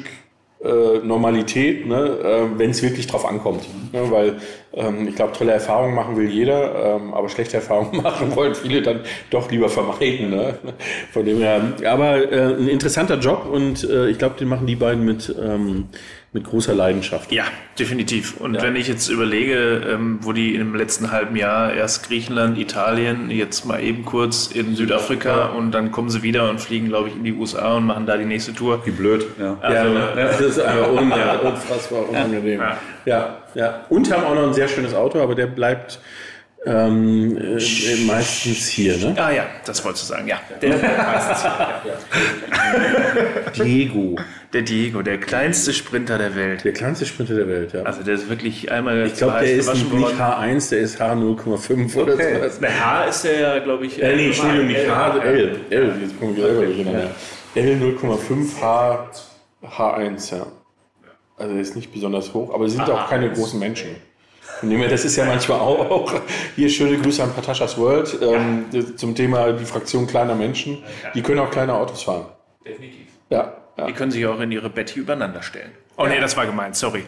äh, 0.64 0.98
Normalität, 1.04 1.86
ne, 1.86 1.96
äh, 1.96 2.58
wenn 2.58 2.70
es 2.70 2.82
wirklich 2.82 3.06
drauf 3.06 3.28
ankommt. 3.28 3.64
Ne, 3.92 4.10
weil 4.10 4.36
ähm, 4.74 5.08
ich 5.08 5.16
glaube, 5.16 5.32
tolle 5.32 5.52
Erfahrungen 5.52 5.94
machen 5.94 6.16
will 6.16 6.30
jeder, 6.30 6.96
ähm, 6.96 7.14
aber 7.14 7.28
schlechte 7.28 7.56
Erfahrungen 7.56 7.96
machen 8.02 8.34
wollen 8.36 8.54
viele 8.54 8.82
dann 8.82 9.00
doch 9.30 9.50
lieber 9.50 9.68
vermeiden. 9.68 10.30
Ne? 10.30 10.54
Von 11.12 11.24
dem 11.24 11.38
her, 11.38 11.60
aber 11.86 12.30
äh, 12.30 12.54
ein 12.54 12.68
interessanter 12.68 13.18
Job 13.18 13.46
und 13.50 13.88
äh, 13.88 14.08
ich 14.08 14.18
glaube, 14.18 14.36
den 14.38 14.48
machen 14.48 14.66
die 14.66 14.76
beiden 14.76 15.04
mit, 15.04 15.34
ähm, 15.42 15.88
mit 16.34 16.44
großer 16.44 16.74
Leidenschaft. 16.74 17.30
Ja, 17.30 17.44
definitiv. 17.78 18.40
Und 18.40 18.60
wenn 18.62 18.74
ich 18.74 18.88
jetzt 18.88 19.08
überlege, 19.10 19.82
ähm, 19.86 20.18
wo 20.22 20.32
die 20.32 20.54
im 20.54 20.74
letzten 20.74 21.10
halben 21.10 21.36
Jahr 21.36 21.74
erst 21.74 22.08
Griechenland, 22.08 22.56
Italien, 22.56 23.30
jetzt 23.30 23.66
mal 23.66 23.82
eben 23.82 24.06
kurz 24.06 24.46
in 24.46 24.74
Südafrika 24.74 25.46
und 25.46 25.72
dann 25.72 25.92
kommen 25.92 26.08
sie 26.08 26.22
wieder 26.22 26.48
und 26.48 26.58
fliegen, 26.58 26.88
glaube 26.88 27.10
ich, 27.10 27.16
in 27.16 27.24
die 27.24 27.34
USA 27.34 27.74
und 27.76 27.84
machen 27.84 28.06
da 28.06 28.16
die 28.16 28.24
nächste 28.24 28.54
Tour. 28.54 28.80
Wie 28.86 28.90
blöd. 28.90 29.26
Ja. 29.38 29.58
Ja, 29.62 29.84
ne? 29.84 30.08
das 30.14 30.40
ist 30.40 30.58
einfach 30.58 30.90
un 30.90 31.12
unfassbar 31.12 32.08
unangenehm. 32.08 32.60
Ja. 32.60 32.78
Ja, 33.04 33.36
ja. 33.54 33.84
Und 33.90 34.10
haben 34.10 34.24
auch 34.24 34.34
noch 34.34 34.46
ein 34.46 34.54
sehr 34.54 34.68
schönes 34.68 34.94
Auto, 34.94 35.20
aber 35.20 35.34
der 35.34 35.46
bleibt 35.48 35.98
ähm, 36.64 37.36
äh, 37.36 38.04
meistens 38.06 38.68
hier, 38.68 38.96
ne? 38.96 39.14
Ah 39.16 39.32
ja, 39.32 39.46
das 39.64 39.84
wolltest 39.84 40.04
du 40.04 40.14
sagen, 40.14 40.28
ja. 40.28 40.40
Der, 40.62 40.76
meistens, 40.76 41.42
ja. 41.42 41.82
Diego. 43.56 44.16
der 44.52 44.62
Diego, 44.62 45.02
der 45.02 45.18
kleinste 45.18 45.72
Sprinter 45.72 46.18
der 46.18 46.36
Welt. 46.36 46.62
Der 46.64 46.72
kleinste 46.72 47.04
Sprinter 47.04 47.34
der 47.34 47.48
Welt, 47.48 47.72
ja. 47.72 47.82
Also 47.82 48.04
der 48.04 48.14
ist 48.14 48.28
wirklich 48.28 48.70
einmal 48.70 49.06
ich 49.06 49.14
glaube, 49.14 49.40
der 49.40 49.54
ist 49.54 49.74
nicht 49.74 49.90
H1, 49.90 50.70
der 50.70 50.78
ist 50.78 51.00
H0,5 51.00 51.96
oder 51.96 52.12
sowas. 52.16 52.60
Der 52.60 52.86
H 52.86 53.04
ist 53.04 53.24
der 53.24 53.40
ja, 53.40 53.58
glaube 53.58 53.86
ich. 53.86 54.00
Äh, 54.00 54.14
nee, 54.14 54.26
Entschuldigung, 54.26 54.68
nicht 54.68 54.88
H, 54.88 55.18
L. 55.18 55.38
L. 55.38 55.60
L, 55.70 55.92
jetzt 56.00 56.20
kommen 56.20 56.36
wir 56.36 56.44
selber 56.44 56.64
durcheinander. 56.64 57.10
L 57.56 57.96
0,5, 58.00 58.60
H, 58.60 59.10
H1, 59.64 60.36
ja. 60.36 60.46
Also 61.36 61.54
der 61.54 61.62
ist 61.62 61.74
nicht 61.74 61.92
besonders 61.92 62.32
hoch, 62.34 62.54
aber 62.54 62.68
sind 62.68 62.88
auch 62.88 63.08
keine 63.08 63.32
großen 63.32 63.58
Menschen. 63.58 63.96
Her, 64.70 64.88
das 64.88 65.04
ist 65.04 65.16
ja 65.16 65.24
manchmal 65.24 65.58
auch, 65.60 65.90
auch 65.90 66.20
hier 66.56 66.68
schöne 66.68 66.96
Grüße 66.98 67.22
an 67.22 67.32
Patashas 67.34 67.76
World 67.78 68.18
ähm, 68.22 68.64
zum 68.96 69.14
Thema 69.14 69.52
die 69.52 69.64
Fraktion 69.64 70.06
kleiner 70.06 70.34
Menschen. 70.34 70.78
Die 71.14 71.22
können 71.22 71.40
auch 71.40 71.50
kleine 71.50 71.74
Autos 71.74 72.02
fahren. 72.02 72.26
Definitiv. 72.66 73.06
Ja, 73.30 73.54
ja. 73.76 73.86
Die 73.86 73.92
können 73.92 74.10
sich 74.12 74.24
auch 74.26 74.40
in 74.40 74.52
ihre 74.52 74.70
Betty 74.70 75.00
übereinander 75.00 75.42
stellen. 75.42 75.72
Oh 75.96 76.06
nee, 76.06 76.20
das 76.20 76.36
war 76.36 76.46
gemeint, 76.46 76.74
sorry. 76.76 77.04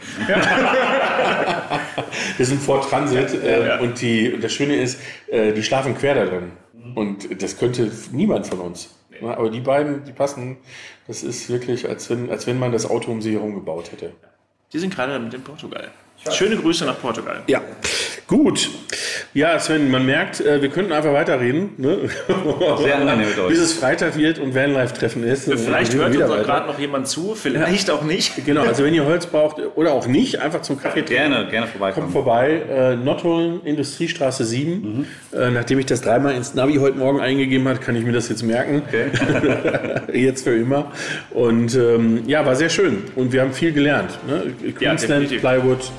Wir 2.36 2.46
sind 2.46 2.60
vor 2.60 2.82
Transit 2.82 3.32
äh, 3.42 3.66
Ja. 3.66 3.78
und 3.80 4.00
die, 4.00 4.32
und 4.32 4.42
das 4.44 4.52
Schöne 4.52 4.76
ist, 4.76 5.00
äh, 5.28 5.52
die 5.52 5.62
schlafen 5.62 5.96
quer 5.96 6.14
da 6.14 6.24
drin. 6.26 6.52
Und 6.94 7.42
das 7.42 7.58
könnte 7.58 7.90
niemand 8.12 8.46
von 8.46 8.60
uns. 8.60 8.94
Ja, 9.20 9.36
aber 9.36 9.48
die 9.50 9.60
beiden, 9.60 10.04
die 10.04 10.12
passen, 10.12 10.58
das 11.06 11.22
ist 11.22 11.48
wirklich, 11.48 11.88
als 11.88 12.10
wenn, 12.10 12.30
als 12.30 12.46
wenn 12.46 12.58
man 12.58 12.72
das 12.72 12.88
Auto 12.88 13.10
um 13.10 13.22
sie 13.22 13.32
herum 13.32 13.54
gebaut 13.54 13.90
hätte. 13.92 14.12
Die 14.72 14.78
sind 14.78 14.94
gerade 14.94 15.18
mit 15.18 15.32
in 15.32 15.42
Portugal. 15.42 15.90
Schöne 16.32 16.56
Grüße 16.56 16.84
nach 16.84 17.00
Portugal. 17.00 17.42
Ja, 17.46 17.60
gut. 18.26 18.70
Ja, 19.34 19.58
Sven, 19.58 19.90
man 19.90 20.06
merkt, 20.06 20.40
äh, 20.40 20.62
wir 20.62 20.68
könnten 20.68 20.92
einfach 20.92 21.12
weiterreden. 21.12 21.70
Ne? 21.76 22.08
Sehr 22.78 22.96
angenehm 22.96 23.28
mit 23.28 23.38
euch. 23.38 23.48
Bis 23.48 23.58
es 23.58 23.72
Freitag 23.72 24.16
wird 24.16 24.38
und 24.38 24.54
Vanlife-Treffen 24.54 25.24
ist. 25.24 25.52
Vielleicht 25.52 25.92
hört 25.94 26.16
uns 26.16 26.30
auch 26.30 26.42
gerade 26.42 26.66
noch 26.68 26.78
jemand 26.78 27.08
zu, 27.08 27.34
vielleicht 27.34 27.90
auch 27.90 28.02
nicht. 28.02 28.46
Genau, 28.46 28.62
also 28.62 28.84
wenn 28.84 28.94
ihr 28.94 29.04
Holz 29.04 29.26
braucht 29.26 29.56
oder 29.74 29.92
auch 29.92 30.06
nicht, 30.06 30.40
einfach 30.40 30.62
zum 30.62 30.80
Kaffee 30.80 31.02
trinken. 31.02 31.32
Gerne, 31.32 31.50
gerne 31.50 31.66
Kommt 31.66 31.72
vorbeikommen. 31.72 32.10
vorbei, 32.10 32.62
äh, 32.70 32.96
Nottuln, 32.96 33.60
Industriestraße 33.64 34.44
7. 34.44 35.06
Äh, 35.32 35.50
nachdem 35.50 35.80
ich 35.80 35.86
das 35.86 36.00
dreimal 36.00 36.34
ins 36.34 36.54
Navi 36.54 36.76
heute 36.76 36.96
Morgen 36.96 37.20
eingegeben 37.20 37.66
habe, 37.68 37.80
kann 37.80 37.96
ich 37.96 38.04
mir 38.04 38.12
das 38.12 38.28
jetzt 38.28 38.42
merken. 38.42 38.82
jetzt 40.12 40.44
für 40.44 40.56
immer. 40.56 40.92
Und 41.30 41.74
ähm, 41.74 42.22
ja, 42.26 42.46
war 42.46 42.54
sehr 42.54 42.70
schön. 42.70 43.02
Und 43.16 43.32
wir 43.32 43.40
haben 43.40 43.52
viel 43.52 43.72
gelernt. 43.72 44.18
Ne? 44.28 44.52
Queensland, 44.72 45.24
definitiv. 45.24 45.40
Plywood 45.40 45.90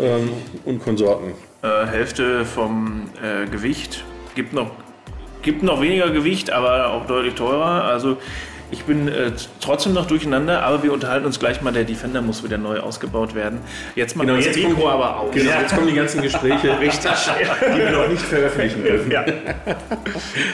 ähm, 0.00 0.30
und 0.64 0.82
Konsorten. 0.82 1.32
Äh, 1.62 1.86
Hälfte 1.86 2.44
vom 2.44 3.08
äh, 3.22 3.46
Gewicht. 3.48 4.04
Gibt 4.34 4.52
noch, 4.52 4.70
gibt 5.42 5.62
noch 5.62 5.80
weniger 5.80 6.10
Gewicht, 6.10 6.50
aber 6.50 6.88
auch 6.90 7.06
deutlich 7.06 7.34
teurer. 7.34 7.84
Also 7.84 8.16
ich 8.72 8.84
bin 8.84 9.06
äh, 9.06 9.30
trotzdem 9.60 9.92
noch 9.92 10.06
durcheinander, 10.06 10.62
aber 10.62 10.82
wir 10.82 10.94
unterhalten 10.94 11.26
uns 11.26 11.38
gleich 11.38 11.60
mal. 11.60 11.72
Der 11.72 11.84
Defender 11.84 12.22
muss 12.22 12.42
wieder 12.42 12.56
neu 12.56 12.80
ausgebaut 12.80 13.34
werden. 13.34 13.60
Jetzt 13.94 14.16
machen 14.16 14.28
wir 14.28 14.36
das 14.38 14.46
kommen- 14.54 14.68
Mikro 14.70 14.88
aber 14.88 15.20
aus. 15.20 15.34
Genau, 15.34 15.50
jetzt 15.60 15.74
kommen 15.74 15.88
die 15.88 15.94
ganzen 15.94 16.22
Gespräche, 16.22 16.76
Richtig. 16.80 17.10
die 17.74 17.78
wir 17.78 17.90
noch 17.90 18.08
nicht 18.08 18.22
veröffentlichen 18.22 18.82
dürfen. 18.82 19.10
Ja. 19.10 19.26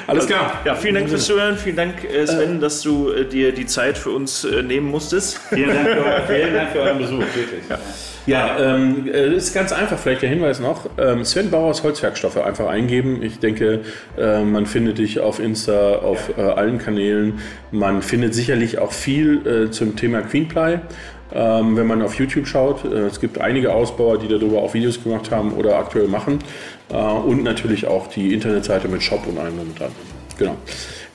Alles 0.09 0.27
klar. 0.27 0.61
ja, 0.65 0.75
vielen 0.75 0.97
Dank 0.97 1.09
fürs 1.09 1.27
Zuhören. 1.27 1.57
Vielen 1.57 1.77
Dank, 1.77 2.03
äh, 2.05 2.27
Sven, 2.27 2.61
dass 2.61 2.83
du 2.83 3.13
äh, 3.13 3.25
dir 3.25 3.53
die 3.53 3.67
Zeit 3.67 3.97
für 3.97 4.11
uns 4.11 4.45
äh, 4.45 4.63
nehmen 4.65 4.89
musstest. 4.91 5.39
Vielen 5.51 5.69
Dank, 5.73 5.89
für, 5.89 6.23
vielen 6.35 6.55
Dank 6.55 6.71
für 6.73 6.81
euren 6.81 6.99
Besuch, 6.99 7.21
wirklich. 7.21 7.69
Ja, 7.71 7.79
ähm, 8.59 9.09
äh, 9.09 9.35
ist 9.35 9.55
ganz 9.55 9.73
einfach, 9.73 9.99
vielleicht 9.99 10.21
der 10.21 10.29
Hinweis 10.29 10.61
noch. 10.61 10.91
Ähm, 10.99 11.25
Sven 11.25 11.51
Bauers 11.51 11.83
Holzwerkstoffe 11.83 12.37
einfach 12.37 12.67
eingeben. 12.69 13.23
Ich 13.23 13.39
denke, 13.39 13.81
äh, 14.19 14.43
man 14.43 14.67
findet 14.67 14.99
dich 14.99 15.21
auf 15.21 15.41
Insta, 15.41 15.97
auf 15.97 16.37
äh, 16.37 16.43
allen 16.43 16.77
Kanälen. 16.77 17.41
Man 17.71 18.03
findet 18.03 18.35
sicherlich 18.35 18.79
auch 18.79 18.93
viel 18.93 19.47
äh, 19.47 19.71
zum 19.71 19.97
Thema 19.97 20.21
Queenply. 20.21 20.81
Ähm, 21.33 21.77
wenn 21.77 21.87
man 21.87 22.03
auf 22.03 22.15
YouTube 22.15 22.47
schaut, 22.47 22.85
äh, 22.85 23.07
es 23.07 23.19
gibt 23.19 23.41
einige 23.41 23.73
Ausbauer, 23.73 24.19
die 24.19 24.29
darüber 24.29 24.63
auch 24.63 24.75
Videos 24.75 25.03
gemacht 25.03 25.31
haben 25.31 25.53
oder 25.53 25.77
aktuell 25.77 26.09
machen. 26.09 26.39
Äh, 26.91 26.97
und 26.97 27.45
natürlich 27.45 27.87
auch 27.87 28.09
die 28.09 28.35
Internetseite 28.35 28.89
mit 28.89 29.03
Shop 29.03 29.27
und 29.27 29.39
allem 29.39 29.59
und 29.59 29.79
dran. 29.79 29.93
Genau. 30.39 30.57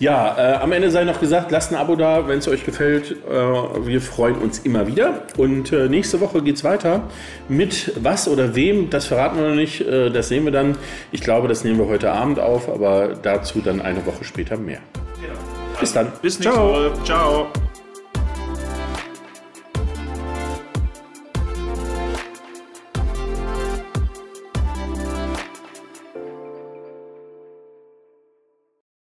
Ja, 0.04 0.36
äh, 0.38 0.56
am 0.56 0.74
Ende 0.74 0.92
sei 0.92 1.06
noch 1.06 1.22
gesagt, 1.22 1.50
lasst 1.50 1.72
ein 1.72 1.78
Abo 1.78 1.96
da, 1.96 2.28
wenn 2.28 2.40
es 2.40 2.50
euch 2.50 2.66
gefällt. 2.66 3.12
Äh, 3.26 3.88
wir 3.88 4.02
freuen 4.02 4.36
uns 4.36 4.60
immer 4.60 4.86
wieder. 4.86 5.22
Und 5.38 5.72
äh, 5.72 5.88
nächste 5.88 6.20
Woche 6.20 6.42
geht's 6.42 6.66
weiter. 6.66 7.04
Mit 7.48 7.94
was 8.04 8.28
oder 8.28 8.54
wem, 8.54 8.90
das 8.90 9.06
verraten 9.06 9.38
wir 9.38 9.48
noch 9.48 9.56
nicht. 9.56 9.80
Äh, 9.80 10.10
das 10.10 10.28
sehen 10.28 10.44
wir 10.44 10.52
dann. 10.52 10.76
Ich 11.14 11.22
glaube, 11.22 11.48
das 11.48 11.64
nehmen 11.64 11.80
wir 11.80 11.88
heute 11.88 12.12
Abend 12.12 12.38
auf, 12.38 12.68
aber 12.68 13.14
dazu 13.22 13.62
dann 13.62 13.82
eine 13.82 14.06
Woche 14.06 14.26
später 14.26 14.58
mehr. 14.58 14.80
Bis 15.80 15.94
dann. 15.94 16.12
Bis 16.22 16.38
nächste 16.38 16.54
Ciao. 16.54 16.68
Woche. 16.68 16.92
Ciao. 17.06 17.48